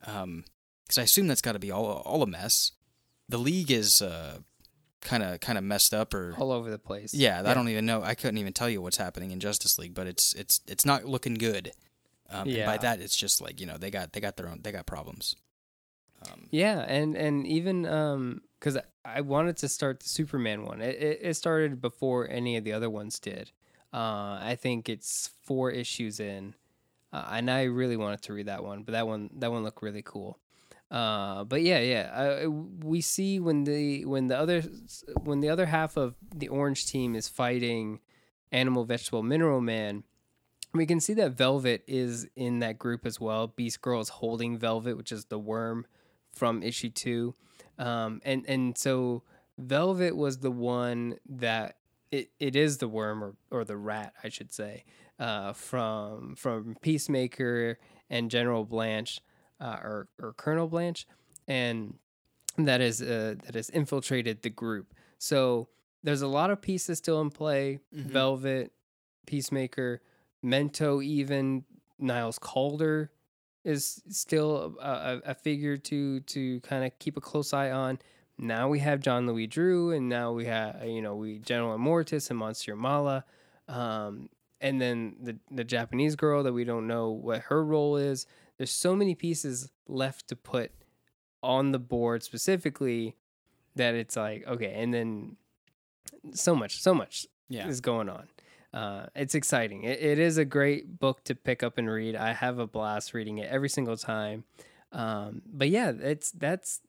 Um, 0.06 0.44
because 0.84 0.98
I 0.98 1.02
assume 1.02 1.28
that's 1.28 1.42
got 1.42 1.52
to 1.52 1.58
be 1.58 1.70
all 1.70 1.84
all 1.86 2.22
a 2.22 2.26
mess. 2.26 2.72
The 3.28 3.38
league 3.38 3.70
is 3.70 4.02
uh 4.02 4.38
kind 5.00 5.22
of 5.22 5.40
kind 5.40 5.56
of 5.56 5.64
messed 5.64 5.94
up 5.94 6.12
or 6.14 6.34
all 6.38 6.50
over 6.52 6.70
the 6.70 6.78
place. 6.78 7.14
yeah, 7.14 7.42
I 7.44 7.54
don't 7.54 7.68
even 7.68 7.86
know. 7.86 8.02
I 8.02 8.14
couldn't 8.14 8.38
even 8.38 8.52
tell 8.52 8.68
you 8.68 8.82
what's 8.82 8.96
happening 8.98 9.30
in 9.30 9.40
Justice 9.40 9.78
League, 9.78 9.94
but 9.94 10.06
it's 10.06 10.34
it's 10.34 10.60
it's 10.66 10.84
not 10.84 11.04
looking 11.04 11.34
good. 11.34 11.72
Um, 12.28 12.48
and 12.48 12.64
by 12.66 12.76
that, 12.78 13.00
it's 13.00 13.16
just 13.16 13.40
like 13.40 13.60
you 13.60 13.66
know 13.66 13.76
they 13.78 13.90
got 13.90 14.12
they 14.12 14.20
got 14.20 14.36
their 14.36 14.48
own 14.48 14.60
they 14.62 14.72
got 14.72 14.86
problems. 14.86 15.36
Um, 16.26 16.48
Yeah, 16.50 16.80
and 16.80 17.16
and 17.16 17.46
even 17.46 17.86
um, 17.86 18.42
because 18.58 18.76
I 19.04 19.20
wanted 19.22 19.56
to 19.58 19.68
start 19.68 20.00
the 20.00 20.08
Superman 20.08 20.64
one. 20.64 20.80
It, 20.82 20.96
it 21.00 21.18
it 21.22 21.34
started 21.34 21.80
before 21.80 22.28
any 22.28 22.56
of 22.56 22.64
the 22.64 22.72
other 22.72 22.90
ones 22.90 23.18
did. 23.18 23.52
Uh, 23.92 24.38
I 24.40 24.56
think 24.60 24.88
it's 24.88 25.30
four 25.42 25.70
issues 25.70 26.20
in, 26.20 26.54
uh, 27.12 27.26
and 27.32 27.50
I 27.50 27.64
really 27.64 27.96
wanted 27.96 28.22
to 28.22 28.32
read 28.32 28.46
that 28.46 28.62
one, 28.62 28.82
but 28.84 28.92
that 28.92 29.06
one 29.06 29.30
that 29.38 29.50
one 29.50 29.64
looked 29.64 29.82
really 29.82 30.02
cool. 30.02 30.38
Uh, 30.90 31.44
but 31.44 31.62
yeah, 31.62 31.78
yeah, 31.78 32.10
uh, 32.44 32.50
we 32.50 33.00
see 33.00 33.38
when 33.38 33.64
the 33.64 34.04
when 34.06 34.26
the 34.26 34.36
other 34.36 34.62
when 35.22 35.40
the 35.40 35.48
other 35.48 35.66
half 35.66 35.96
of 35.96 36.14
the 36.34 36.48
Orange 36.48 36.86
team 36.86 37.14
is 37.14 37.28
fighting 37.28 38.00
Animal, 38.50 38.84
Vegetable, 38.84 39.22
Mineral 39.22 39.60
Man. 39.60 40.02
We 40.72 40.86
can 40.86 41.00
see 41.00 41.14
that 41.14 41.32
Velvet 41.32 41.82
is 41.88 42.28
in 42.36 42.60
that 42.60 42.78
group 42.78 43.04
as 43.04 43.20
well. 43.20 43.48
Beast 43.48 43.82
Girl 43.82 44.00
is 44.00 44.08
holding 44.08 44.56
Velvet, 44.56 44.96
which 44.96 45.10
is 45.10 45.24
the 45.24 45.38
worm 45.38 45.84
from 46.32 46.62
issue 46.62 46.90
two, 46.90 47.34
um, 47.78 48.20
and 48.24 48.44
and 48.48 48.76
so 48.76 49.22
Velvet 49.58 50.16
was 50.16 50.38
the 50.38 50.50
one 50.50 51.16
that 51.28 51.76
it, 52.10 52.30
it 52.38 52.56
is 52.56 52.78
the 52.78 52.88
worm 52.88 53.22
or, 53.22 53.34
or 53.50 53.64
the 53.64 53.76
rat, 53.76 54.14
I 54.24 54.28
should 54.28 54.52
say, 54.52 54.84
uh, 55.18 55.52
from 55.52 56.34
from 56.36 56.76
Peacemaker 56.82 57.78
and 58.08 58.30
General 58.30 58.64
Blanche, 58.64 59.20
uh, 59.60 59.76
or 59.82 60.08
or 60.20 60.32
Colonel 60.32 60.68
Blanche, 60.68 61.06
and 61.46 61.94
that 62.56 62.80
is 62.80 63.00
uh, 63.00 63.34
that 63.44 63.54
has 63.54 63.70
infiltrated 63.70 64.42
the 64.42 64.50
group. 64.50 64.92
So 65.18 65.68
there's 66.02 66.22
a 66.22 66.28
lot 66.28 66.50
of 66.50 66.60
pieces 66.60 66.98
still 66.98 67.20
in 67.20 67.30
play. 67.30 67.78
Mhm. 67.94 68.04
Velvet, 68.06 68.72
Peacemaker, 69.26 70.00
Mento, 70.44 71.04
even 71.04 71.64
Niles 71.98 72.38
Caulder 72.38 73.12
is 73.64 74.02
still 74.08 74.74
a, 74.80 74.84
a, 74.84 75.20
a 75.26 75.34
figure 75.34 75.76
to 75.76 76.20
to 76.20 76.60
kind 76.60 76.84
of 76.84 76.98
keep 76.98 77.16
a 77.16 77.20
close 77.20 77.52
eye 77.52 77.70
on. 77.70 77.98
Now 78.40 78.68
we 78.68 78.78
have 78.78 79.00
John 79.00 79.26
Louis 79.26 79.46
Drew, 79.46 79.90
and 79.90 80.08
now 80.08 80.32
we 80.32 80.46
have 80.46 80.82
you 80.86 81.02
know 81.02 81.14
we 81.14 81.38
General 81.38 81.76
Immortus 81.76 82.30
and 82.30 82.38
Monsieur 82.38 82.74
Mallah, 82.74 83.24
um, 83.68 84.30
and 84.62 84.80
then 84.80 85.16
the 85.20 85.36
the 85.50 85.62
Japanese 85.64 86.16
girl 86.16 86.42
that 86.42 86.54
we 86.54 86.64
don't 86.64 86.86
know 86.86 87.10
what 87.10 87.42
her 87.42 87.62
role 87.62 87.96
is. 87.96 88.26
There's 88.56 88.70
so 88.70 88.96
many 88.96 89.14
pieces 89.14 89.70
left 89.86 90.28
to 90.28 90.36
put 90.36 90.72
on 91.42 91.72
the 91.72 91.78
board 91.78 92.22
specifically 92.22 93.14
that 93.76 93.94
it's 93.94 94.16
like 94.16 94.46
okay, 94.46 94.72
and 94.74 94.94
then 94.94 95.36
so 96.32 96.54
much, 96.54 96.80
so 96.80 96.94
much 96.94 97.26
yeah, 97.50 97.68
is 97.68 97.82
going 97.82 98.08
on. 98.08 98.28
Uh, 98.72 99.06
it's 99.14 99.34
exciting. 99.34 99.84
It, 99.84 100.00
it 100.00 100.18
is 100.18 100.38
a 100.38 100.46
great 100.46 100.98
book 100.98 101.24
to 101.24 101.34
pick 101.34 101.62
up 101.62 101.76
and 101.76 101.90
read. 101.90 102.16
I 102.16 102.32
have 102.32 102.58
a 102.58 102.66
blast 102.66 103.12
reading 103.12 103.36
it 103.36 103.50
every 103.50 103.68
single 103.68 103.98
time. 103.98 104.44
Um, 104.92 105.42
but 105.46 105.68
yeah, 105.68 105.92
it's 106.00 106.30
that's 106.30 106.80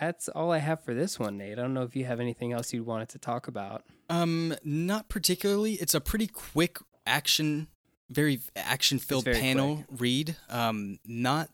that's 0.00 0.28
all 0.28 0.52
I 0.52 0.58
have 0.58 0.82
for 0.82 0.94
this 0.94 1.18
one, 1.18 1.36
Nate. 1.38 1.58
I 1.58 1.62
don't 1.62 1.74
know 1.74 1.82
if 1.82 1.96
you 1.96 2.04
have 2.04 2.20
anything 2.20 2.52
else 2.52 2.72
you 2.72 2.84
wanted 2.84 3.08
to 3.10 3.18
talk 3.18 3.48
about. 3.48 3.84
um, 4.10 4.54
not 4.64 5.08
particularly. 5.08 5.74
It's 5.74 5.94
a 5.94 6.00
pretty 6.00 6.26
quick 6.26 6.78
action, 7.06 7.68
very 8.10 8.40
action 8.54 8.98
filled 8.98 9.24
panel 9.26 9.84
read. 9.90 10.36
Um, 10.48 10.98
not 11.06 11.50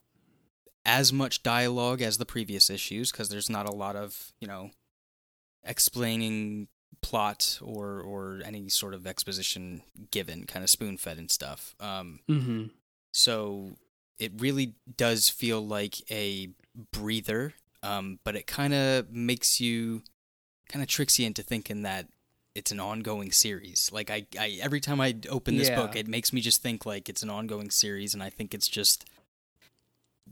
as 0.84 1.12
much 1.12 1.42
dialogue 1.42 2.02
as 2.02 2.18
the 2.18 2.26
previous 2.26 2.68
issues 2.68 3.12
because 3.12 3.28
there's 3.28 3.48
not 3.48 3.68
a 3.68 3.72
lot 3.72 3.94
of 3.96 4.32
you 4.40 4.48
know 4.48 4.70
explaining 5.64 6.68
plot 7.00 7.58
or 7.62 8.00
or 8.00 8.40
any 8.44 8.68
sort 8.68 8.94
of 8.94 9.06
exposition 9.06 9.82
given, 10.10 10.44
kind 10.44 10.62
of 10.62 10.70
spoon 10.70 10.96
fed 10.96 11.18
and 11.18 11.30
stuff. 11.30 11.74
Um, 11.80 12.20
Mm-hmm. 12.28 12.64
So 13.12 13.72
it 14.18 14.32
really 14.38 14.74
does 14.96 15.28
feel 15.28 15.64
like 15.66 15.96
a 16.10 16.48
breather, 16.92 17.52
um, 17.82 18.18
but 18.24 18.36
it 18.36 18.46
kind 18.46 18.74
of 18.74 19.10
makes 19.10 19.60
you, 19.60 20.02
kind 20.68 20.82
of 20.82 20.88
tricks 20.88 21.18
you 21.18 21.26
into 21.26 21.42
thinking 21.42 21.82
that 21.82 22.08
it's 22.54 22.70
an 22.70 22.80
ongoing 22.80 23.32
series. 23.32 23.90
Like 23.92 24.10
I, 24.10 24.26
I 24.38 24.58
every 24.62 24.80
time 24.80 25.00
I 25.00 25.16
open 25.28 25.56
this 25.56 25.70
book, 25.70 25.96
it 25.96 26.06
makes 26.06 26.32
me 26.32 26.40
just 26.40 26.62
think 26.62 26.84
like 26.84 27.08
it's 27.08 27.22
an 27.22 27.30
ongoing 27.30 27.70
series, 27.70 28.14
and 28.14 28.22
I 28.22 28.30
think 28.30 28.54
it's 28.54 28.68
just 28.68 29.08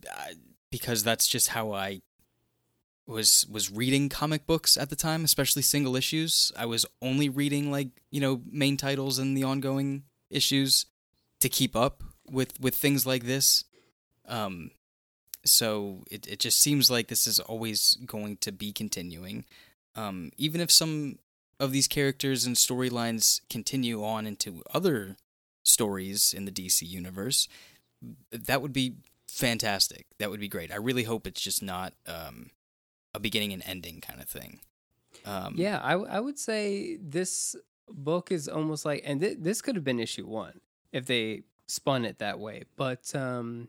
uh, 0.09 0.35
because 0.71 1.03
that's 1.03 1.27
just 1.27 1.49
how 1.49 1.73
I 1.73 2.03
was 3.07 3.47
was 3.51 3.71
reading 3.71 4.09
comic 4.09 4.47
books 4.47 4.77
at 4.77 4.91
the 4.91 4.97
time, 4.97 5.25
especially 5.25 5.63
single 5.63 5.97
issues. 5.97 6.53
I 6.57 6.67
was 6.67 6.87
only 7.03 7.29
reading 7.29 7.71
like 7.71 7.89
you 8.11 8.21
know 8.21 8.43
main 8.51 8.77
titles 8.77 9.19
and 9.19 9.37
the 9.37 9.45
ongoing 9.45 10.05
issues 10.31 10.87
to 11.41 11.49
keep 11.49 11.75
up 11.75 12.03
with 12.31 12.61
with 12.61 12.75
things 12.75 13.07
like 13.07 13.25
this. 13.25 13.65
Um, 14.27 14.71
so 15.45 16.05
it 16.11 16.27
it 16.27 16.39
just 16.39 16.61
seems 16.61 16.91
like 16.91 17.09
this 17.09 17.27
is 17.27 17.41
always 17.41 17.97
going 18.07 18.37
to 18.39 18.53
be 18.53 18.73
continuing. 18.73 19.45
Um, 19.97 20.31
even 20.37 20.61
if 20.61 20.71
some 20.71 21.19
of 21.59 21.73
these 21.73 21.89
characters 21.89 22.47
and 22.47 22.57
storylines 22.57 23.41
continue 23.51 24.05
on 24.05 24.27
into 24.27 24.63
other 24.73 25.17
stories 25.63 26.33
in 26.33 26.45
the 26.45 26.53
DC 26.53 26.83
universe, 26.89 27.49
that 28.31 28.63
would 28.63 28.73
be 28.73 28.95
fantastic. 29.29 30.07
That 30.19 30.31
would 30.31 30.41
be 30.41 30.49
great. 30.49 30.73
I 30.73 30.77
really 30.77 31.05
hope 31.05 31.27
it's 31.27 31.41
just 31.41 31.63
not 31.63 31.93
um, 32.07 32.51
a 33.15 33.21
beginning 33.21 33.53
and 33.53 33.63
ending 33.67 34.01
kind 34.01 34.21
of 34.21 34.29
thing. 34.29 34.61
Um, 35.25 35.55
Yeah, 35.57 35.81
I, 35.83 35.93
w- 35.93 36.11
I 36.11 36.21
would 36.21 36.39
say 36.39 36.97
this 36.97 37.55
book 37.89 38.33
is 38.33 38.49
almost 38.49 38.85
like, 38.85 39.03
and 39.05 39.21
th- 39.21 39.39
this 39.41 39.61
could 39.61 39.75
have 39.75 39.85
been 39.85 40.01
issue 40.01 40.27
one 40.27 40.61
if 40.93 41.07
they 41.07 41.43
spun 41.67 42.05
it 42.05 42.19
that 42.19 42.39
way, 42.39 42.65
but 42.77 43.15
um, 43.15 43.69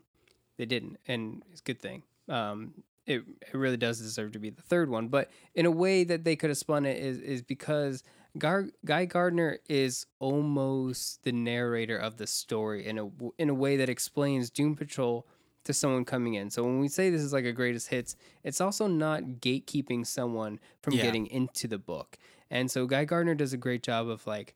they 0.62 0.66
didn't, 0.66 0.98
and 1.08 1.42
it's 1.50 1.60
a 1.60 1.64
good 1.64 1.80
thing. 1.80 2.04
Um, 2.28 2.84
it 3.04 3.24
it 3.40 3.54
really 3.54 3.76
does 3.76 3.98
deserve 3.98 4.30
to 4.32 4.38
be 4.38 4.50
the 4.50 4.62
third 4.62 4.88
one, 4.88 5.08
but 5.08 5.28
in 5.56 5.66
a 5.66 5.70
way 5.72 6.04
that 6.04 6.22
they 6.22 6.36
could 6.36 6.50
have 6.50 6.56
spun 6.56 6.86
it 6.86 6.98
is 7.02 7.18
is 7.18 7.42
because 7.42 8.04
Gar- 8.38 8.68
Guy 8.84 9.06
Gardner 9.06 9.58
is 9.68 10.06
almost 10.20 11.24
the 11.24 11.32
narrator 11.32 11.96
of 11.96 12.16
the 12.16 12.28
story 12.28 12.86
in 12.86 12.98
a 12.98 13.08
in 13.38 13.48
a 13.48 13.54
way 13.54 13.76
that 13.76 13.88
explains 13.88 14.50
Doom 14.50 14.76
Patrol 14.76 15.26
to 15.64 15.72
someone 15.72 16.04
coming 16.04 16.34
in. 16.34 16.48
So 16.50 16.62
when 16.62 16.78
we 16.78 16.86
say 16.88 17.10
this 17.10 17.22
is 17.22 17.32
like 17.32 17.44
a 17.44 17.52
greatest 17.52 17.88
hits, 17.88 18.14
it's 18.44 18.60
also 18.60 18.86
not 18.86 19.22
gatekeeping 19.40 20.06
someone 20.06 20.60
from 20.80 20.94
Yeah. 20.94 21.02
getting 21.02 21.26
into 21.26 21.66
the 21.66 21.78
book. 21.78 22.18
And 22.50 22.70
so 22.70 22.86
Guy 22.86 23.04
Gardner 23.04 23.34
does 23.34 23.52
a 23.52 23.56
great 23.56 23.82
job 23.82 24.08
of 24.08 24.26
like 24.28 24.54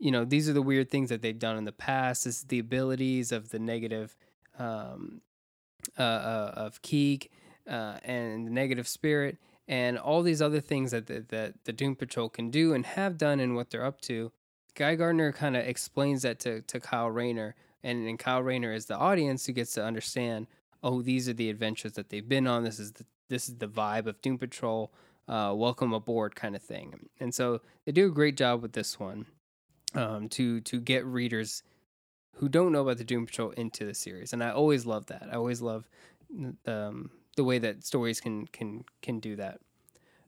you 0.00 0.12
know, 0.12 0.24
these 0.24 0.48
are 0.48 0.52
the 0.52 0.62
weird 0.62 0.88
things 0.90 1.08
that 1.08 1.22
they've 1.22 1.40
done 1.40 1.56
in 1.56 1.64
the 1.64 1.72
past. 1.72 2.22
This 2.24 2.36
is 2.36 2.44
the 2.44 2.60
abilities 2.60 3.32
of 3.32 3.50
the 3.50 3.58
negative 3.58 4.14
um, 4.58 5.20
uh, 5.98 6.02
uh, 6.02 6.52
of 6.56 6.82
Keeg 6.82 7.30
uh, 7.68 7.98
and 8.02 8.46
the 8.46 8.50
negative 8.50 8.88
spirit, 8.88 9.38
and 9.66 9.98
all 9.98 10.22
these 10.22 10.42
other 10.42 10.60
things 10.60 10.90
that 10.90 11.06
the, 11.06 11.24
that 11.28 11.54
the 11.64 11.72
Doom 11.72 11.96
Patrol 11.96 12.28
can 12.28 12.50
do 12.50 12.74
and 12.74 12.84
have 12.86 13.18
done, 13.18 13.40
and 13.40 13.54
what 13.54 13.70
they're 13.70 13.84
up 13.84 14.00
to. 14.02 14.32
Guy 14.74 14.94
Gardner 14.94 15.32
kind 15.32 15.56
of 15.56 15.66
explains 15.66 16.22
that 16.22 16.38
to, 16.40 16.62
to 16.62 16.78
Kyle 16.78 17.10
Rayner, 17.10 17.54
and, 17.82 18.06
and 18.06 18.18
Kyle 18.18 18.42
Rayner 18.42 18.72
is 18.72 18.86
the 18.86 18.96
audience 18.96 19.46
who 19.46 19.52
gets 19.52 19.72
to 19.74 19.84
understand. 19.84 20.46
Oh, 20.82 21.02
these 21.02 21.28
are 21.28 21.32
the 21.32 21.50
adventures 21.50 21.92
that 21.92 22.10
they've 22.10 22.28
been 22.28 22.46
on. 22.46 22.64
This 22.64 22.78
is 22.78 22.92
the 22.92 23.04
this 23.28 23.48
is 23.48 23.56
the 23.56 23.68
vibe 23.68 24.06
of 24.06 24.20
Doom 24.22 24.38
Patrol. 24.38 24.92
Uh, 25.26 25.52
welcome 25.54 25.92
aboard, 25.92 26.34
kind 26.34 26.56
of 26.56 26.62
thing. 26.62 27.08
And 27.20 27.34
so 27.34 27.60
they 27.84 27.92
do 27.92 28.06
a 28.06 28.10
great 28.10 28.36
job 28.36 28.62
with 28.62 28.72
this 28.72 28.98
one 28.98 29.26
um, 29.94 30.28
to 30.30 30.60
to 30.62 30.80
get 30.80 31.04
readers 31.04 31.62
who 32.34 32.48
don't 32.48 32.72
know 32.72 32.82
about 32.82 32.98
the 32.98 33.04
Doom 33.04 33.26
Patrol 33.26 33.50
into 33.50 33.84
the 33.84 33.94
series, 33.94 34.32
and 34.32 34.42
I 34.44 34.50
always 34.50 34.86
love 34.86 35.06
that. 35.06 35.28
I 35.30 35.36
always 35.36 35.60
love 35.60 35.88
um, 36.66 37.10
the 37.36 37.44
way 37.44 37.58
that 37.58 37.84
stories 37.84 38.20
can 38.20 38.46
can 38.46 38.84
can 39.02 39.20
do 39.20 39.36
that. 39.36 39.60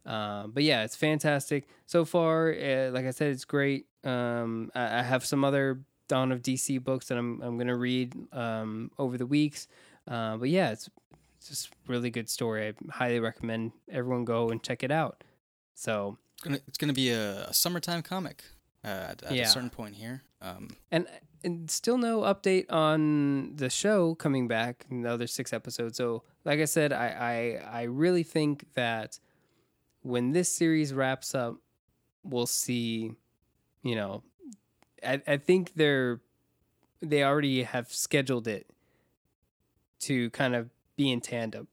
Um, 0.06 0.52
but 0.52 0.62
yeah, 0.62 0.82
it's 0.84 0.96
fantastic 0.96 1.68
so 1.86 2.04
far. 2.04 2.52
Uh, 2.52 2.90
like 2.90 3.06
I 3.06 3.10
said, 3.10 3.30
it's 3.32 3.44
great. 3.44 3.86
Um, 4.02 4.70
I, 4.74 5.00
I 5.00 5.02
have 5.02 5.24
some 5.26 5.44
other 5.44 5.80
Dawn 6.08 6.32
of 6.32 6.42
DC 6.42 6.82
books 6.82 7.08
that 7.08 7.18
I'm 7.18 7.40
I'm 7.42 7.58
gonna 7.58 7.76
read 7.76 8.14
um, 8.32 8.90
over 8.98 9.16
the 9.18 9.26
weeks. 9.26 9.68
Uh, 10.08 10.36
but 10.38 10.48
yeah, 10.48 10.70
it's 10.70 10.88
just 11.46 11.70
really 11.86 12.10
good 12.10 12.28
story. 12.28 12.68
I 12.68 12.72
highly 12.90 13.20
recommend 13.20 13.72
everyone 13.90 14.24
go 14.24 14.48
and 14.50 14.62
check 14.62 14.82
it 14.82 14.90
out. 14.90 15.22
So 15.74 16.18
It's 16.44 16.78
gonna, 16.78 16.92
be 16.92 17.10
a, 17.10 17.44
a 17.48 17.54
summertime 17.54 18.02
comic 18.02 18.42
uh, 18.84 18.88
at, 18.88 19.22
at 19.22 19.32
Yeah. 19.32 19.44
a 19.44 19.46
certain 19.46 19.70
point 19.70 19.94
here. 19.94 20.22
Um, 20.42 20.70
and 20.90 21.06
and 21.44 21.70
still 21.70 21.98
no 21.98 22.20
update 22.20 22.70
on 22.70 23.56
the 23.56 23.70
show 23.70 24.14
coming 24.14 24.48
back 24.48 24.84
another 24.90 25.26
six 25.26 25.52
episodes. 25.52 25.96
So 25.96 26.22
like 26.44 26.60
i 26.60 26.64
said 26.64 26.92
i 26.92 27.60
i, 27.62 27.80
I 27.80 27.82
really 27.82 28.22
think 28.22 28.66
that 28.74 29.18
when 30.02 30.32
this 30.32 30.50
series 30.50 30.92
wraps 30.92 31.34
up 31.34 31.56
we'll 32.24 32.46
see 32.46 33.12
you 33.82 33.94
know 33.94 34.22
i, 35.06 35.20
I 35.26 35.36
think 35.36 35.74
they're 35.74 36.20
they 37.00 37.24
already 37.24 37.62
have 37.62 37.92
scheduled 37.92 38.46
it 38.46 38.66
to 40.00 40.30
kind 40.30 40.54
of 40.54 40.70
be 40.96 41.10
in 41.10 41.20
tandem 41.20 41.68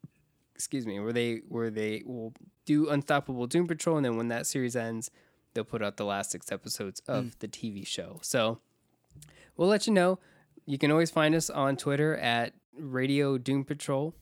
excuse 0.55 0.86
me 0.86 0.99
where 0.99 1.13
they 1.13 1.41
where 1.47 1.70
they 1.70 2.03
will 2.05 2.34
do 2.65 2.89
unstoppable 2.89 3.47
doom 3.47 3.68
patrol 3.68 3.97
and 3.97 4.05
then 4.05 4.18
when 4.18 4.28
that 4.30 4.45
series 4.45 4.76
ends 4.76 5.11
they'll 5.53 5.63
put 5.63 5.82
out 5.82 5.97
the 5.97 6.05
last 6.05 6.32
six 6.32 6.51
episodes 6.51 7.01
of 7.07 7.26
mm. 7.26 7.39
the 7.39 7.47
tv 7.47 7.86
show. 7.86 8.20
So 8.22 8.59
we'll 9.58 9.68
let 9.68 9.88
you 9.88 9.93
know. 9.93 10.20
You 10.66 10.78
can 10.78 10.91
always 10.91 11.12
find 11.12 11.36
us 11.36 11.49
on 11.49 11.78
Twitter 11.78 12.16
at 12.18 12.53
Radio 12.78 13.38
Doom 13.38 13.64
Patrol. 13.66 14.14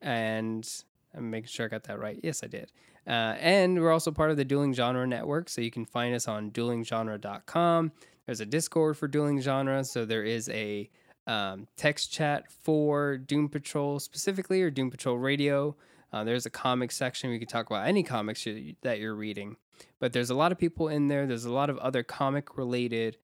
And 0.00 0.68
I'm 1.14 1.30
making 1.30 1.48
sure 1.48 1.66
I 1.66 1.68
got 1.68 1.84
that 1.84 1.98
right. 1.98 2.18
Yes, 2.22 2.42
I 2.42 2.46
did. 2.46 2.72
Uh, 3.06 3.36
and 3.40 3.80
we're 3.80 3.92
also 3.92 4.10
part 4.10 4.30
of 4.30 4.36
the 4.36 4.44
Dueling 4.44 4.74
Genre 4.74 5.06
Network. 5.06 5.48
So 5.48 5.60
you 5.60 5.70
can 5.70 5.84
find 5.84 6.14
us 6.14 6.28
on 6.28 6.50
duelinggenre.com. 6.50 7.92
There's 8.26 8.40
a 8.40 8.46
Discord 8.46 8.96
for 8.96 9.08
Dueling 9.08 9.40
Genre. 9.40 9.82
So 9.84 10.04
there 10.04 10.24
is 10.24 10.48
a 10.50 10.90
um, 11.26 11.66
text 11.76 12.12
chat 12.12 12.50
for 12.50 13.16
Doom 13.16 13.48
Patrol 13.48 13.98
specifically 13.98 14.62
or 14.62 14.70
Doom 14.70 14.90
Patrol 14.90 15.18
Radio. 15.18 15.76
Uh, 16.12 16.24
there's 16.24 16.46
a 16.46 16.50
comic 16.50 16.90
section 16.90 17.30
you 17.30 17.38
can 17.38 17.48
talk 17.48 17.66
about 17.66 17.86
any 17.86 18.02
comics 18.02 18.46
you, 18.46 18.74
that 18.82 18.98
you're 18.98 19.14
reading. 19.14 19.56
But 19.98 20.12
there's 20.12 20.30
a 20.30 20.34
lot 20.34 20.52
of 20.52 20.58
people 20.58 20.88
in 20.88 21.08
there. 21.08 21.26
There's 21.26 21.44
a 21.44 21.52
lot 21.52 21.70
of 21.70 21.78
other 21.78 22.02
comic 22.02 22.56
related 22.56 23.16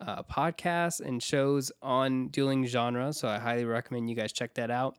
uh, 0.00 0.22
podcasts 0.22 1.00
and 1.00 1.22
shows 1.22 1.70
on 1.82 2.28
dueling 2.28 2.66
genre. 2.66 3.12
So 3.12 3.28
I 3.28 3.38
highly 3.38 3.64
recommend 3.64 4.08
you 4.08 4.16
guys 4.16 4.32
check 4.32 4.54
that 4.54 4.70
out. 4.70 4.96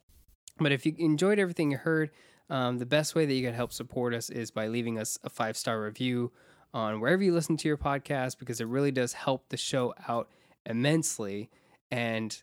But 0.59 0.71
if 0.71 0.85
you 0.85 0.93
enjoyed 0.97 1.39
everything 1.39 1.71
you 1.71 1.77
heard, 1.77 2.11
um, 2.49 2.77
the 2.77 2.85
best 2.85 3.15
way 3.15 3.25
that 3.25 3.33
you 3.33 3.45
can 3.45 3.53
help 3.53 3.71
support 3.73 4.13
us 4.13 4.29
is 4.29 4.51
by 4.51 4.67
leaving 4.67 4.99
us 4.99 5.17
a 5.23 5.29
five 5.29 5.57
star 5.57 5.81
review 5.81 6.31
on 6.73 6.99
wherever 6.99 7.23
you 7.23 7.33
listen 7.33 7.57
to 7.57 7.67
your 7.67 7.77
podcast 7.77 8.37
because 8.39 8.61
it 8.61 8.67
really 8.67 8.91
does 8.91 9.13
help 9.13 9.49
the 9.49 9.57
show 9.57 9.93
out 10.07 10.29
immensely. 10.65 11.49
And 11.89 12.41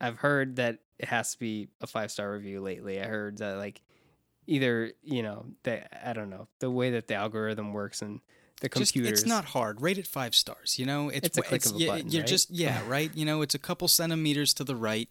I've 0.00 0.18
heard 0.18 0.56
that 0.56 0.80
it 0.98 1.08
has 1.08 1.32
to 1.32 1.38
be 1.38 1.68
a 1.80 1.86
five 1.86 2.10
star 2.10 2.32
review 2.32 2.60
lately. 2.60 3.00
I 3.00 3.06
heard 3.06 3.38
that 3.38 3.56
like 3.56 3.80
either 4.46 4.92
you 5.02 5.22
know 5.22 5.46
that 5.62 6.06
I 6.06 6.12
don't 6.12 6.30
know 6.30 6.48
the 6.58 6.70
way 6.70 6.90
that 6.90 7.06
the 7.08 7.14
algorithm 7.14 7.72
works 7.72 8.02
and 8.02 8.20
the 8.72 8.80
just 8.80 8.96
it's 8.96 9.26
not 9.26 9.44
hard. 9.44 9.80
Rate 9.82 9.98
it 9.98 10.06
five 10.06 10.34
stars. 10.34 10.78
You 10.78 10.86
know, 10.86 11.08
It's 11.08 11.36
a 11.38 11.42
click 11.42 11.66
of 11.66 11.76
a 11.76 11.78
yeah, 11.78 11.86
button, 11.92 12.10
You're 12.10 12.22
right? 12.22 12.28
just 12.28 12.50
yeah, 12.50 12.80
right. 12.88 13.10
You 13.14 13.24
know, 13.24 13.42
it's 13.42 13.54
a 13.54 13.58
couple 13.58 13.88
centimeters 13.88 14.54
to 14.54 14.64
the 14.64 14.76
right. 14.76 15.08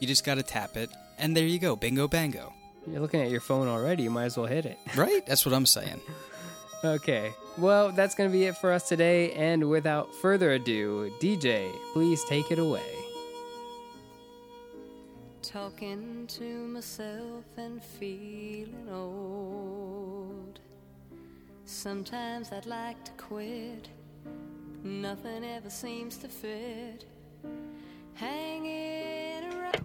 You 0.00 0.06
just 0.06 0.24
got 0.24 0.34
to 0.36 0.42
tap 0.42 0.76
it, 0.76 0.90
and 1.18 1.36
there 1.36 1.46
you 1.46 1.58
go. 1.58 1.76
Bingo, 1.76 2.06
bango. 2.08 2.52
You're 2.90 3.00
looking 3.00 3.20
at 3.20 3.30
your 3.30 3.40
phone 3.40 3.66
already. 3.68 4.04
You 4.04 4.10
might 4.10 4.24
as 4.26 4.36
well 4.36 4.46
hit 4.46 4.66
it. 4.66 4.78
Right? 4.96 5.24
That's 5.26 5.44
what 5.44 5.54
I'm 5.54 5.66
saying. 5.66 6.00
Okay. 6.84 7.32
Well, 7.58 7.90
that's 7.90 8.14
going 8.14 8.30
to 8.30 8.32
be 8.32 8.44
it 8.44 8.56
for 8.58 8.70
us 8.72 8.88
today. 8.88 9.32
And 9.32 9.68
without 9.68 10.14
further 10.16 10.52
ado, 10.52 11.10
DJ, 11.20 11.72
please 11.92 12.22
take 12.24 12.50
it 12.52 12.58
away. 12.58 12.84
Talking 15.42 16.26
to 16.28 16.44
myself 16.68 17.44
and 17.56 17.82
feeling 17.82 18.88
old. 18.90 20.60
Sometimes 21.68 22.52
I'd 22.52 22.64
like 22.64 23.02
to 23.04 23.10
quit. 23.12 23.88
Nothing 24.84 25.44
ever 25.44 25.68
seems 25.68 26.16
to 26.18 26.28
fit. 26.28 27.04
Hanging 28.14 29.52
around. 29.52 29.84